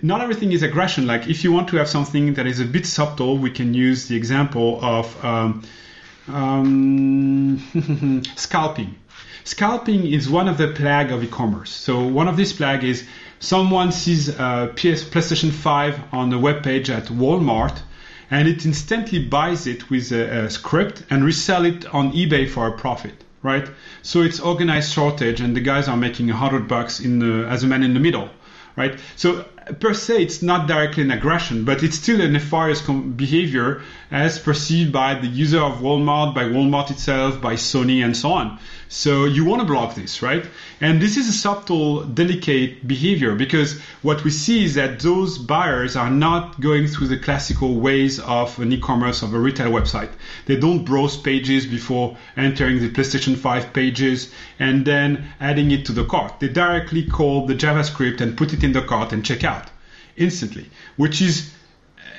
not 0.02 0.22
everything 0.22 0.52
is 0.52 0.62
aggression. 0.62 1.06
Like 1.06 1.28
if 1.28 1.44
you 1.44 1.52
want 1.52 1.68
to 1.68 1.76
have 1.76 1.88
something 1.88 2.32
that 2.34 2.46
is 2.46 2.60
a 2.60 2.64
bit 2.64 2.86
subtle, 2.86 3.36
we 3.36 3.50
can 3.50 3.74
use 3.74 4.08
the 4.08 4.16
example 4.16 4.78
of 4.82 5.24
um, 5.24 5.62
um, 6.28 8.22
scalping. 8.36 8.94
Scalping 9.44 10.06
is 10.06 10.30
one 10.30 10.48
of 10.48 10.56
the 10.56 10.68
plague 10.68 11.10
of 11.10 11.22
e-commerce. 11.22 11.70
So 11.70 12.06
one 12.06 12.28
of 12.28 12.38
these 12.38 12.54
plague 12.54 12.84
is 12.84 13.06
someone 13.40 13.92
sees 13.92 14.28
uh, 14.28 14.68
a 14.70 14.74
PS, 14.74 15.04
PlayStation 15.04 15.50
5 15.50 16.12
on 16.12 16.32
a 16.32 16.38
web 16.38 16.62
page 16.62 16.90
at 16.90 17.04
Walmart 17.06 17.78
and 18.30 18.46
it 18.46 18.66
instantly 18.66 19.24
buys 19.24 19.66
it 19.66 19.90
with 19.90 20.12
a, 20.12 20.44
a, 20.44 20.50
script 20.50 21.02
and 21.10 21.24
resell 21.24 21.64
it 21.64 21.86
on 21.94 22.12
eBay 22.12 22.48
for 22.48 22.66
a 22.66 22.72
profit, 22.72 23.24
right? 23.42 23.68
So 24.02 24.22
it's 24.22 24.40
organized 24.40 24.92
shortage 24.92 25.40
and 25.40 25.56
the 25.56 25.60
guys 25.60 25.88
are 25.88 25.96
making 25.96 26.30
a 26.30 26.36
hundred 26.36 26.68
bucks 26.68 27.00
in 27.00 27.18
the, 27.20 27.46
as 27.48 27.64
a 27.64 27.66
man 27.66 27.82
in 27.82 27.94
the 27.94 28.00
middle, 28.00 28.28
right? 28.76 28.98
So 29.16 29.46
per 29.80 29.94
se, 29.94 30.22
it's 30.22 30.42
not 30.42 30.66
directly 30.66 31.02
an 31.02 31.10
aggression, 31.10 31.64
but 31.64 31.82
it's 31.82 31.96
still 31.96 32.20
a 32.20 32.28
nefarious 32.28 32.82
behavior 32.82 33.82
as 34.10 34.38
perceived 34.38 34.92
by 34.92 35.14
the 35.14 35.26
user 35.26 35.60
of 35.60 35.80
Walmart, 35.80 36.34
by 36.34 36.44
Walmart 36.44 36.90
itself, 36.90 37.40
by 37.40 37.54
Sony, 37.54 38.04
and 38.04 38.16
so 38.16 38.32
on. 38.32 38.58
So 38.90 39.26
you 39.26 39.44
want 39.44 39.60
to 39.60 39.66
block 39.66 39.94
this, 39.94 40.22
right? 40.22 40.46
And 40.80 41.00
this 41.00 41.18
is 41.18 41.28
a 41.28 41.32
subtle, 41.32 42.04
delicate 42.04 42.88
behavior 42.88 43.34
because 43.34 43.78
what 44.00 44.24
we 44.24 44.30
see 44.30 44.64
is 44.64 44.76
that 44.76 45.00
those 45.00 45.36
buyers 45.36 45.94
are 45.94 46.10
not 46.10 46.58
going 46.58 46.86
through 46.86 47.08
the 47.08 47.18
classical 47.18 47.80
ways 47.80 48.18
of 48.18 48.58
an 48.58 48.72
e-commerce 48.72 49.22
of 49.22 49.34
a 49.34 49.38
retail 49.38 49.70
website. 49.70 50.08
They 50.46 50.56
don't 50.56 50.84
browse 50.86 51.18
pages 51.18 51.66
before 51.66 52.16
entering 52.34 52.80
the 52.80 52.88
PlayStation 52.88 53.36
5 53.36 53.74
pages 53.74 54.32
and 54.58 54.86
then 54.86 55.32
adding 55.38 55.70
it 55.70 55.84
to 55.86 55.92
the 55.92 56.06
cart. 56.06 56.40
They 56.40 56.48
directly 56.48 57.04
call 57.04 57.46
the 57.46 57.54
JavaScript 57.54 58.22
and 58.22 58.38
put 58.38 58.54
it 58.54 58.64
in 58.64 58.72
the 58.72 58.82
cart 58.82 59.12
and 59.12 59.22
check 59.22 59.44
out 59.44 59.68
instantly, 60.16 60.70
which 60.96 61.20
is 61.20 61.52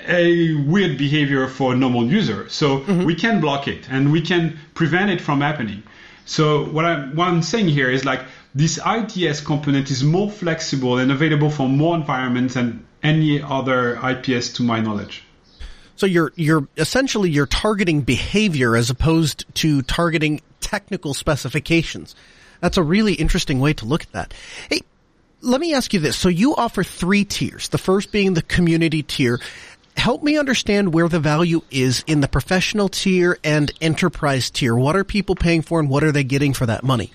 a 0.08 0.54
weird 0.54 0.98
behavior 1.00 1.48
for 1.48 1.74
a 1.74 1.76
normal 1.76 2.06
user. 2.06 2.48
So 2.50 2.80
mm-hmm. 2.80 3.06
we 3.06 3.16
can 3.16 3.42
block 3.42 3.68
it 3.68 3.90
and 3.90 4.12
we 4.12 4.22
can 4.22 4.60
prevent 4.76 5.10
it 5.10 5.20
from 5.20 5.42
happening. 5.42 5.84
So 6.30 6.64
what 6.64 6.86
I'm, 6.86 7.16
what 7.16 7.28
I'm 7.28 7.42
saying 7.42 7.70
here 7.70 7.90
is 7.90 8.06
like 8.06 8.22
this 8.54 8.80
IDS 8.86 9.42
component 9.42 9.90
is 9.90 10.04
more 10.04 10.30
flexible 10.30 11.00
and 11.00 11.12
available 11.12 11.50
for 11.50 11.68
more 11.68 11.96
environments 11.96 12.54
than 12.54 12.86
any 13.02 13.42
other 13.42 13.96
IPS 13.96 14.54
to 14.54 14.64
my 14.64 14.80
knowledge. 14.80 15.24
So 15.96 16.06
you're 16.06 16.32
you're 16.36 16.68
essentially 16.78 17.32
you're 17.32 17.48
targeting 17.48 18.02
behavior 18.02 18.76
as 18.76 18.92
opposed 18.92 19.44
to 19.56 19.82
targeting 19.82 20.42
technical 20.62 21.16
specifications. 21.16 22.16
That's 22.62 22.78
a 22.78 22.84
really 22.84 23.14
interesting 23.14 23.60
way 23.60 23.74
to 23.74 23.86
look 23.86 24.04
at 24.04 24.12
that. 24.12 24.34
Hey, 24.70 24.82
let 25.42 25.60
me 25.60 25.74
ask 25.74 25.96
you 25.96 26.00
this. 26.00 26.16
So 26.16 26.30
you 26.30 26.56
offer 26.56 26.84
three 26.84 27.26
tiers. 27.26 27.70
The 27.70 27.80
first 27.80 28.12
being 28.12 28.36
the 28.36 28.44
community 28.44 29.02
tier 29.02 29.40
help 30.00 30.24
me 30.24 30.38
understand 30.38 30.94
where 30.94 31.10
the 31.10 31.20
value 31.20 31.62
is 31.70 32.04
in 32.08 32.22
the 32.22 32.28
professional 32.28 32.90
tier 32.90 33.38
and 33.44 33.72
enterprise 33.82 34.50
tier. 34.50 34.76
What 34.76 34.96
are 34.96 35.04
people 35.04 35.36
paying 35.36 35.62
for 35.62 35.80
and 35.80 35.90
what 35.90 36.04
are 36.04 36.12
they 36.12 36.24
getting 36.24 36.54
for 36.54 36.66
that 36.66 36.84
money? 36.84 37.12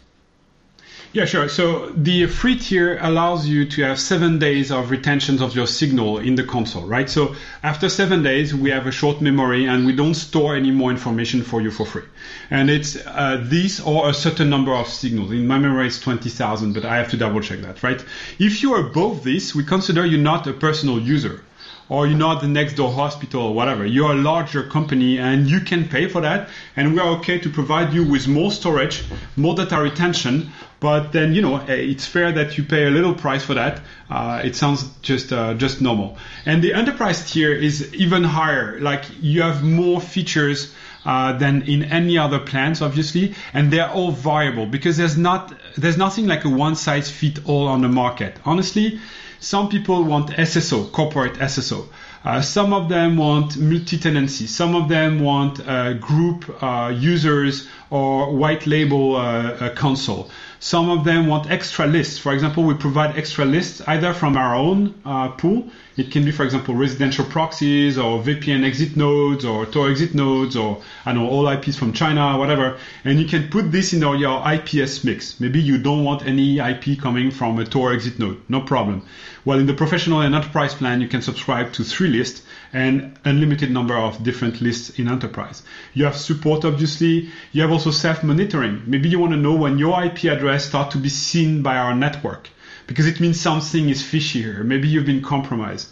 Yeah, 1.15 1.27
sure. 1.27 1.49
So 1.49 1.91
the 1.91 2.27
free 2.27 2.59
tier 2.59 2.99
allows 3.01 3.47
you 3.47 3.67
to 3.67 3.85
have 3.85 4.01
seven 4.01 4.41
days 4.41 4.73
of 4.73 4.91
retention 4.91 5.41
of 5.41 5.55
your 5.55 5.69
signal 5.69 6.19
in 6.19 6.35
the 6.35 6.43
console, 6.43 6.85
right? 6.87 7.09
So 7.09 7.37
after 7.63 7.89
seven 7.89 8.25
days, 8.25 8.53
we 8.53 8.71
have 8.71 8.89
a 8.89 8.91
short 8.91 9.21
memory 9.21 9.65
and 9.67 9.87
we 9.87 9.95
don't 9.95 10.15
store 10.15 10.57
any 10.57 10.73
more 10.73 10.91
information 10.91 11.45
for 11.45 11.61
you 11.61 11.71
for 11.71 11.87
free. 11.87 12.03
And 12.51 12.69
it's 12.69 12.97
uh, 13.07 13.41
this 13.45 13.79
or 13.79 14.09
a 14.09 14.13
certain 14.13 14.51
number 14.51 14.75
of 14.75 14.89
signals. 14.89 15.31
In 15.31 15.47
my 15.47 15.57
memory, 15.57 15.87
it's 15.87 16.01
20,000, 16.01 16.73
but 16.73 16.85
I 16.85 16.97
have 16.97 17.11
to 17.11 17.17
double 17.17 17.41
check 17.41 17.61
that, 17.61 17.85
right? 17.85 18.05
If 18.41 18.65
you 18.65 18.75
are 18.75 18.85
above 18.89 19.23
this, 19.23 19.55
we 19.55 19.63
consider 19.63 20.05
you 20.05 20.19
not 20.19 20.49
a 20.49 20.53
personal 20.53 20.99
user 20.99 21.45
or 21.89 22.07
you're 22.07 22.17
not 22.17 22.41
the 22.41 22.49
next 22.49 22.75
door 22.75 22.93
hospital 22.93 23.43
or 23.43 23.55
whatever. 23.55 23.85
You're 23.85 24.13
a 24.13 24.17
larger 24.17 24.63
company 24.63 25.19
and 25.19 25.49
you 25.49 25.61
can 25.61 25.89
pay 25.89 26.09
for 26.09 26.23
that. 26.23 26.49
And 26.77 26.95
we're 26.95 27.09
okay 27.19 27.39
to 27.39 27.51
provide 27.51 27.93
you 27.93 28.05
with 28.05 28.27
more 28.27 28.51
storage, 28.51 29.05
more 29.37 29.55
data 29.55 29.81
retention. 29.81 30.51
But 30.81 31.13
then, 31.13 31.35
you 31.35 31.43
know, 31.43 31.57
eh, 31.57 31.75
it's 31.75 32.07
fair 32.07 32.33
that 32.33 32.59
you 32.59 32.65
pay 32.65 32.87
a 32.87 32.91
little 32.91 33.15
price 33.15 33.45
for 33.45 33.55
that. 33.55 33.81
Uh, 34.11 34.43
it 34.45 34.57
sounds 34.57 34.85
just 35.03 35.33
uh, 35.33 35.55
just 35.55 35.81
normal. 35.81 36.19
And 36.47 36.63
the 36.63 36.75
enterprise 36.75 37.31
tier 37.31 37.53
is 37.53 37.95
even 37.95 38.25
higher. 38.25 38.79
Like 38.81 39.05
you 39.21 39.43
have 39.43 39.63
more 39.63 40.01
features 40.01 40.75
uh, 41.05 41.33
than 41.33 41.63
in 41.63 41.85
any 41.85 42.19
other 42.19 42.39
plans, 42.39 42.83
obviously, 42.83 43.35
and 43.53 43.73
they're 43.73 43.91
all 43.91 44.11
variable 44.11 44.67
because 44.67 44.97
there's 44.97 45.17
not 45.17 45.53
there's 45.77 45.97
nothing 45.97 46.27
like 46.27 46.45
a 46.45 46.49
one 46.49 46.77
size 46.77 47.11
fit 47.11 47.47
all 47.47 47.67
on 47.67 47.83
the 47.83 47.89
market. 47.89 48.37
Honestly, 48.45 48.99
some 49.41 49.69
people 49.69 50.05
want 50.05 50.31
SSO, 50.31 50.91
corporate 50.91 51.35
SSO. 51.35 51.87
Uh, 52.25 52.41
some 52.41 52.73
of 52.73 52.89
them 52.89 53.19
want 53.19 53.59
multi-tenancy. 53.59 54.47
Some 54.47 54.75
of 54.75 54.89
them 54.89 55.21
want 55.21 55.61
uh, 55.61 55.93
group 55.93 56.51
uh, 56.63 56.91
users 56.97 57.69
or 57.91 58.35
white 58.35 58.67
label 58.67 59.17
uh, 59.17 59.69
console. 59.75 60.31
Some 60.59 60.89
of 60.89 61.05
them 61.05 61.27
want 61.27 61.51
extra 61.51 61.87
lists. 61.87 62.17
For 62.17 62.33
example, 62.33 62.65
we 62.65 62.73
provide 62.73 63.19
extra 63.19 63.45
lists 63.45 63.83
either 63.87 64.15
from 64.15 64.39
our 64.39 64.55
own 64.55 64.95
uh, 65.05 65.29
pool. 65.33 65.69
It 65.97 66.11
can 66.11 66.25
be, 66.25 66.33
for 66.33 66.43
example, 66.43 66.75
residential 66.75 67.25
proxies 67.25 67.99
or 67.99 68.21
VPN 68.21 68.65
exit 68.65 68.97
nodes 68.97 69.45
or 69.45 69.65
Tor 69.65 69.91
exit 69.91 70.13
nodes 70.13 70.57
or 70.57 70.83
I 71.07 71.13
know 71.13 71.29
all 71.29 71.49
IPs 71.49 71.77
from 71.77 71.93
China, 71.93 72.37
whatever. 72.37 72.79
And 73.05 73.21
you 73.21 73.27
can 73.27 73.49
put 73.49 73.71
this 73.71 73.93
in 73.93 74.01
your 74.01 74.43
IPS 74.45 75.05
mix. 75.05 75.39
Maybe 75.39 75.61
you 75.61 75.79
don't 75.79 76.03
want 76.03 76.27
any 76.27 76.59
IP 76.59 76.99
coming 76.99 77.31
from 77.31 77.61
a 77.61 77.65
Tor 77.65 77.93
exit 77.93 78.19
node. 78.19 78.41
No 78.49 78.61
problem. 78.61 79.03
Well, 79.45 79.61
in 79.61 79.67
the 79.67 79.75
professional 79.75 80.21
and 80.21 80.35
enterprise 80.35 80.75
plan, 80.75 81.01
you 81.01 81.07
can 81.07 81.23
subscribe 81.23 81.73
to 81.75 81.85
three 81.85 82.09
lists 82.09 82.43
and 82.73 83.17
unlimited 83.25 83.71
number 83.71 83.97
of 83.97 84.21
different 84.25 84.61
lists 84.61 84.99
in 84.99 85.07
enterprise. 85.07 85.63
You 85.93 86.07
have 86.07 86.17
support, 86.17 86.65
obviously. 86.65 87.29
You 87.53 87.63
have 87.63 87.71
also 87.71 87.93
self-monitoring. 87.93 88.83
Maybe 88.87 89.11
you 89.11 89.21
want 89.21 89.33
to 89.35 89.39
know 89.39 89.55
when 89.55 89.79
your 89.79 90.03
IP 90.03 90.25
address 90.25 90.67
start 90.67 90.91
to 90.91 90.99
be 90.99 91.09
seen 91.09 91.63
by 91.63 91.77
our 91.77 91.95
network 91.95 92.49
because 92.87 93.07
it 93.07 93.21
means 93.21 93.41
something 93.41 93.89
is 93.89 94.03
fishy 94.03 94.43
here. 94.43 94.63
Maybe 94.65 94.89
you've 94.89 95.07
been 95.07 95.23
compromised. 95.23 95.89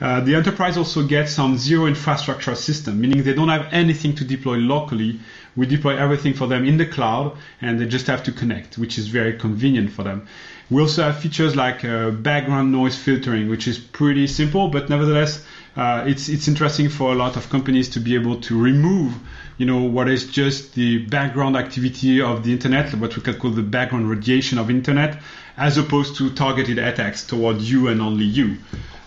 Uh, 0.00 0.20
the 0.20 0.34
enterprise 0.34 0.76
also 0.76 1.04
gets 1.06 1.32
some 1.32 1.56
zero 1.56 1.86
infrastructure 1.86 2.56
system, 2.56 3.00
meaning 3.00 3.22
they 3.22 3.34
don't 3.34 3.48
have 3.48 3.72
anything 3.72 4.14
to 4.16 4.24
deploy 4.24 4.56
locally. 4.56 5.20
We 5.54 5.66
deploy 5.66 5.96
everything 5.96 6.34
for 6.34 6.48
them 6.48 6.64
in 6.64 6.76
the 6.76 6.86
cloud, 6.86 7.36
and 7.60 7.78
they 7.78 7.86
just 7.86 8.08
have 8.08 8.24
to 8.24 8.32
connect, 8.32 8.78
which 8.78 8.98
is 8.98 9.06
very 9.06 9.38
convenient 9.38 9.92
for 9.92 10.02
them. 10.02 10.26
We 10.70 10.80
also 10.80 11.04
have 11.04 11.18
features 11.18 11.54
like 11.54 11.84
uh, 11.84 12.10
background 12.10 12.72
noise 12.72 12.96
filtering, 12.96 13.48
which 13.48 13.68
is 13.68 13.78
pretty 13.78 14.26
simple, 14.26 14.68
but 14.68 14.88
nevertheless 14.88 15.44
uh, 15.76 16.04
it's 16.06 16.28
it's 16.28 16.48
interesting 16.48 16.88
for 16.88 17.12
a 17.12 17.14
lot 17.14 17.36
of 17.36 17.48
companies 17.48 17.88
to 17.88 18.00
be 18.00 18.14
able 18.14 18.40
to 18.40 18.60
remove 18.60 19.14
you 19.58 19.66
know 19.66 19.82
what 19.82 20.08
is 20.08 20.26
just 20.26 20.74
the 20.74 20.98
background 21.06 21.56
activity 21.56 22.20
of 22.20 22.44
the 22.44 22.52
internet 22.52 22.92
what 22.94 23.16
we 23.16 23.22
can 23.22 23.38
call 23.38 23.50
the 23.50 23.62
background 23.62 24.08
radiation 24.08 24.58
of 24.58 24.70
internet 24.70 25.18
as 25.56 25.78
opposed 25.78 26.16
to 26.16 26.30
targeted 26.30 26.78
attacks 26.78 27.24
toward 27.26 27.60
you 27.60 27.88
and 27.88 28.00
only 28.00 28.24
you. 28.24 28.56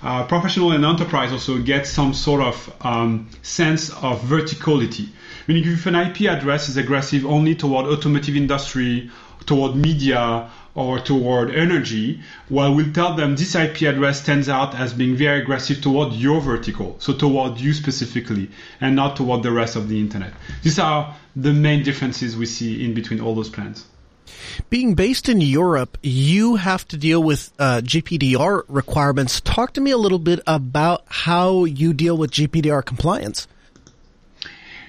Uh, 0.01 0.23
professional 0.25 0.71
and 0.71 0.85
enterprise 0.85 1.31
also 1.31 1.57
get 1.57 1.87
some 1.87 2.13
sort 2.13 2.41
of 2.41 2.73
um, 2.81 3.27
sense 3.41 3.89
of 3.89 4.21
verticality. 4.21 5.07
Meaning 5.47 5.71
if 5.71 5.85
an 5.87 5.95
ip 5.95 6.21
address 6.21 6.69
is 6.69 6.77
aggressive 6.77 7.25
only 7.25 7.55
toward 7.55 7.87
automotive 7.87 8.35
industry 8.35 9.09
toward 9.45 9.75
media 9.75 10.49
or 10.75 10.99
toward 10.99 11.49
energy, 11.55 12.19
well, 12.49 12.75
we'll 12.75 12.91
tell 12.91 13.15
them 13.15 13.35
this 13.35 13.55
IP 13.55 13.83
address 13.83 14.21
stands 14.21 14.49
out 14.49 14.75
as 14.75 14.93
being 14.93 15.15
very 15.15 15.41
aggressive 15.41 15.81
toward 15.81 16.13
your 16.13 16.41
vertical, 16.41 16.97
so 16.99 17.13
toward 17.13 17.59
you 17.59 17.73
specifically, 17.73 18.49
and 18.81 18.95
not 18.95 19.15
toward 19.15 19.41
the 19.41 19.51
rest 19.51 19.75
of 19.77 19.87
the 19.87 19.99
internet. 19.99 20.33
These 20.63 20.77
are 20.77 21.15
the 21.35 21.53
main 21.53 21.83
differences 21.83 22.35
we 22.35 22.45
see 22.45 22.83
in 22.83 22.93
between 22.93 23.21
all 23.21 23.33
those 23.33 23.49
plans. 23.49 23.85
Being 24.69 24.95
based 24.95 25.29
in 25.29 25.39
Europe, 25.39 25.97
you 26.01 26.55
have 26.55 26.87
to 26.89 26.97
deal 26.97 27.21
with 27.21 27.51
uh, 27.59 27.81
GPDR 27.83 28.63
requirements. 28.67 29.39
Talk 29.41 29.73
to 29.73 29.81
me 29.81 29.91
a 29.91 29.97
little 29.97 30.19
bit 30.19 30.39
about 30.47 31.03
how 31.07 31.65
you 31.65 31.93
deal 31.93 32.17
with 32.17 32.31
GPDR 32.31 32.83
compliance. 32.83 33.47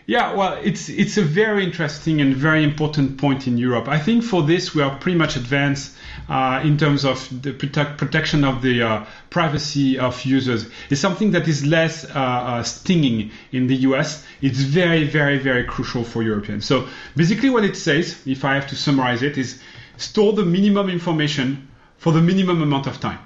Yeah, 0.09 0.35
well, 0.35 0.57
it's 0.63 0.89
it's 0.89 1.17
a 1.17 1.23
very 1.23 1.65
interesting 1.65 2.21
and 2.21 2.33
very 2.33 2.63
important 2.63 3.19
point 3.19 3.49
in 3.49 3.59
Europe. 3.59 3.89
I 3.89 3.99
think 3.99 4.23
for 4.23 4.41
this 4.45 4.73
we 4.73 4.81
are 4.81 4.97
pretty 4.97 5.19
much 5.19 5.35
advanced 5.35 5.97
uh, 6.29 6.61
in 6.63 6.79
terms 6.79 7.05
of 7.05 7.29
the 7.43 7.53
protect, 7.53 7.99
protection 7.99 8.45
of 8.45 8.63
the 8.63 8.83
uh, 8.83 9.05
privacy 9.31 9.99
of 9.99 10.25
users. 10.25 10.71
It's 10.91 11.01
something 11.01 11.33
that 11.33 11.49
is 11.49 11.67
less 11.67 12.05
uh, 12.05 12.11
uh 12.19 12.63
stinging 12.63 13.33
in 13.51 13.67
the 13.67 13.75
US. 13.89 14.25
It's 14.41 14.61
very, 14.61 15.09
very, 15.09 15.39
very 15.39 15.65
crucial 15.65 16.05
for 16.05 16.23
Europeans. 16.23 16.65
So 16.65 16.87
basically, 17.17 17.51
what 17.51 17.65
it 17.65 17.77
says, 17.77 18.17
if 18.27 18.45
I 18.45 18.55
have 18.55 18.69
to 18.69 18.77
summarize 18.77 19.25
it, 19.25 19.37
is 19.37 19.61
store 19.97 20.33
the 20.35 20.45
minimum 20.45 20.89
information 20.89 21.67
for 21.99 22.13
the 22.13 22.23
minimum 22.23 22.63
amount 22.63 22.87
of 22.87 23.01
time. 23.01 23.19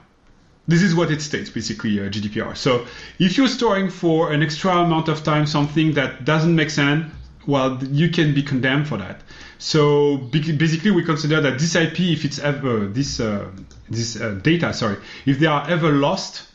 This 0.71 0.83
is 0.83 0.95
what 0.95 1.11
it 1.11 1.21
states, 1.21 1.51
basically, 1.51 1.99
uh, 1.99 2.05
GDPR. 2.05 2.57
So 2.57 2.87
if 3.19 3.37
you're 3.37 3.49
storing 3.49 3.91
for 3.91 4.33
an 4.33 4.41
extra 4.41 4.71
amount 4.71 5.09
of 5.09 5.25
time 5.25 5.47
something 5.47 5.95
that 5.95 6.25
doesn't 6.25 6.55
make 6.55 6.71
sense, 6.71 7.13
well, 7.47 7.83
you 7.83 8.09
can 8.11 8.35
be 8.35 8.43
condemned 8.43 8.87
for 8.87 8.97
that. 8.99 9.21
So 9.59 10.17
basically, 10.17 10.93
we 10.93 11.03
consider 11.03 11.41
that 11.41 11.59
this 11.59 11.75
IP, 11.75 12.01
if 12.01 12.25
it's 12.25 12.39
ever 12.39 12.87
this 12.87 13.19
uh, 13.19 13.51
this 13.89 14.21
uh, 14.21 14.39
data, 14.43 14.73
sorry, 14.73 14.99
if 15.27 15.41
they 15.41 15.47
are 15.47 15.69
ever 15.69 15.91
lost, 15.91 16.50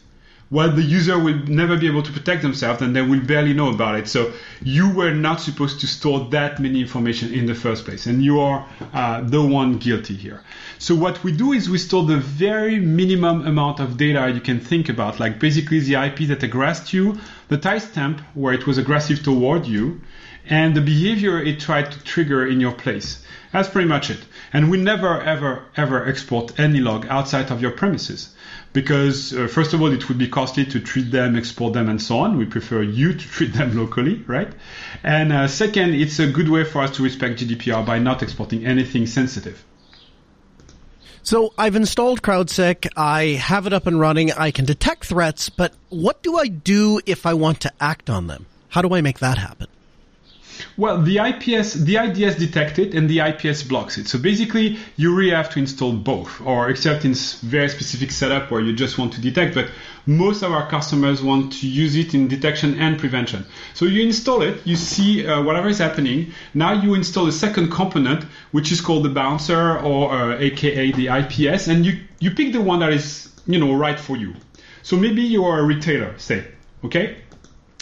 well, 0.51 0.71
the 0.71 0.83
user 0.83 1.17
will 1.17 1.39
never 1.47 1.75
be 1.75 1.87
able 1.87 2.03
to 2.03 2.11
protect 2.11 2.43
themselves 2.43 2.81
and 2.81 2.95
they 2.95 3.01
will 3.01 3.19
barely 3.19 3.53
know 3.53 3.69
about 3.69 3.97
it. 3.97 4.07
So 4.07 4.31
you 4.61 4.93
were 4.93 5.11
not 5.11 5.41
supposed 5.41 5.79
to 5.79 5.87
store 5.87 6.27
that 6.29 6.59
many 6.59 6.81
information 6.81 7.33
in 7.33 7.47
the 7.47 7.55
first 7.55 7.83
place, 7.85 8.05
and 8.05 8.23
you 8.23 8.39
are 8.39 8.67
uh, 8.93 9.21
the 9.21 9.41
one 9.41 9.79
guilty 9.79 10.15
here. 10.15 10.43
So 10.77 10.93
what 10.93 11.23
we 11.23 11.31
do 11.31 11.53
is 11.53 11.67
we 11.67 11.79
store 11.79 12.03
the 12.03 12.17
very 12.17 12.79
minimum 12.79 13.47
amount 13.47 13.79
of 13.79 13.97
data 13.97 14.29
you 14.29 14.39
can 14.39 14.59
think 14.59 14.87
about, 14.87 15.19
like 15.19 15.39
basically 15.39 15.79
the 15.79 15.95
IP 15.95 16.27
that 16.27 16.43
aggressed 16.43 16.93
you 16.93 17.17
the 17.47 17.57
timestamp 17.57 18.19
where 18.33 18.53
it 18.53 18.67
was 18.67 18.77
aggressive 18.77 19.23
toward 19.23 19.65
you, 19.65 20.01
and 20.47 20.75
the 20.75 20.81
behavior 20.81 21.41
it 21.41 21.59
tried 21.59 21.91
to 21.91 22.03
trigger 22.03 22.45
in 22.45 22.59
your 22.59 22.71
place. 22.71 23.23
That's 23.51 23.69
pretty 23.69 23.87
much 23.87 24.09
it. 24.11 24.19
And 24.53 24.69
we 24.69 24.77
never, 24.77 25.21
ever, 25.21 25.63
ever 25.75 26.05
export 26.05 26.59
any 26.59 26.79
log 26.79 27.07
outside 27.07 27.51
of 27.51 27.61
your 27.61 27.71
premises 27.71 28.34
because 28.75 29.33
uh, 29.33 29.47
first 29.47 29.73
of 29.73 29.81
all, 29.81 29.91
it 29.91 30.07
would 30.09 30.17
be 30.17 30.27
costly 30.27 30.65
to 30.65 30.81
treat 30.81 31.09
them, 31.09 31.37
export 31.37 31.73
them, 31.73 31.87
and 31.87 31.99
so 31.99 32.19
on. 32.19 32.37
We 32.37 32.45
prefer 32.45 32.83
you 32.83 33.13
to 33.13 33.27
treat 33.35 33.53
them 33.53 33.75
locally, 33.75 34.21
right? 34.27 34.51
And 35.01 35.31
uh, 35.31 35.47
second, 35.47 35.95
it's 35.95 36.19
a 36.19 36.27
good 36.29 36.49
way 36.49 36.65
for 36.65 36.81
us 36.81 36.97
to 36.97 37.03
respect 37.03 37.39
GDPR 37.39 37.85
by 37.85 37.99
not 37.99 38.21
exporting 38.21 38.65
anything 38.65 39.07
sensitive. 39.07 39.63
So 41.23 41.53
I've 41.57 41.75
installed 41.75 42.21
CrowdSec. 42.21 42.87
I 42.97 43.39
have 43.41 43.65
it 43.65 43.73
up 43.73 43.87
and 43.87 43.99
running. 43.99 44.33
I 44.33 44.51
can 44.51 44.65
detect 44.65 45.05
threats, 45.05 45.49
but 45.49 45.73
what 45.89 46.21
do 46.21 46.37
I 46.37 46.47
do 46.47 46.99
if 47.05 47.25
I 47.25 47.33
want 47.33 47.61
to 47.61 47.71
act 47.79 48.09
on 48.09 48.27
them? 48.27 48.45
How 48.67 48.81
do 48.81 48.93
I 48.93 48.99
make 48.99 49.19
that 49.19 49.37
happen? 49.37 49.67
Well, 50.77 51.01
the 51.01 51.19
IPS, 51.19 51.73
the 51.73 51.97
IDS 51.97 52.35
detects 52.35 52.79
it 52.79 52.93
and 52.93 53.09
the 53.09 53.19
IPS 53.19 53.63
blocks 53.63 53.97
it. 53.97 54.07
So 54.07 54.19
basically, 54.19 54.77
you 54.97 55.15
really 55.15 55.35
have 55.35 55.49
to 55.51 55.59
install 55.59 55.93
both, 55.93 56.41
or 56.41 56.69
except 56.69 57.05
in 57.05 57.13
very 57.13 57.69
specific 57.69 58.11
setup 58.11 58.51
where 58.51 58.61
you 58.61 58.73
just 58.73 58.97
want 58.97 59.13
to 59.13 59.21
detect. 59.21 59.55
But 59.55 59.69
most 60.05 60.43
of 60.43 60.51
our 60.51 60.69
customers 60.69 61.21
want 61.21 61.53
to 61.53 61.67
use 61.67 61.95
it 61.95 62.13
in 62.13 62.27
detection 62.27 62.79
and 62.79 62.99
prevention. 62.99 63.45
So 63.73 63.85
you 63.85 64.03
install 64.03 64.41
it, 64.41 64.65
you 64.65 64.75
see 64.75 65.25
uh, 65.25 65.41
whatever 65.43 65.69
is 65.69 65.79
happening. 65.79 66.33
Now 66.53 66.73
you 66.73 66.93
install 66.93 67.27
a 67.27 67.31
second 67.31 67.71
component, 67.71 68.23
which 68.51 68.71
is 68.71 68.81
called 68.81 69.03
the 69.03 69.09
bouncer, 69.09 69.79
or 69.79 70.11
uh, 70.11 70.37
AKA 70.37 70.91
the 70.91 71.07
IPS, 71.07 71.67
and 71.67 71.85
you 71.85 71.99
you 72.19 72.31
pick 72.31 72.53
the 72.53 72.61
one 72.61 72.79
that 72.79 72.93
is 72.93 73.31
you 73.45 73.59
know 73.59 73.73
right 73.73 73.99
for 73.99 74.15
you. 74.15 74.33
So 74.83 74.95
maybe 74.97 75.23
you 75.23 75.45
are 75.45 75.59
a 75.59 75.63
retailer, 75.63 76.13
say, 76.19 76.45
okay 76.83 77.17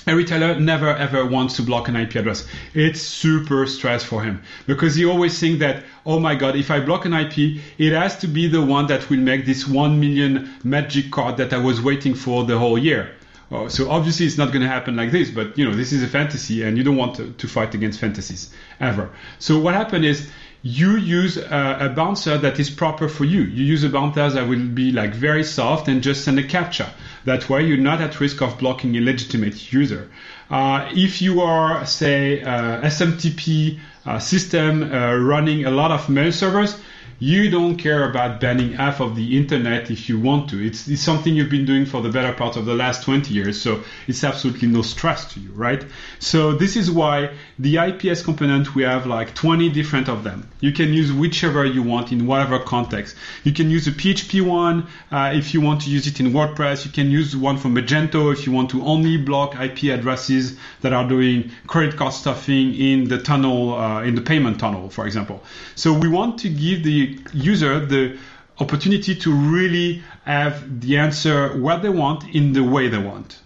a 0.08 0.16
retailer 0.16 0.60
never 0.60 0.90
ever 0.90 1.26
wants 1.26 1.56
to 1.58 1.62
block 1.64 1.88
an 1.88 1.96
IP 1.96 2.16
address. 2.16 2.48
It's 2.74 3.02
super 3.02 3.66
stress 3.66 4.04
for 4.04 4.24
him 4.24 4.42
because 4.68 4.96
he 4.96 5.06
always 5.06 5.40
think 5.40 5.60
that, 5.60 5.84
oh 6.06 6.20
my 6.20 6.36
God, 6.36 6.56
if 6.56 6.72
I 6.72 6.80
block 6.80 7.06
an 7.06 7.14
IP, 7.14 7.62
it 7.78 7.94
has 7.94 8.18
to 8.20 8.28
be 8.28 8.48
the 8.48 8.62
one 8.62 8.88
that 8.88 9.10
will 9.10 9.20
make 9.20 9.46
this 9.46 9.68
one 9.68 10.00
million 10.00 10.50
magic 10.64 11.12
card 11.12 11.38
that 11.38 11.54
I 11.54 11.58
was 11.58 11.82
waiting 11.82 12.16
for 12.16 12.44
the 12.44 12.58
whole 12.58 12.78
year. 12.78 13.12
Oh, 13.52 13.68
so 13.68 13.90
obviously 13.92 14.26
it's 14.26 14.38
not 14.38 14.48
going 14.48 14.62
to 14.62 14.68
happen 14.68 14.96
like 14.96 15.12
this, 15.12 15.30
but 15.30 15.58
you 15.58 15.70
know, 15.70 15.76
this 15.76 15.94
is 15.94 16.02
a 16.02 16.08
fantasy 16.08 16.64
and 16.64 16.78
you 16.78 16.84
don't 16.84 16.98
want 16.98 17.16
to, 17.16 17.32
to 17.32 17.48
fight 17.48 17.76
against 17.76 18.00
fantasies 18.00 18.52
ever. 18.80 19.12
So 19.38 19.60
what 19.60 19.76
happened 19.76 20.06
is 20.06 20.32
you 20.66 20.96
use 20.96 21.36
a, 21.36 21.78
a, 21.82 21.90
bouncer 21.90 22.38
that 22.38 22.58
is 22.58 22.70
proper 22.70 23.10
for 23.10 23.26
you. 23.26 23.42
You 23.42 23.66
use 23.66 23.84
a 23.84 23.90
bouncer 23.90 24.30
that 24.30 24.48
will 24.48 24.66
be 24.66 24.94
like 24.94 25.14
very 25.14 25.44
soft 25.44 25.90
and 25.90 26.02
just 26.02 26.24
send 26.24 26.40
a 26.40 26.44
captcha. 26.44 26.90
That 27.26 27.50
way 27.50 27.68
you're 27.68 27.78
not 27.78 28.00
at 28.00 28.22
risk 28.22 28.42
of 28.42 28.58
blocking 28.60 28.96
a 28.96 29.02
legitimate 29.02 29.74
user. 29.74 30.10
Uh, 30.50 30.90
if 30.94 31.22
you 31.22 31.42
are, 31.42 31.86
say, 31.86 32.42
uh, 32.42 32.80
SMTP 32.82 33.78
uh, 34.06 34.20
system 34.20 34.84
uh, 34.84 35.16
running 35.16 35.66
a 35.66 35.72
lot 35.72 35.92
of 35.92 36.08
mail 36.10 36.32
servers, 36.32 36.80
you 37.24 37.50
don't 37.50 37.78
care 37.78 38.10
about 38.10 38.42
banning 38.42 38.74
half 38.74 39.00
of 39.00 39.16
the 39.16 39.38
internet 39.38 39.90
if 39.90 40.10
you 40.10 40.20
want 40.20 40.50
to. 40.50 40.62
It's, 40.62 40.90
it's, 40.90 41.02
something 41.02 41.34
you've 41.34 41.50
been 41.50 41.66
doing 41.66 41.86
for 41.86 42.02
the 42.02 42.10
better 42.10 42.34
part 42.34 42.58
of 42.58 42.66
the 42.66 42.74
last 42.74 43.04
20 43.04 43.34
years, 43.34 43.62
so 43.62 43.82
it's 44.08 44.26
absolutely 44.26 44.68
no 44.68 44.82
stress 44.82 45.34
to 45.34 45.40
you, 45.40 45.50
right? 45.52 45.86
So 46.20 46.52
this 46.52 46.76
is 46.76 46.92
why 46.92 47.34
the 47.58 47.78
IPS 47.78 48.24
component, 48.24 48.76
we 48.76 48.84
have 48.84 49.06
like 49.06 49.36
20 49.36 49.70
different 49.70 50.10
of 50.10 50.26
them. 50.26 50.50
You 50.60 50.74
can 50.74 50.94
use 50.94 51.14
whichever 51.14 51.64
you 51.66 51.82
want 51.82 52.12
in 52.12 52.28
whatever 52.28 52.60
context. 52.60 53.16
You 53.46 53.54
can 53.54 53.70
use 53.70 53.88
a 53.88 53.92
PHP 53.92 54.42
one 54.42 54.88
uh, 55.10 55.32
if 55.34 55.54
you 55.54 55.62
want 55.62 55.82
to 55.84 55.90
use 55.90 56.08
it 56.08 56.20
in 56.20 56.34
WordPress. 56.34 56.86
You 56.86 56.92
can 56.92 57.10
use 57.10 57.38
one 57.38 57.56
from 57.58 57.74
Magento 57.76 58.34
if 58.34 58.46
you 58.46 58.52
want 58.52 58.70
to 58.72 58.84
only 58.84 59.16
block 59.16 59.56
IP 59.56 59.84
addresses 59.98 60.58
that 60.82 60.92
are 60.92 61.08
doing 61.08 61.52
credit 61.68 61.96
card 61.96 62.14
stuffing 62.14 62.76
in 62.76 63.08
the 63.08 63.22
tunnel, 63.22 63.76
uh, 63.76 64.04
in 64.04 64.16
the 64.16 64.22
payment 64.22 64.60
tunnel, 64.60 64.90
for 64.90 65.06
example. 65.06 65.42
So 65.76 65.94
we 65.94 66.10
want 66.10 66.40
to 66.40 66.50
give 66.50 66.84
the 66.84 67.13
user 67.34 67.86
the 67.86 68.18
opportunity 68.60 69.16
to 69.16 69.34
really 69.34 70.04
have 70.26 70.82
the 70.82 70.98
answer 70.98 71.58
what 71.58 71.82
they 71.82 71.90
want 71.90 72.24
in 72.36 72.54
the 72.54 72.64
way 72.64 72.88
they 72.88 72.98
want. 72.98 73.40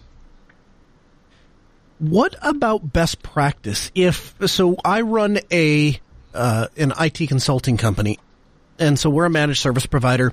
What 1.98 2.36
about 2.42 2.92
best 2.92 3.22
practice? 3.22 3.90
If 3.94 4.34
so, 4.46 4.76
I 4.84 5.00
run 5.00 5.40
a 5.50 5.98
uh, 6.32 6.68
an 6.76 6.92
IT 7.00 7.26
consulting 7.26 7.76
company, 7.76 8.18
and 8.78 8.98
so 8.98 9.10
we're 9.10 9.24
a 9.24 9.30
managed 9.30 9.60
service 9.60 9.86
provider. 9.86 10.32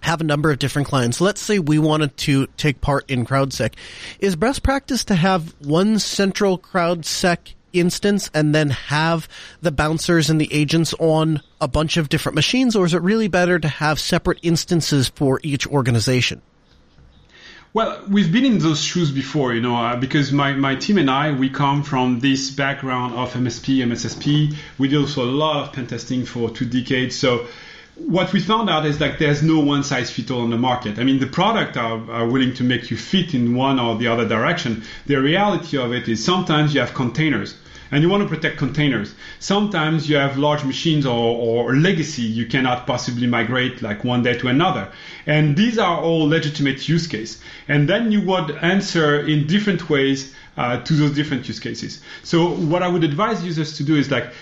Have 0.00 0.20
a 0.20 0.24
number 0.24 0.50
of 0.52 0.58
different 0.58 0.86
clients. 0.86 1.20
Let's 1.20 1.40
say 1.40 1.58
we 1.58 1.78
wanted 1.78 2.16
to 2.18 2.46
take 2.58 2.80
part 2.80 3.10
in 3.10 3.24
CrowdSec. 3.26 3.72
Is 4.20 4.36
best 4.36 4.62
practice 4.62 5.04
to 5.06 5.14
have 5.14 5.54
one 5.60 5.98
central 5.98 6.58
CrowdSec 6.58 7.54
instance 7.74 8.30
and 8.32 8.54
then 8.54 8.70
have 8.70 9.28
the 9.60 9.72
bouncers 9.72 10.30
and 10.30 10.40
the 10.40 10.52
agents 10.52 10.94
on 10.98 11.42
a 11.60 11.68
bunch 11.68 11.96
of 11.96 12.08
different 12.08 12.34
machines, 12.34 12.76
or 12.76 12.86
is 12.86 12.94
it 12.94 13.02
really 13.02 13.28
better 13.28 13.58
to 13.58 13.68
have 13.68 14.00
separate 14.00 14.38
instances 14.42 15.08
for 15.08 15.40
each 15.42 15.66
organization? 15.66 16.40
Well, 17.74 18.04
we've 18.08 18.30
been 18.30 18.44
in 18.44 18.58
those 18.58 18.80
shoes 18.80 19.10
before, 19.10 19.52
you 19.52 19.60
know, 19.60 19.74
uh, 19.74 19.96
because 19.96 20.30
my, 20.30 20.52
my 20.52 20.76
team 20.76 20.96
and 20.96 21.10
I, 21.10 21.32
we 21.32 21.50
come 21.50 21.82
from 21.82 22.20
this 22.20 22.52
background 22.52 23.14
of 23.14 23.32
MSP, 23.32 23.78
MSSP. 23.78 24.54
We 24.78 24.86
did 24.86 25.00
also 25.00 25.24
a 25.24 25.26
lot 25.26 25.64
of 25.64 25.72
pen 25.72 25.88
testing 25.88 26.24
for 26.24 26.50
two 26.50 26.66
decades. 26.66 27.16
So 27.16 27.48
what 27.96 28.32
we 28.32 28.38
found 28.38 28.70
out 28.70 28.86
is 28.86 29.00
like 29.00 29.18
there's 29.18 29.42
no 29.42 29.58
one 29.58 29.82
size 29.82 30.10
fits 30.10 30.30
all 30.30 30.42
on 30.42 30.50
the 30.50 30.56
market. 30.56 31.00
I 31.00 31.04
mean, 31.04 31.18
the 31.18 31.26
product 31.26 31.76
are, 31.76 32.10
are, 32.10 32.28
willing 32.28 32.54
to 32.54 32.62
make 32.64 32.90
you 32.90 32.96
fit 32.96 33.34
in 33.34 33.54
one 33.54 33.80
or 33.80 33.96
the 33.96 34.06
other 34.06 34.28
direction. 34.28 34.84
The 35.06 35.16
reality 35.16 35.76
of 35.76 35.92
it 35.92 36.08
is 36.08 36.24
sometimes 36.24 36.74
you 36.74 36.80
have 36.80 36.94
containers 36.94 37.56
and 37.94 38.02
you 38.02 38.08
want 38.08 38.24
to 38.24 38.28
protect 38.28 38.58
containers. 38.58 39.14
Sometimes 39.38 40.08
you 40.10 40.16
have 40.16 40.36
large 40.36 40.64
machines 40.64 41.06
or, 41.06 41.12
or 41.14 41.76
legacy 41.76 42.22
you 42.22 42.44
cannot 42.44 42.88
possibly 42.88 43.28
migrate 43.28 43.82
like 43.82 44.02
one 44.02 44.24
day 44.24 44.36
to 44.36 44.48
another. 44.48 44.90
And 45.26 45.56
these 45.56 45.78
are 45.78 46.00
all 46.00 46.28
legitimate 46.28 46.88
use 46.88 47.06
case. 47.06 47.40
And 47.68 47.88
then 47.88 48.10
you 48.10 48.20
would 48.22 48.50
answer 48.50 49.20
in 49.20 49.46
different 49.46 49.88
ways 49.88 50.34
uh, 50.56 50.80
to 50.80 50.92
those 50.94 51.12
different 51.12 51.46
use 51.46 51.60
cases. 51.60 52.00
So 52.24 52.48
what 52.48 52.82
I 52.82 52.88
would 52.88 53.04
advise 53.04 53.44
users 53.44 53.76
to 53.76 53.84
do 53.84 53.94
is 53.94 54.10
like, 54.10 54.32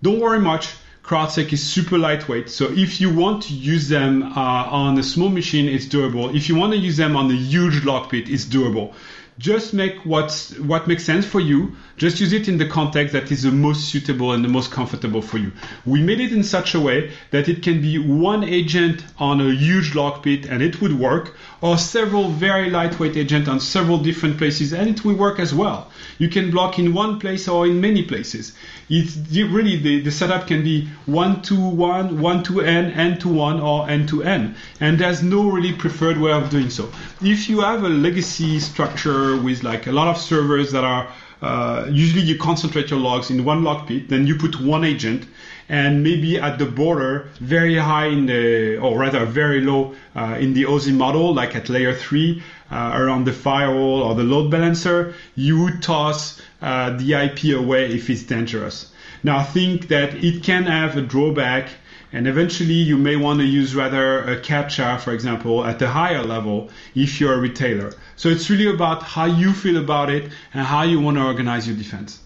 don't 0.00 0.18
worry 0.18 0.40
much. 0.40 0.74
CrowdSec 1.02 1.52
is 1.52 1.62
super 1.62 1.98
lightweight. 1.98 2.48
So 2.48 2.72
if 2.72 2.98
you 2.98 3.14
want 3.14 3.42
to 3.42 3.52
use 3.52 3.90
them 3.90 4.22
uh, 4.22 4.80
on 4.80 4.98
a 4.98 5.02
small 5.02 5.28
machine, 5.28 5.68
it's 5.68 5.84
doable. 5.84 6.34
If 6.34 6.48
you 6.48 6.56
want 6.56 6.72
to 6.72 6.78
use 6.78 6.96
them 6.96 7.14
on 7.16 7.30
a 7.30 7.34
huge 7.34 7.84
log 7.84 8.08
pit, 8.08 8.30
it's 8.30 8.46
doable 8.46 8.94
just 9.38 9.72
make 9.74 10.04
what's, 10.04 10.56
what 10.58 10.86
makes 10.86 11.04
sense 11.04 11.26
for 11.26 11.40
you. 11.40 11.76
Just 11.96 12.20
use 12.20 12.32
it 12.32 12.48
in 12.48 12.58
the 12.58 12.66
context 12.66 13.12
that 13.12 13.30
is 13.30 13.42
the 13.42 13.50
most 13.50 13.88
suitable 13.90 14.32
and 14.32 14.44
the 14.44 14.48
most 14.48 14.70
comfortable 14.70 15.22
for 15.22 15.38
you. 15.38 15.52
We 15.84 16.02
made 16.02 16.20
it 16.20 16.32
in 16.32 16.42
such 16.42 16.74
a 16.74 16.80
way 16.80 17.12
that 17.30 17.48
it 17.48 17.62
can 17.62 17.80
be 17.80 17.98
one 17.98 18.44
agent 18.44 19.04
on 19.18 19.40
a 19.40 19.54
huge 19.54 19.94
log 19.94 20.22
pit 20.22 20.46
and 20.46 20.62
it 20.62 20.80
would 20.80 20.98
work, 20.98 21.36
or 21.60 21.78
several 21.78 22.28
very 22.28 22.70
lightweight 22.70 23.16
agents 23.16 23.48
on 23.48 23.60
several 23.60 23.98
different 23.98 24.38
places 24.38 24.72
and 24.72 24.88
it 24.88 25.04
will 25.04 25.14
work 25.14 25.38
as 25.38 25.54
well. 25.54 25.90
You 26.18 26.28
can 26.28 26.50
block 26.50 26.78
in 26.78 26.94
one 26.94 27.20
place 27.20 27.46
or 27.46 27.66
in 27.66 27.80
many 27.80 28.02
places. 28.02 28.52
It's 28.88 29.16
really 29.36 29.76
the, 29.76 30.00
the 30.00 30.10
setup 30.10 30.46
can 30.46 30.62
be 30.62 30.88
one 31.06 31.42
to 31.42 31.54
one, 31.58 32.20
one 32.20 32.42
to 32.44 32.60
n, 32.60 32.90
n 32.92 33.18
to 33.20 33.28
one, 33.28 33.60
or 33.60 33.88
n 33.88 34.06
to 34.08 34.22
n, 34.22 34.54
and 34.80 34.98
there's 34.98 35.22
no 35.22 35.50
really 35.50 35.72
preferred 35.72 36.18
way 36.18 36.32
of 36.32 36.50
doing 36.50 36.70
so. 36.70 36.90
If 37.20 37.48
you 37.48 37.60
have 37.60 37.84
a 37.84 37.88
legacy 37.88 38.60
structure 38.60 39.36
with 39.36 39.62
like 39.62 39.86
a 39.86 39.92
lot 39.92 40.08
of 40.08 40.18
servers 40.18 40.72
that 40.72 40.84
are 40.84 41.08
uh, 41.42 41.88
usually 41.90 42.22
you 42.22 42.38
concentrate 42.38 42.88
your 42.90 43.00
logs 43.00 43.28
in 43.30 43.44
one 43.44 43.64
log 43.64 43.88
pit, 43.88 44.08
then 44.08 44.26
you 44.26 44.36
put 44.36 44.60
one 44.60 44.84
agent, 44.84 45.26
and 45.68 46.02
maybe 46.02 46.38
at 46.38 46.58
the 46.58 46.66
border, 46.66 47.28
very 47.40 47.76
high 47.76 48.06
in 48.06 48.26
the, 48.26 48.78
or 48.78 48.96
rather 48.96 49.26
very 49.26 49.60
low 49.60 49.92
uh, 50.14 50.36
in 50.38 50.54
the 50.54 50.62
OSI 50.62 50.94
model, 50.94 51.34
like 51.34 51.56
at 51.56 51.68
layer 51.68 51.92
three, 51.92 52.40
uh, 52.70 52.92
around 52.94 53.24
the 53.24 53.32
firewall 53.32 54.02
or 54.02 54.14
the 54.14 54.22
load 54.22 54.50
balancer, 54.50 55.14
you 55.34 55.60
would 55.60 55.82
toss 55.82 56.40
uh, 56.62 56.90
the 56.96 57.12
IP 57.12 57.56
away 57.56 57.92
if 57.92 58.08
it's 58.08 58.22
dangerous. 58.22 58.92
Now, 59.24 59.38
I 59.38 59.42
think 59.42 59.88
that 59.88 60.14
it 60.14 60.42
can 60.42 60.64
have 60.66 60.96
a 60.96 61.02
drawback 61.02 61.68
and 62.12 62.26
eventually 62.26 62.74
you 62.74 62.98
may 62.98 63.16
want 63.16 63.40
to 63.40 63.46
use 63.46 63.74
rather 63.74 64.20
a 64.20 64.40
captcha, 64.40 65.00
for 65.00 65.12
example, 65.12 65.64
at 65.64 65.80
a 65.80 65.88
higher 65.88 66.22
level 66.22 66.70
if 66.94 67.20
you're 67.20 67.34
a 67.34 67.38
retailer. 67.38 67.92
So 68.16 68.28
it's 68.28 68.50
really 68.50 68.68
about 68.68 69.02
how 69.02 69.24
you 69.24 69.52
feel 69.52 69.82
about 69.82 70.10
it 70.10 70.30
and 70.52 70.66
how 70.66 70.82
you 70.82 71.00
want 71.00 71.16
to 71.16 71.24
organize 71.24 71.66
your 71.66 71.76
defense. 71.76 72.20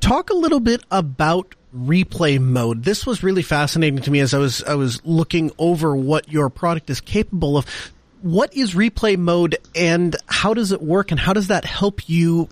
Talk 0.00 0.30
a 0.30 0.34
little 0.34 0.60
bit 0.60 0.82
about 0.90 1.54
replay 1.74 2.40
mode. 2.40 2.84
This 2.84 3.06
was 3.06 3.22
really 3.22 3.42
fascinating 3.42 4.00
to 4.02 4.10
me 4.10 4.20
as 4.20 4.32
I 4.32 4.38
was 4.38 4.62
I 4.62 4.74
was 4.74 5.04
looking 5.04 5.50
over 5.58 5.96
what 5.96 6.30
your 6.30 6.48
product 6.50 6.90
is 6.90 7.00
capable 7.00 7.56
of. 7.56 7.66
What 8.22 8.54
is 8.56 8.74
replay 8.74 9.18
mode 9.18 9.58
and 9.74 10.16
how 10.26 10.54
does 10.54 10.72
it 10.72 10.80
work 10.80 11.10
and 11.10 11.20
how 11.20 11.34
does 11.34 11.48
that 11.48 11.64
help 11.64 12.08
you 12.08 12.48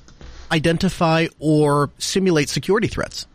identify 0.50 1.28
or 1.38 1.90
simulate 1.98 2.50
security 2.50 2.88
threats? 2.88 3.26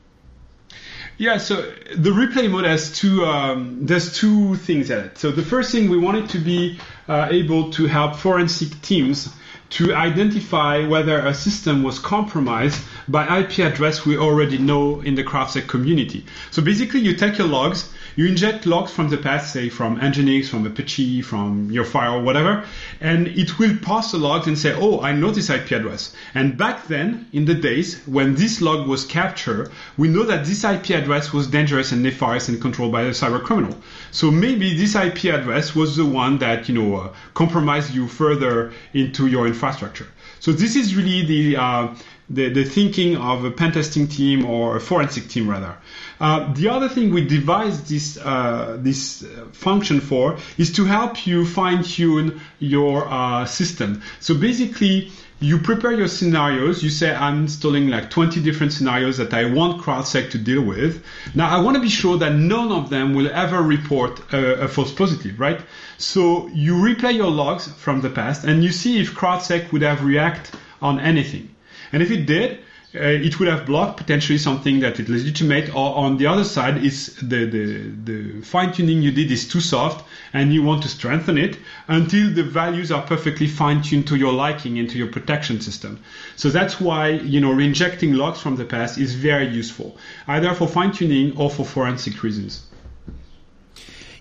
Yeah, 1.17 1.37
so 1.37 1.61
the 1.95 2.11
replay 2.11 2.49
mode 2.49 2.65
has 2.65 2.91
two. 2.91 3.25
Um, 3.25 3.85
there's 3.87 4.15
two 4.15 4.55
things 4.55 4.91
in 4.91 4.99
it. 4.99 5.17
So 5.17 5.31
the 5.31 5.41
first 5.41 5.71
thing 5.71 5.89
we 5.89 5.97
want 5.97 6.17
it 6.17 6.29
to 6.31 6.37
be 6.37 6.79
uh, 7.07 7.27
able 7.31 7.71
to 7.71 7.87
help 7.87 8.17
forensic 8.17 8.81
teams 8.83 9.29
to 9.69 9.93
identify 9.93 10.87
whether 10.87 11.19
a 11.19 11.33
system 11.33 11.83
was 11.83 11.99
compromised 11.99 12.81
by 13.07 13.39
IP 13.39 13.59
address 13.59 14.05
we 14.05 14.17
already 14.17 14.57
know 14.57 15.01
in 15.01 15.15
the 15.15 15.23
CrowdSec 15.23 15.67
community. 15.67 16.25
So 16.51 16.61
basically, 16.61 17.01
you 17.01 17.15
take 17.15 17.37
your 17.37 17.47
logs, 17.47 17.93
you 18.15 18.25
inject 18.25 18.65
logs 18.65 18.91
from 18.91 19.09
the 19.09 19.17
past, 19.17 19.53
say 19.53 19.69
from 19.69 19.99
Nginx, 19.99 20.47
from 20.47 20.65
Apache, 20.65 21.21
from 21.21 21.69
your 21.71 21.85
firewall, 21.85 22.23
whatever, 22.23 22.65
and 22.99 23.27
it 23.27 23.59
will 23.59 23.77
pass 23.77 24.11
the 24.11 24.17
logs 24.17 24.47
and 24.47 24.57
say, 24.57 24.73
oh, 24.73 25.01
I 25.01 25.11
know 25.11 25.31
this 25.31 25.49
IP 25.49 25.71
address. 25.71 26.15
And 26.33 26.57
back 26.57 26.87
then, 26.87 27.27
in 27.33 27.45
the 27.45 27.53
days 27.53 28.01
when 28.07 28.35
this 28.35 28.61
log 28.61 28.87
was 28.87 29.05
captured, 29.05 29.69
we 29.97 30.07
know 30.07 30.23
that 30.23 30.45
this 30.45 30.63
IP 30.63 30.91
address 30.91 31.33
was 31.33 31.47
dangerous 31.47 31.91
and 31.91 32.01
nefarious 32.03 32.47
and 32.47 32.61
controlled 32.61 32.91
by 32.91 33.03
a 33.03 33.11
cyber 33.11 33.43
criminal. 33.43 33.77
So 34.11 34.31
maybe 34.31 34.75
this 34.75 34.95
IP 34.95 35.25
address 35.25 35.75
was 35.75 35.95
the 35.95 36.05
one 36.05 36.39
that, 36.39 36.67
you 36.69 36.75
know, 36.75 36.95
uh, 36.95 37.13
compromised 37.33 37.93
you 37.93 38.07
further 38.07 38.73
into 38.93 39.27
your 39.27 39.47
infrastructure. 39.57 40.07
So 40.39 40.51
this 40.51 40.75
is 40.75 40.95
really 40.95 41.25
the, 41.25 41.57
uh, 41.57 41.95
the, 42.29 42.49
the 42.49 42.63
thinking 42.63 43.17
of 43.17 43.43
a 43.43 43.51
pen 43.51 43.71
testing 43.71 44.07
team 44.07 44.45
or 44.45 44.77
a 44.77 44.79
forensic 44.79 45.27
team 45.29 45.49
rather. 45.49 45.75
Uh, 46.19 46.53
the 46.53 46.69
other 46.69 46.89
thing 46.89 47.13
we 47.13 47.25
devised 47.25 47.87
this 47.87 48.17
uh, 48.17 48.77
this 48.79 49.23
function 49.51 49.99
for 49.99 50.37
is 50.57 50.73
to 50.73 50.85
help 50.85 51.27
you 51.27 51.45
fine 51.45 51.83
tune 51.83 52.41
your 52.59 53.07
uh, 53.07 53.45
system. 53.45 54.01
So 54.19 54.33
basically, 54.33 55.11
you 55.39 55.59
prepare 55.59 55.91
your 55.91 56.07
scenarios. 56.07 56.81
You 56.83 56.89
say, 56.89 57.13
I'm 57.13 57.43
installing 57.43 57.89
like 57.89 58.09
20 58.09 58.41
different 58.41 58.73
scenarios 58.73 59.17
that 59.17 59.33
I 59.33 59.45
want 59.45 59.81
CrowdSec 59.81 60.31
to 60.31 60.37
deal 60.37 60.61
with. 60.61 61.03
Now, 61.35 61.49
I 61.49 61.61
want 61.61 61.75
to 61.75 61.81
be 61.81 61.89
sure 61.89 62.17
that 62.17 62.33
none 62.33 62.71
of 62.71 62.89
them 62.89 63.13
will 63.13 63.29
ever 63.31 63.61
report 63.61 64.19
a, 64.33 64.61
a 64.61 64.67
false 64.67 64.91
positive, 64.91 65.39
right? 65.39 65.61
So 65.97 66.47
you 66.47 66.73
replay 66.75 67.15
your 67.15 67.29
logs 67.29 67.71
from 67.71 68.01
the 68.01 68.09
past 68.09 68.45
and 68.45 68.63
you 68.63 68.71
see 68.71 68.99
if 68.99 69.13
CrowdSec 69.13 69.71
would 69.71 69.83
have 69.83 70.03
react 70.03 70.55
on 70.81 70.99
anything. 70.99 71.55
And 71.91 72.01
if 72.01 72.11
it 72.11 72.25
did, 72.25 72.59
uh, 72.97 73.03
it 73.03 73.39
would 73.39 73.47
have 73.47 73.65
blocked 73.65 73.97
potentially 73.97 74.37
something 74.37 74.79
that 74.79 74.99
is 74.99 75.07
legitimate 75.07 75.69
or 75.69 75.95
on 75.95 76.17
the 76.17 76.25
other 76.25 76.43
side 76.43 76.83
is 76.83 77.15
the, 77.17 77.45
the, 77.45 77.89
the 78.03 78.41
fine 78.41 78.73
tuning 78.73 79.01
you 79.01 79.11
did 79.11 79.31
is 79.31 79.47
too 79.47 79.61
soft 79.61 80.07
and 80.33 80.53
you 80.53 80.63
want 80.63 80.83
to 80.83 80.89
strengthen 80.89 81.37
it 81.37 81.57
until 81.87 82.29
the 82.33 82.43
values 82.43 82.91
are 82.91 83.01
perfectly 83.03 83.47
fine 83.47 83.81
tuned 83.81 84.07
to 84.07 84.15
your 84.15 84.33
liking 84.33 84.77
into 84.77 84.97
your 84.97 85.07
protection 85.07 85.61
system. 85.61 85.99
So 86.35 86.49
that's 86.49 86.81
why, 86.81 87.09
you 87.09 87.39
know, 87.39 87.51
reinjecting 87.51 88.15
logs 88.15 88.41
from 88.41 88.55
the 88.55 88.65
past 88.65 88.97
is 88.97 89.15
very 89.15 89.47
useful, 89.47 89.97
either 90.27 90.53
for 90.53 90.67
fine 90.67 90.91
tuning 90.91 91.37
or 91.37 91.49
for 91.49 91.65
forensic 91.65 92.23
reasons. 92.23 92.65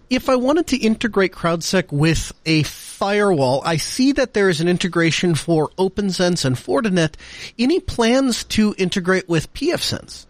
If 0.09 0.29
I 0.29 0.37
wanted 0.37 0.69
to 0.69 0.77
integrate 0.77 1.33
CrowdSec 1.33 1.91
with 1.91 2.33
a 2.45 2.63
firewall, 2.97 3.63
I 3.65 3.77
see 3.77 4.13
that 4.13 4.33
there 4.33 4.49
is 4.49 4.61
an 4.61 4.69
integration 4.69 5.35
for 5.35 5.69
OPNsense 5.79 6.45
and 6.45 6.57
Fortinet. 6.57 7.15
Any 7.59 7.79
plans 7.79 8.45
to 8.45 8.75
integrate 8.79 9.29
with 9.29 9.53
pfSense? 9.53 10.26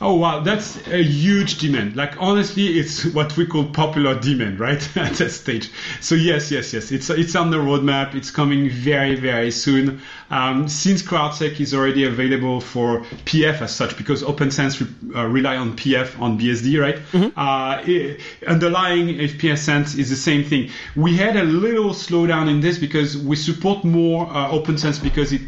Oh 0.00 0.14
wow, 0.14 0.40
that's 0.40 0.76
a 0.88 1.02
huge 1.02 1.58
demand. 1.58 1.96
Like 1.96 2.20
honestly, 2.20 2.78
it's 2.78 3.04
what 3.06 3.36
we 3.36 3.46
call 3.46 3.64
popular 3.64 4.18
demand, 4.18 4.60
right? 4.60 4.96
At 4.96 5.14
that 5.14 5.30
stage. 5.30 5.70
So 6.00 6.14
yes, 6.14 6.50
yes, 6.50 6.72
yes. 6.74 6.92
It's 6.92 7.08
it's 7.08 7.34
on 7.34 7.50
the 7.50 7.56
roadmap. 7.56 8.14
It's 8.14 8.30
coming 8.30 8.68
very, 8.68 9.16
very 9.16 9.50
soon. 9.50 10.02
Um, 10.30 10.68
since 10.68 11.02
CrowdSec 11.02 11.60
is 11.60 11.72
already 11.72 12.04
available 12.04 12.60
for 12.60 13.00
PF 13.24 13.62
as 13.62 13.74
such, 13.74 13.96
because 13.96 14.22
OPNsense 14.22 14.80
re- 14.80 15.20
uh, 15.20 15.26
rely 15.26 15.56
on 15.56 15.76
PF 15.76 16.20
on 16.20 16.38
BSD, 16.38 16.80
right? 16.80 16.96
Mm-hmm. 16.96 17.38
Uh, 17.38 17.82
it, 17.86 18.20
underlying 18.46 19.16
pfSense 19.16 19.98
is 19.98 20.10
the 20.10 20.16
same 20.16 20.44
thing. 20.44 20.70
We 20.94 21.16
had 21.16 21.36
a 21.36 21.44
little 21.44 21.90
slowdown 21.90 22.50
in 22.50 22.60
this 22.60 22.78
because 22.78 23.16
we 23.16 23.36
support 23.36 23.84
more 23.84 24.26
uh, 24.26 24.50
OPNsense 24.50 25.02
because 25.02 25.32
it 25.32 25.40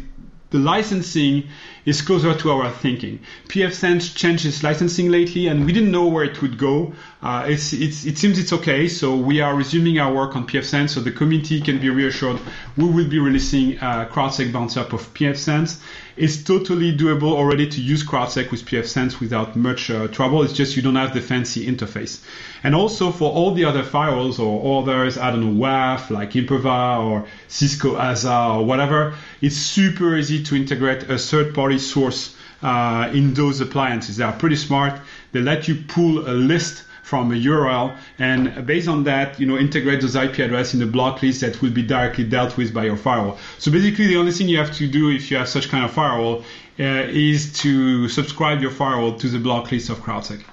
the 0.49 0.59
licensing 0.59 1.47
is 1.85 2.01
closer 2.01 2.33
to 2.33 2.51
our 2.51 2.71
thinking. 2.71 3.19
pfSense 3.47 4.15
changed 4.15 4.45
its 4.45 4.63
licensing 4.63 5.09
lately, 5.09 5.47
and 5.47 5.65
we 5.65 5.71
didn't 5.71 5.91
know 5.91 6.07
where 6.07 6.23
it 6.23 6.41
would 6.41 6.57
go. 6.57 6.93
Uh, 7.21 7.45
it's, 7.47 7.73
it's, 7.73 8.05
it 8.05 8.17
seems 8.17 8.39
it's 8.39 8.53
okay, 8.53 8.87
so 8.87 9.15
we 9.15 9.41
are 9.41 9.55
resuming 9.55 9.99
our 9.99 10.13
work 10.13 10.35
on 10.35 10.47
pfSense, 10.47 10.91
so 10.91 10.99
the 11.01 11.11
community 11.11 11.59
can 11.61 11.79
be 11.79 11.89
reassured. 11.89 12.39
We 12.77 12.85
will 12.85 13.09
be 13.09 13.19
releasing 13.19 13.77
uh, 13.79 14.07
CrowdSec 14.11 14.53
bounce 14.53 14.77
up 14.77 14.93
of 14.93 15.13
pfSense. 15.13 15.81
It's 16.19 16.43
totally 16.43 16.95
doable 16.97 17.31
already 17.31 17.69
to 17.69 17.81
use 17.81 18.03
CrowdSec 18.03 18.51
with 18.51 18.65
pfSense 18.65 19.21
without 19.21 19.55
much 19.55 19.89
uh, 19.89 20.09
trouble. 20.09 20.43
It's 20.43 20.51
just 20.51 20.75
you 20.75 20.81
don't 20.81 20.95
have 20.95 21.13
the 21.13 21.21
fancy 21.21 21.65
interface. 21.65 22.21
And 22.61 22.75
also 22.75 23.11
for 23.11 23.31
all 23.31 23.53
the 23.53 23.63
other 23.63 23.83
firewalls 23.83 24.37
or 24.37 24.81
others, 24.81 25.17
I 25.17 25.31
don't 25.31 25.57
know, 25.57 25.65
WAF 25.65 26.09
like 26.09 26.31
Imperva 26.31 27.03
or 27.05 27.25
Cisco 27.47 27.95
ASA 27.95 28.33
or 28.33 28.65
whatever, 28.65 29.15
it's 29.41 29.55
super 29.55 30.17
easy 30.17 30.43
to 30.43 30.55
integrate 30.57 31.09
a 31.09 31.17
third 31.17 31.55
party 31.55 31.78
source 31.79 32.35
uh, 32.61 33.09
in 33.13 33.33
those 33.33 33.61
appliances. 33.61 34.17
They 34.17 34.23
are 34.23 34.33
pretty 34.33 34.55
smart. 34.55 34.99
They 35.31 35.41
let 35.41 35.67
you 35.67 35.75
pull 35.87 36.29
a 36.29 36.33
list 36.33 36.83
from 37.03 37.31
a 37.31 37.35
URL 37.35 37.97
and 38.19 38.67
based 38.67 38.87
on 38.87 39.03
that, 39.05 39.39
you 39.39 39.47
know, 39.47 39.57
integrate 39.57 40.01
those 40.01 40.15
IP 40.15 40.39
address 40.39 40.75
in 40.75 40.81
a 40.83 40.85
block 40.85 41.23
list 41.23 41.41
that 41.41 41.59
will 41.59 41.71
be 41.71 41.81
directly 41.81 42.23
dealt 42.23 42.55
with 42.55 42.71
by 42.71 42.85
your 42.85 42.97
firewall. 42.97 43.39
So 43.57 43.71
basically 43.71 44.07
the 44.07 44.17
only 44.17 44.31
thing 44.31 44.47
you 44.47 44.59
have 44.59 44.75
to 44.75 44.87
do 44.87 45.09
if 45.09 45.31
you 45.31 45.37
have 45.37 45.49
such 45.49 45.69
kind 45.69 45.83
of 45.85 45.91
firewall 45.91 46.43
uh, 46.79 46.83
is 46.83 47.51
to 47.61 48.07
subscribe 48.09 48.61
your 48.61 48.71
firewall 48.71 49.17
to 49.17 49.27
the 49.27 49.39
block 49.39 49.71
list 49.71 49.89
of 49.89 49.97
CrowdSec. 49.99 50.43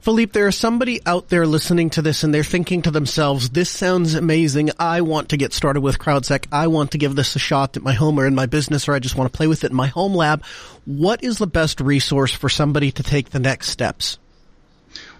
Philippe, 0.00 0.32
there 0.32 0.48
is 0.48 0.56
somebody 0.56 1.00
out 1.04 1.28
there 1.28 1.46
listening 1.46 1.90
to 1.90 2.00
this 2.00 2.24
and 2.24 2.32
they're 2.32 2.42
thinking 2.42 2.80
to 2.82 2.90
themselves, 2.90 3.50
this 3.50 3.68
sounds 3.68 4.14
amazing. 4.14 4.70
I 4.78 5.02
want 5.02 5.28
to 5.28 5.36
get 5.36 5.52
started 5.52 5.82
with 5.82 5.98
CrowdSec. 5.98 6.46
I 6.50 6.68
want 6.68 6.92
to 6.92 6.98
give 6.98 7.16
this 7.16 7.36
a 7.36 7.38
shot 7.38 7.76
at 7.76 7.82
my 7.82 7.92
home 7.92 8.18
or 8.18 8.26
in 8.26 8.34
my 8.34 8.46
business, 8.46 8.88
or 8.88 8.94
I 8.94 8.98
just 8.98 9.14
want 9.14 9.30
to 9.30 9.36
play 9.36 9.46
with 9.46 9.62
it 9.62 9.72
in 9.72 9.76
my 9.76 9.88
home 9.88 10.14
lab. 10.14 10.42
What 10.86 11.22
is 11.22 11.36
the 11.36 11.46
best 11.46 11.82
resource 11.82 12.32
for 12.32 12.48
somebody 12.48 12.90
to 12.92 13.02
take 13.02 13.28
the 13.28 13.38
next 13.38 13.68
steps? 13.68 14.18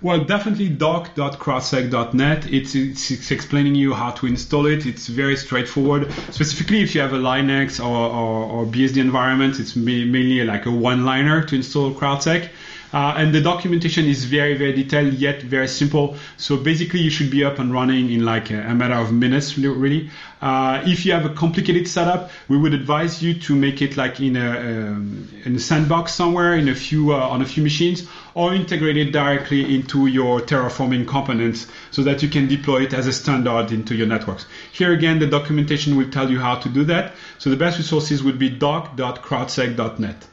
Well, 0.01 0.24
definitely 0.24 0.70
doc.crowdsec.net. 0.70 2.47
It's, 2.51 2.74
it's, 2.74 3.11
it's, 3.11 3.31
explaining 3.31 3.74
you 3.74 3.93
how 3.93 4.12
to 4.12 4.26
install 4.26 4.64
it. 4.64 4.87
It's 4.87 5.09
very 5.09 5.37
straightforward. 5.37 6.11
Specifically, 6.31 6.81
if 6.81 6.95
you 6.95 7.03
have 7.03 7.12
a 7.12 7.18
Linux 7.18 7.81
or, 7.81 7.85
or, 7.85 8.45
or 8.45 8.64
BSD 8.64 8.97
environment, 8.97 9.61
it's 9.61 9.76
mainly 9.76 10.43
like 10.45 10.64
a 10.64 10.70
one-liner 10.70 11.45
to 11.45 11.55
install 11.55 11.93
CrowdSec. 11.93 12.49
Uh, 12.93 13.14
and 13.16 13.34
the 13.34 13.41
documentation 13.41 14.07
is 14.07 14.24
very, 14.24 14.57
very 14.57 14.72
detailed, 14.72 15.14
yet 15.14 15.43
very 15.43 15.68
simple. 15.68 16.16
So 16.36 16.57
basically, 16.57 17.01
you 17.01 17.11
should 17.11 17.30
be 17.30 17.45
up 17.45 17.59
and 17.59 17.72
running 17.72 18.11
in 18.11 18.24
like 18.24 18.51
a, 18.51 18.61
a 18.61 18.74
matter 18.74 18.95
of 18.95 19.12
minutes, 19.12 19.57
really. 19.57 20.11
Uh, 20.41 20.82
if 20.86 21.05
you 21.05 21.12
have 21.12 21.24
a 21.26 21.34
complicated 21.34 21.86
setup, 21.86 22.30
we 22.49 22.57
would 22.57 22.72
advise 22.72 23.22
you 23.22 23.34
to 23.34 23.55
make 23.55 23.82
it 23.82 23.97
like 23.97 24.20
in 24.20 24.36
a, 24.36 24.51
um, 24.59 25.28
in 25.45 25.57
a 25.57 25.61
sandbox 25.61 26.14
somewhere, 26.14 26.55
in 26.57 26.68
a 26.68 26.74
few 26.74 27.12
uh, 27.12 27.16
on 27.16 27.43
a 27.43 27.47
few 27.47 27.62
machines, 27.62 28.09
or 28.34 28.55
integrate 28.55 28.97
it 28.97 29.12
directly 29.12 29.74
into 29.74 30.07
your 30.07 30.41
terraforming 30.41 31.07
components 31.07 31.66
so 31.91 32.03
that 32.03 32.22
you 32.22 32.28
can 32.28 32.49
deploy 32.49 32.82
it 32.82 32.95
as 32.95 33.07
a 33.07 33.12
standard 33.12 33.70
into 33.70 33.95
your 33.95 34.07
networks. 34.07 34.47
Here 34.72 34.93
again, 34.93 35.18
the 35.18 35.26
documentation 35.26 35.97
will 35.97 36.11
tell 36.11 36.30
you 36.30 36.41
how 36.41 36.57
to 36.57 36.68
do 36.68 36.84
that. 36.84 37.12
So 37.38 37.51
the 37.51 37.57
best 37.57 37.78
resources 37.78 38.22
would 38.22 38.38
be 38.38 38.49
doc.crowdsec.net. 38.49 40.30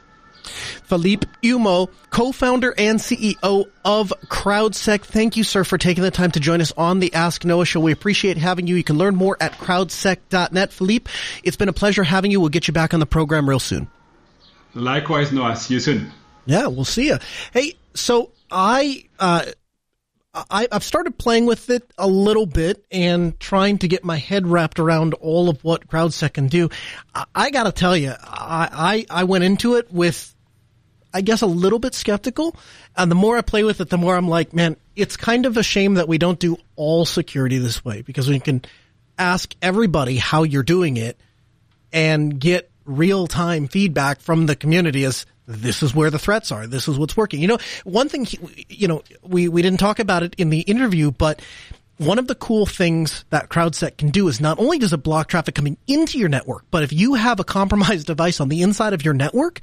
Philippe 0.48 1.26
Humeau, 1.42 1.88
co-founder 2.10 2.74
and 2.76 2.98
CEO 2.98 3.66
of 3.84 4.12
CrowdSec. 4.26 5.02
Thank 5.02 5.36
you, 5.36 5.44
sir, 5.44 5.64
for 5.64 5.78
taking 5.78 6.02
the 6.02 6.10
time 6.10 6.30
to 6.32 6.40
join 6.40 6.60
us 6.60 6.72
on 6.76 7.00
the 7.00 7.14
Ask 7.14 7.44
Noah 7.44 7.64
show. 7.64 7.80
We 7.80 7.92
appreciate 7.92 8.36
having 8.36 8.66
you. 8.66 8.76
You 8.76 8.84
can 8.84 8.98
learn 8.98 9.16
more 9.16 9.36
at 9.40 9.52
crowdsec.net. 9.52 10.72
Philippe, 10.72 11.10
it's 11.42 11.56
been 11.56 11.68
a 11.68 11.72
pleasure 11.72 12.02
having 12.02 12.30
you. 12.30 12.40
We'll 12.40 12.48
get 12.48 12.68
you 12.68 12.74
back 12.74 12.94
on 12.94 13.00
the 13.00 13.06
program 13.06 13.48
real 13.48 13.60
soon. 13.60 13.88
Likewise, 14.74 15.32
Noah. 15.32 15.56
See 15.56 15.74
you 15.74 15.80
soon. 15.80 16.12
Yeah, 16.46 16.66
we'll 16.66 16.84
see 16.84 17.08
you. 17.08 17.18
Hey, 17.52 17.74
so 17.94 18.32
I, 18.50 19.04
uh, 19.18 19.44
I, 20.32 20.68
have 20.70 20.84
started 20.84 21.18
playing 21.18 21.46
with 21.46 21.70
it 21.70 21.90
a 21.98 22.06
little 22.06 22.46
bit 22.46 22.84
and 22.90 23.38
trying 23.40 23.78
to 23.78 23.88
get 23.88 24.04
my 24.04 24.16
head 24.16 24.46
wrapped 24.46 24.78
around 24.78 25.14
all 25.14 25.48
of 25.48 25.62
what 25.64 25.88
CrowdSec 25.88 26.34
can 26.34 26.48
do. 26.48 26.68
I, 27.14 27.24
I 27.34 27.50
gotta 27.50 27.72
tell 27.72 27.96
you, 27.96 28.14
I, 28.22 29.06
I, 29.10 29.20
I 29.20 29.24
went 29.24 29.44
into 29.44 29.74
it 29.74 29.92
with 29.92 30.34
I 31.18 31.20
guess 31.20 31.42
a 31.42 31.46
little 31.46 31.80
bit 31.80 31.94
skeptical. 31.94 32.54
And 32.96 33.10
the 33.10 33.16
more 33.16 33.36
I 33.36 33.40
play 33.40 33.64
with 33.64 33.80
it, 33.80 33.90
the 33.90 33.98
more 33.98 34.14
I'm 34.14 34.28
like, 34.28 34.54
man, 34.54 34.76
it's 34.94 35.16
kind 35.16 35.46
of 35.46 35.56
a 35.56 35.64
shame 35.64 35.94
that 35.94 36.06
we 36.06 36.16
don't 36.16 36.38
do 36.38 36.58
all 36.76 37.04
security 37.04 37.58
this 37.58 37.84
way 37.84 38.02
because 38.02 38.28
we 38.28 38.38
can 38.38 38.64
ask 39.18 39.52
everybody 39.60 40.16
how 40.16 40.44
you're 40.44 40.62
doing 40.62 40.96
it 40.96 41.18
and 41.92 42.38
get 42.38 42.70
real 42.84 43.26
time 43.26 43.66
feedback 43.66 44.20
from 44.20 44.46
the 44.46 44.54
community 44.54 45.02
as 45.02 45.26
this 45.48 45.82
is 45.82 45.92
where 45.92 46.08
the 46.08 46.20
threats 46.20 46.52
are. 46.52 46.68
This 46.68 46.86
is 46.86 46.96
what's 46.96 47.16
working. 47.16 47.40
You 47.40 47.48
know, 47.48 47.58
one 47.82 48.08
thing, 48.08 48.28
you 48.68 48.86
know, 48.86 49.02
we, 49.24 49.48
we 49.48 49.60
didn't 49.60 49.80
talk 49.80 49.98
about 49.98 50.22
it 50.22 50.36
in 50.38 50.50
the 50.50 50.60
interview, 50.60 51.10
but 51.10 51.42
one 51.96 52.20
of 52.20 52.28
the 52.28 52.36
cool 52.36 52.64
things 52.64 53.24
that 53.30 53.48
CrowdSec 53.48 53.96
can 53.96 54.10
do 54.10 54.28
is 54.28 54.40
not 54.40 54.60
only 54.60 54.78
does 54.78 54.92
it 54.92 55.02
block 55.02 55.26
traffic 55.26 55.56
coming 55.56 55.78
into 55.88 56.16
your 56.16 56.28
network, 56.28 56.64
but 56.70 56.84
if 56.84 56.92
you 56.92 57.14
have 57.14 57.40
a 57.40 57.44
compromised 57.44 58.06
device 58.12 58.40
on 58.40 58.48
the 58.48 58.62
inside 58.62 58.92
of 58.92 59.04
your 59.04 59.14
network, 59.14 59.60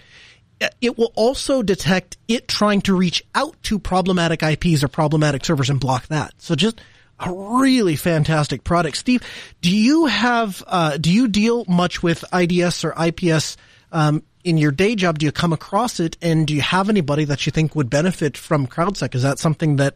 it 0.82 0.98
will 0.98 1.12
also 1.16 1.62
detect 1.62 2.18
it 2.28 2.48
trying 2.48 2.82
to 2.82 2.96
reach 2.96 3.24
out 3.34 3.62
to 3.64 3.80
problematic 3.80 4.42
IPs 4.42 4.84
or 4.84 4.88
problematic 4.88 5.44
servers 5.44 5.70
and 5.70 5.80
block 5.80 6.08
that. 6.08 6.34
So 6.38 6.56
just 6.56 6.80
a 7.20 7.32
really 7.32 7.96
fantastic 7.96 8.64
product. 8.64 8.98
Steve, 8.98 9.22
do 9.62 9.76
you 9.76 10.06
have, 10.06 10.64
uh, 10.68 10.98
do 10.98 11.12
you 11.12 11.28
deal 11.28 11.66
much 11.68 12.04
with 12.04 12.24
IDS 12.34 12.84
or 12.84 12.94
IPS, 12.98 13.58
um, 13.92 14.24
in 14.44 14.58
your 14.58 14.72
day 14.72 14.96
job? 14.96 15.20
Do 15.20 15.26
you 15.26 15.32
come 15.32 15.54
across 15.54 16.00
it 16.00 16.18
and 16.22 16.46
do 16.48 16.54
you 16.54 16.62
have 16.62 16.90
anybody 16.90 17.26
that 17.26 17.46
you 17.46 17.52
think 17.52 17.76
would 17.76 17.90
benefit 17.90 18.38
from 18.38 18.68
CrowdSec? 18.68 19.16
Is 19.16 19.24
that 19.24 19.40
something 19.40 19.78
that, 19.78 19.96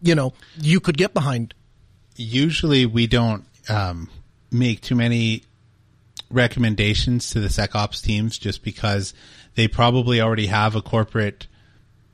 you 0.00 0.14
know, 0.14 0.32
you 0.60 0.80
could 0.80 0.96
get 0.96 1.12
behind? 1.12 1.54
Usually 2.16 2.86
we 2.86 3.06
don't, 3.06 3.44
um, 3.68 4.08
make 4.50 4.80
too 4.80 4.94
many 4.94 5.42
recommendations 6.30 7.30
to 7.30 7.40
the 7.40 7.48
SecOps 7.48 8.02
teams 8.02 8.38
just 8.38 8.62
because 8.62 9.14
they 9.54 9.68
probably 9.68 10.20
already 10.20 10.46
have 10.46 10.74
a 10.74 10.82
corporate, 10.82 11.46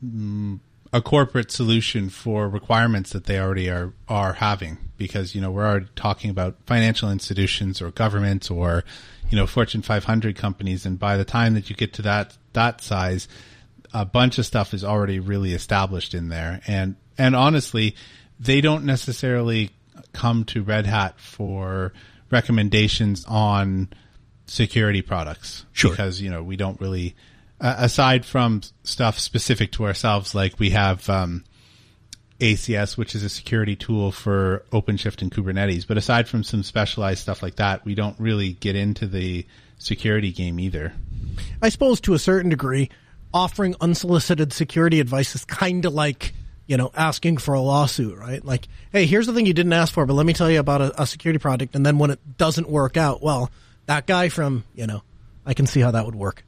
mm, 0.05 0.61
a 0.93 1.01
corporate 1.01 1.51
solution 1.51 2.11
for 2.11 2.49
requirements 2.49 3.11
that 3.13 3.25
they 3.25 3.39
already 3.39 3.71
are 3.71 3.95
are 4.09 4.35
having 4.35 4.77
because 4.99 5.35
you 5.35 5.41
know 5.41 5.51
we're 5.51 5.67
already 5.67 5.89
talking 5.97 6.31
about 6.31 6.57
financial 6.67 7.11
institutions 7.11 7.81
or 7.81 7.91
governments 7.91 8.51
or 8.51 8.85
you 9.31 9.37
know 9.37 9.47
Fortune 9.47 9.83
500 9.83 10.37
companies. 10.37 10.85
And 10.85 10.99
by 10.99 11.17
the 11.17 11.25
time 11.25 11.55
that 11.55 11.71
you 11.71 11.77
get 11.77 11.95
to 11.95 12.03
that 12.03 12.37
that 12.53 12.83
size 12.83 13.29
a 13.95 14.05
bunch 14.05 14.39
of 14.39 14.47
stuff 14.47 14.73
is 14.73 14.85
already 14.85 15.21
really 15.21 15.53
established 15.53 16.15
in 16.15 16.29
there. 16.29 16.61
And 16.67 16.97
and 17.17 17.35
honestly 17.35 17.97
they 18.39 18.61
don't 18.61 18.85
necessarily 18.85 19.71
come 20.13 20.45
to 20.45 20.63
Red 20.63 20.87
Hat 20.87 21.19
for 21.19 21.93
recommendations 22.31 23.25
on 23.27 23.89
security 24.53 25.01
products 25.01 25.65
Sure. 25.73 25.91
because 25.91 26.21
you 26.21 26.31
know 26.31 26.43
we 26.43 26.57
don't 26.57 26.79
really 26.79 27.15
uh, 27.59 27.75
aside 27.79 28.27
from 28.27 28.61
stuff 28.85 29.19
specific 29.19 29.73
to 29.73 29.85
ourselves 29.87 30.35
like 30.35 30.59
we 30.61 30.69
have 30.71 31.09
um, 31.09 31.43
ACS 32.39 32.99
which 32.99 33.15
is 33.15 33.23
a 33.23 33.31
security 33.31 33.75
tool 33.77 34.13
for 34.13 34.65
OpenShift 34.71 35.23
and 35.23 35.31
Kubernetes 35.31 35.87
but 35.87 35.97
aside 35.97 36.29
from 36.29 36.45
some 36.45 36.63
specialized 36.63 37.21
stuff 37.21 37.43
like 37.43 37.57
that 37.57 37.83
we 37.87 37.95
don't 37.95 38.19
really 38.21 38.53
get 38.53 38.77
into 38.77 39.07
the 39.07 39.47
security 39.79 40.33
game 40.33 40.61
either 40.61 40.93
I 41.63 41.71
suppose 41.71 41.99
to 42.03 42.13
a 42.13 42.19
certain 42.19 42.51
degree, 42.51 42.91
offering 43.33 43.75
unsolicited 43.81 44.53
security 44.53 45.01
advice 45.01 45.35
is 45.35 45.47
kind 45.47 45.87
of 45.87 45.95
like, 45.95 46.35
you 46.67 46.77
know, 46.77 46.91
asking 46.95 47.39
for 47.39 47.55
a 47.55 47.61
lawsuit, 47.61 48.19
right? 48.19 48.45
Like, 48.45 48.69
hey, 48.93 49.07
here's 49.07 49.27
the 49.27 49.33
thing 49.33 49.47
you 49.47 49.55
didn't 49.55 49.73
ask 49.73 49.95
for, 49.95 50.05
but 50.05 50.13
let 50.13 50.27
me 50.27 50.35
tell 50.35 50.51
you 50.51 50.59
about 50.61 50.83
a, 50.83 51.03
a 51.03 51.07
security 51.07 51.39
project. 51.39 51.75
And 51.75 51.87
then 51.87 51.97
when 51.97 52.11
it 52.11 52.37
doesn't 52.37 52.69
work 52.69 52.99
out, 52.99 53.23
well, 53.23 53.51
that 53.87 54.07
guy 54.07 54.29
from, 54.29 54.65
you 54.75 54.87
know, 54.87 55.03
I 55.45 55.55
can 55.55 55.67
see 55.67 55.81
how 55.81 55.91
that 55.91 56.05
would 56.05 56.15
work. 56.15 56.45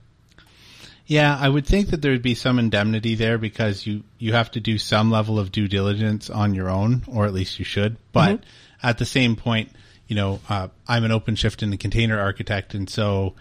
Yeah, 1.07 1.37
I 1.39 1.49
would 1.49 1.66
think 1.66 1.91
that 1.91 2.01
there 2.01 2.12
would 2.12 2.22
be 2.22 2.35
some 2.35 2.59
indemnity 2.59 3.14
there 3.14 3.37
because 3.37 3.87
you, 3.87 4.05
you 4.18 4.32
have 4.32 4.51
to 4.53 4.61
do 4.61 4.78
some 4.78 5.11
level 5.11 5.39
of 5.39 5.53
due 5.53 5.68
diligence 5.68 6.30
on 6.30 6.55
your 6.55 6.70
own, 6.70 7.03
or 7.07 7.26
at 7.26 7.35
least 7.35 7.59
you 7.59 7.64
should. 7.64 7.97
But 8.12 8.43
at 8.82 8.97
the 8.97 9.05
same 9.05 9.37
point, 9.37 9.70
you 10.09 10.16
know, 10.16 10.41
uh, 10.49 10.68
I'm 10.89 11.05
an 11.05 11.11
OpenShift 11.11 11.62
and 11.62 11.74
a 11.74 11.76
container 11.76 12.18
architect, 12.18 12.74
and 12.74 12.89
so 12.89 13.35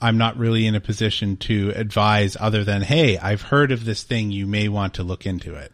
I'm 0.00 0.16
not 0.16 0.38
really 0.38 0.66
in 0.66 0.74
a 0.74 0.80
position 0.80 1.36
to 1.38 1.72
advise 1.74 2.36
other 2.40 2.64
than, 2.64 2.80
hey, 2.80 3.18
I've 3.18 3.42
heard 3.42 3.70
of 3.70 3.84
this 3.84 4.02
thing, 4.02 4.30
you 4.30 4.46
may 4.46 4.68
want 4.68 4.94
to 4.94 5.02
look 5.02 5.26
into 5.26 5.54
it. 5.54 5.72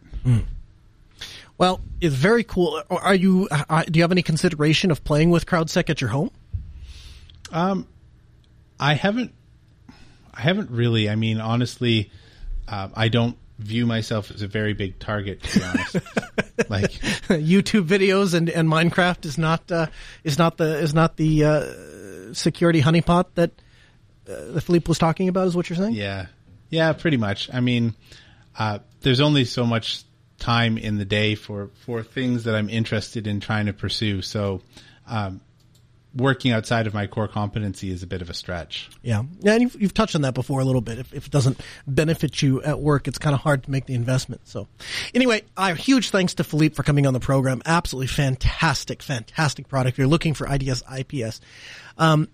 Well, 1.57 1.79
it's 2.01 2.15
very 2.15 2.43
cool. 2.43 2.81
Are 2.89 3.15
you, 3.15 3.47
uh, 3.49 3.83
do 3.83 3.99
you 3.99 4.03
have 4.03 4.11
any 4.11 4.23
consideration 4.23 4.91
of 4.91 5.05
playing 5.05 5.29
with 5.29 5.45
CrowdSec 5.45 5.89
at 5.89 6.01
your 6.01 6.09
home? 6.09 6.31
I 8.79 8.93
haven't, 8.93 9.33
I 10.33 10.41
haven't 10.41 10.69
really. 10.71 11.09
I 11.09 11.15
mean, 11.15 11.39
honestly, 11.39 12.11
uh, 12.67 12.89
I 12.93 13.07
don't 13.07 13.37
view 13.59 13.85
myself 13.85 14.31
as 14.31 14.41
a 14.41 14.47
very 14.47 14.73
big 14.73 14.99
target. 14.99 15.41
To 15.43 15.59
be 15.59 15.65
honest, 15.65 15.93
like 16.69 16.91
YouTube 16.91 17.87
videos 17.87 18.33
and, 18.33 18.49
and 18.49 18.67
Minecraft 18.67 19.25
is 19.25 19.37
not, 19.37 19.71
uh, 19.71 19.87
is 20.23 20.37
not 20.37 20.57
the, 20.57 20.79
is 20.79 20.93
not 20.93 21.15
the, 21.17 21.43
uh, 21.45 22.33
security 22.33 22.81
honeypot 22.81 23.27
that, 23.35 23.51
uh, 24.29 24.59
Philippe 24.59 24.87
was 24.87 24.97
talking 24.97 25.29
about 25.29 25.47
is 25.47 25.55
what 25.55 25.69
you're 25.69 25.77
saying? 25.77 25.93
yeah, 25.93 26.25
yeah, 26.69 26.91
pretty 26.93 27.17
much. 27.17 27.49
I 27.53 27.59
mean, 27.59 27.93
uh, 28.57 28.79
there's 29.01 29.19
only 29.19 29.45
so 29.45 29.65
much 29.65 30.03
time 30.39 30.77
in 30.77 30.97
the 30.97 31.05
day 31.05 31.35
for 31.35 31.69
for 31.85 32.03
things 32.03 32.43
that 32.43 32.55
I'm 32.55 32.69
interested 32.69 33.27
in 33.27 33.39
trying 33.39 33.67
to 33.67 33.73
pursue. 33.73 34.21
So, 34.21 34.61
um, 35.07 35.41
working 36.15 36.51
outside 36.51 36.87
of 36.87 36.93
my 36.93 37.07
core 37.07 37.27
competency 37.27 37.91
is 37.91 38.03
a 38.03 38.07
bit 38.07 38.21
of 38.21 38.29
a 38.29 38.33
stretch. 38.33 38.89
Yeah, 39.01 39.23
yeah, 39.39 39.53
and 39.53 39.61
you've, 39.61 39.81
you've 39.81 39.93
touched 39.93 40.15
on 40.15 40.21
that 40.21 40.33
before 40.33 40.59
a 40.61 40.65
little 40.65 40.81
bit. 40.81 40.99
If, 40.99 41.13
if 41.13 41.25
it 41.27 41.31
doesn't 41.31 41.59
benefit 41.85 42.41
you 42.41 42.61
at 42.63 42.79
work, 42.79 43.07
it's 43.07 43.17
kind 43.17 43.33
of 43.33 43.41
hard 43.41 43.63
to 43.63 43.71
make 43.71 43.85
the 43.85 43.93
investment. 43.93 44.47
So, 44.47 44.67
anyway, 45.13 45.43
huge 45.77 46.09
thanks 46.09 46.35
to 46.35 46.43
Philippe 46.43 46.75
for 46.75 46.83
coming 46.83 47.05
on 47.05 47.13
the 47.13 47.19
program. 47.19 47.61
Absolutely 47.65 48.07
fantastic, 48.07 49.03
fantastic 49.03 49.67
product. 49.67 49.95
If 49.95 49.97
you're 49.97 50.07
looking 50.07 50.33
for 50.33 50.47
IDS 50.47 50.83
IPS. 50.91 51.41
Um, 51.97 52.29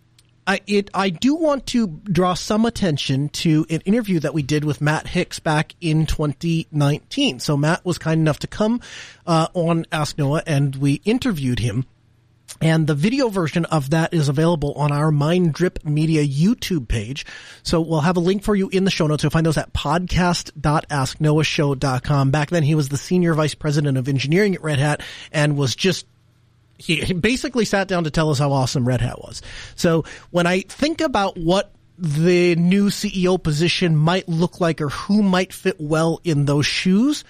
I, 0.48 0.60
it, 0.66 0.90
I 0.94 1.10
do 1.10 1.36
want 1.36 1.68
to 1.68 1.88
draw 1.88 2.34
some 2.34 2.66
attention 2.66 3.30
to 3.30 3.66
an 3.70 3.82
interview 3.82 4.20
that 4.22 4.34
we 4.34 4.42
did 4.42 4.66
with 4.66 4.82
Matt 4.82 5.08
Hicks 5.08 5.40
back 5.40 5.76
in 5.80 6.08
2019. 6.08 7.40
So 7.40 7.56
Matt 7.56 7.86
was 7.86 7.98
kind 7.98 8.20
enough 8.20 8.40
to 8.40 8.48
come 8.48 8.82
uh, 9.28 9.48
on 9.54 9.86
Ask 9.92 10.18
Noah, 10.18 10.44
and 10.48 10.76
we 10.76 10.96
interviewed 11.06 11.60
him. 11.60 11.86
And 12.60 12.88
the 12.88 12.96
video 12.96 13.30
version 13.30 13.66
of 13.66 13.92
that 13.92 14.14
is 14.14 14.30
available 14.30 14.74
on 14.74 14.92
our 14.92 15.12
Mind 15.12 15.54
Drip 15.54 15.86
Media 15.86 16.26
YouTube 16.26 16.88
page. 16.88 17.28
So 17.64 17.82
we'll 17.82 18.00
have 18.02 18.18
a 18.18 18.22
link 18.22 18.44
for 18.44 18.56
you 18.56 18.70
in 18.70 18.84
the 18.84 18.92
show 18.92 19.08
notes. 19.08 19.24
You'll 19.24 19.32
find 19.32 19.46
those 19.46 19.58
at 19.58 19.74
podcast.asknoahshow.com. 19.74 22.32
Back 22.32 22.50
then 22.50 22.64
he 22.64 22.76
was 22.76 22.90
the 22.90 22.98
senior 22.98 23.34
vice 23.34 23.56
president 23.56 23.98
of 23.98 24.08
engineering 24.08 24.56
at 24.56 24.62
Red 24.62 24.80
Hat 24.80 25.02
and 25.32 25.58
was 25.58 25.76
just 25.76 26.06
he, 26.78 26.98
he 26.98 27.14
basically 27.14 27.66
sat 27.66 27.88
down 27.88 28.04
to 28.06 28.12
tell 28.12 28.32
us 28.32 28.40
how 28.40 28.52
awesome 28.52 28.88
Red 28.88 29.02
Hat 29.02 29.22
was. 29.22 29.44
So 29.76 30.06
when 30.32 30.48
I 30.48 30.62
think 30.62 31.02
about 31.02 31.38
what 31.38 31.72
the 31.98 32.56
new 32.56 32.90
CEO 32.90 33.42
position 33.42 33.96
might 33.96 34.28
look 34.28 34.60
like 34.60 34.82
or 34.82 34.90
who 34.90 35.22
might 35.22 35.54
fit 35.54 35.80
well 35.80 36.20
in 36.24 36.46
those 36.46 36.66
shoes 36.66 37.24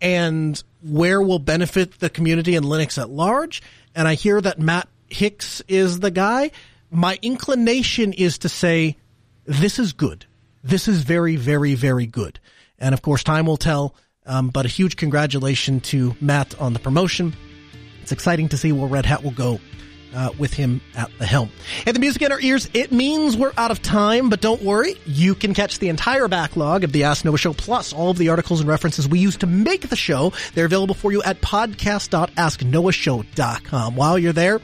and 0.00 0.62
where 0.82 1.20
will 1.20 1.38
benefit 1.38 1.98
the 1.98 2.10
community 2.10 2.54
and 2.54 2.64
Linux 2.64 3.00
at 3.00 3.10
large, 3.10 3.62
and 3.94 4.06
I 4.06 4.14
hear 4.14 4.40
that 4.40 4.58
Matt 4.58 4.88
Hicks 5.08 5.62
is 5.68 6.00
the 6.00 6.10
guy, 6.10 6.50
my 6.90 7.18
inclination 7.22 8.12
is 8.12 8.38
to 8.38 8.48
say, 8.48 8.96
this 9.44 9.78
is 9.78 9.92
good. 9.92 10.26
This 10.62 10.88
is 10.88 11.02
very, 11.02 11.36
very, 11.36 11.74
very 11.74 12.06
good. 12.06 12.38
And 12.78 12.94
of 12.94 13.02
course, 13.02 13.24
time 13.24 13.46
will 13.46 13.56
tell. 13.56 13.94
Um, 14.26 14.50
but 14.50 14.66
a 14.66 14.68
huge 14.68 14.96
congratulations 14.96 15.82
to 15.88 16.14
Matt 16.20 16.58
on 16.60 16.74
the 16.74 16.78
promotion. 16.78 17.34
It's 18.02 18.12
exciting 18.12 18.50
to 18.50 18.58
see 18.58 18.72
where 18.72 18.88
Red 18.88 19.06
Hat 19.06 19.22
will 19.22 19.30
go 19.30 19.58
uh, 20.14 20.30
with 20.38 20.54
him 20.54 20.80
at 20.96 21.10
the 21.18 21.26
helm. 21.26 21.50
And 21.86 21.94
the 21.94 22.00
music 22.00 22.22
in 22.22 22.32
our 22.32 22.40
ears, 22.40 22.68
it 22.74 22.90
means 22.92 23.36
we're 23.36 23.52
out 23.56 23.70
of 23.70 23.80
time, 23.82 24.30
but 24.30 24.40
don't 24.40 24.62
worry. 24.62 24.94
You 25.06 25.34
can 25.34 25.54
catch 25.54 25.78
the 25.78 25.88
entire 25.88 26.26
backlog 26.28 26.84
of 26.84 26.92
the 26.92 27.04
Ask 27.04 27.24
Noah 27.24 27.38
Show 27.38 27.52
plus 27.52 27.92
all 27.92 28.10
of 28.10 28.18
the 28.18 28.30
articles 28.30 28.60
and 28.60 28.68
references 28.68 29.08
we 29.08 29.18
use 29.18 29.36
to 29.38 29.46
make 29.46 29.88
the 29.88 29.96
show. 29.96 30.32
They're 30.54 30.66
available 30.66 30.94
for 30.94 31.12
you 31.12 31.22
at 31.22 31.40
podcast.asknoahshow.com. 31.40 33.96
While 33.96 34.18
you're 34.18 34.32
there, 34.32 34.60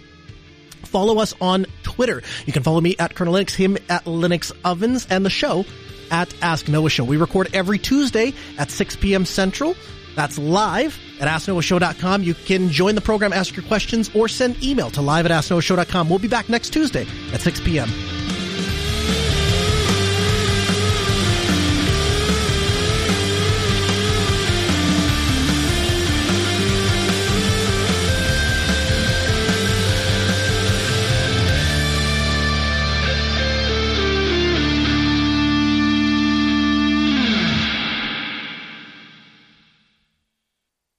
follow 0.84 1.18
us 1.18 1.34
on 1.40 1.66
Twitter. 1.82 2.22
You 2.46 2.52
can 2.52 2.62
follow 2.62 2.80
me 2.80 2.94
at 2.98 3.14
Kernel 3.14 3.34
Linux, 3.34 3.54
him 3.54 3.76
at 3.88 4.04
Linux 4.04 4.52
Ovens, 4.64 5.06
and 5.10 5.24
the 5.24 5.30
show 5.30 5.64
at 6.10 6.34
Ask 6.42 6.68
Noah 6.68 6.90
Show. 6.90 7.04
We 7.04 7.16
record 7.16 7.48
every 7.52 7.78
Tuesday 7.78 8.34
at 8.58 8.70
6 8.70 8.96
p.m. 8.96 9.24
Central. 9.24 9.74
That's 10.14 10.38
live 10.38 10.98
at 11.20 11.28
AskNoahShow.com. 11.28 12.22
You 12.22 12.34
can 12.34 12.68
join 12.70 12.94
the 12.94 13.00
program, 13.00 13.32
ask 13.32 13.56
your 13.56 13.64
questions, 13.66 14.10
or 14.14 14.28
send 14.28 14.62
email 14.62 14.90
to 14.90 15.02
live 15.02 15.26
at 15.26 15.32
AskNoahShow.com. 15.32 16.08
We'll 16.08 16.18
be 16.18 16.28
back 16.28 16.48
next 16.48 16.70
Tuesday 16.70 17.06
at 17.32 17.40
6 17.40 17.60
p.m. 17.60 17.88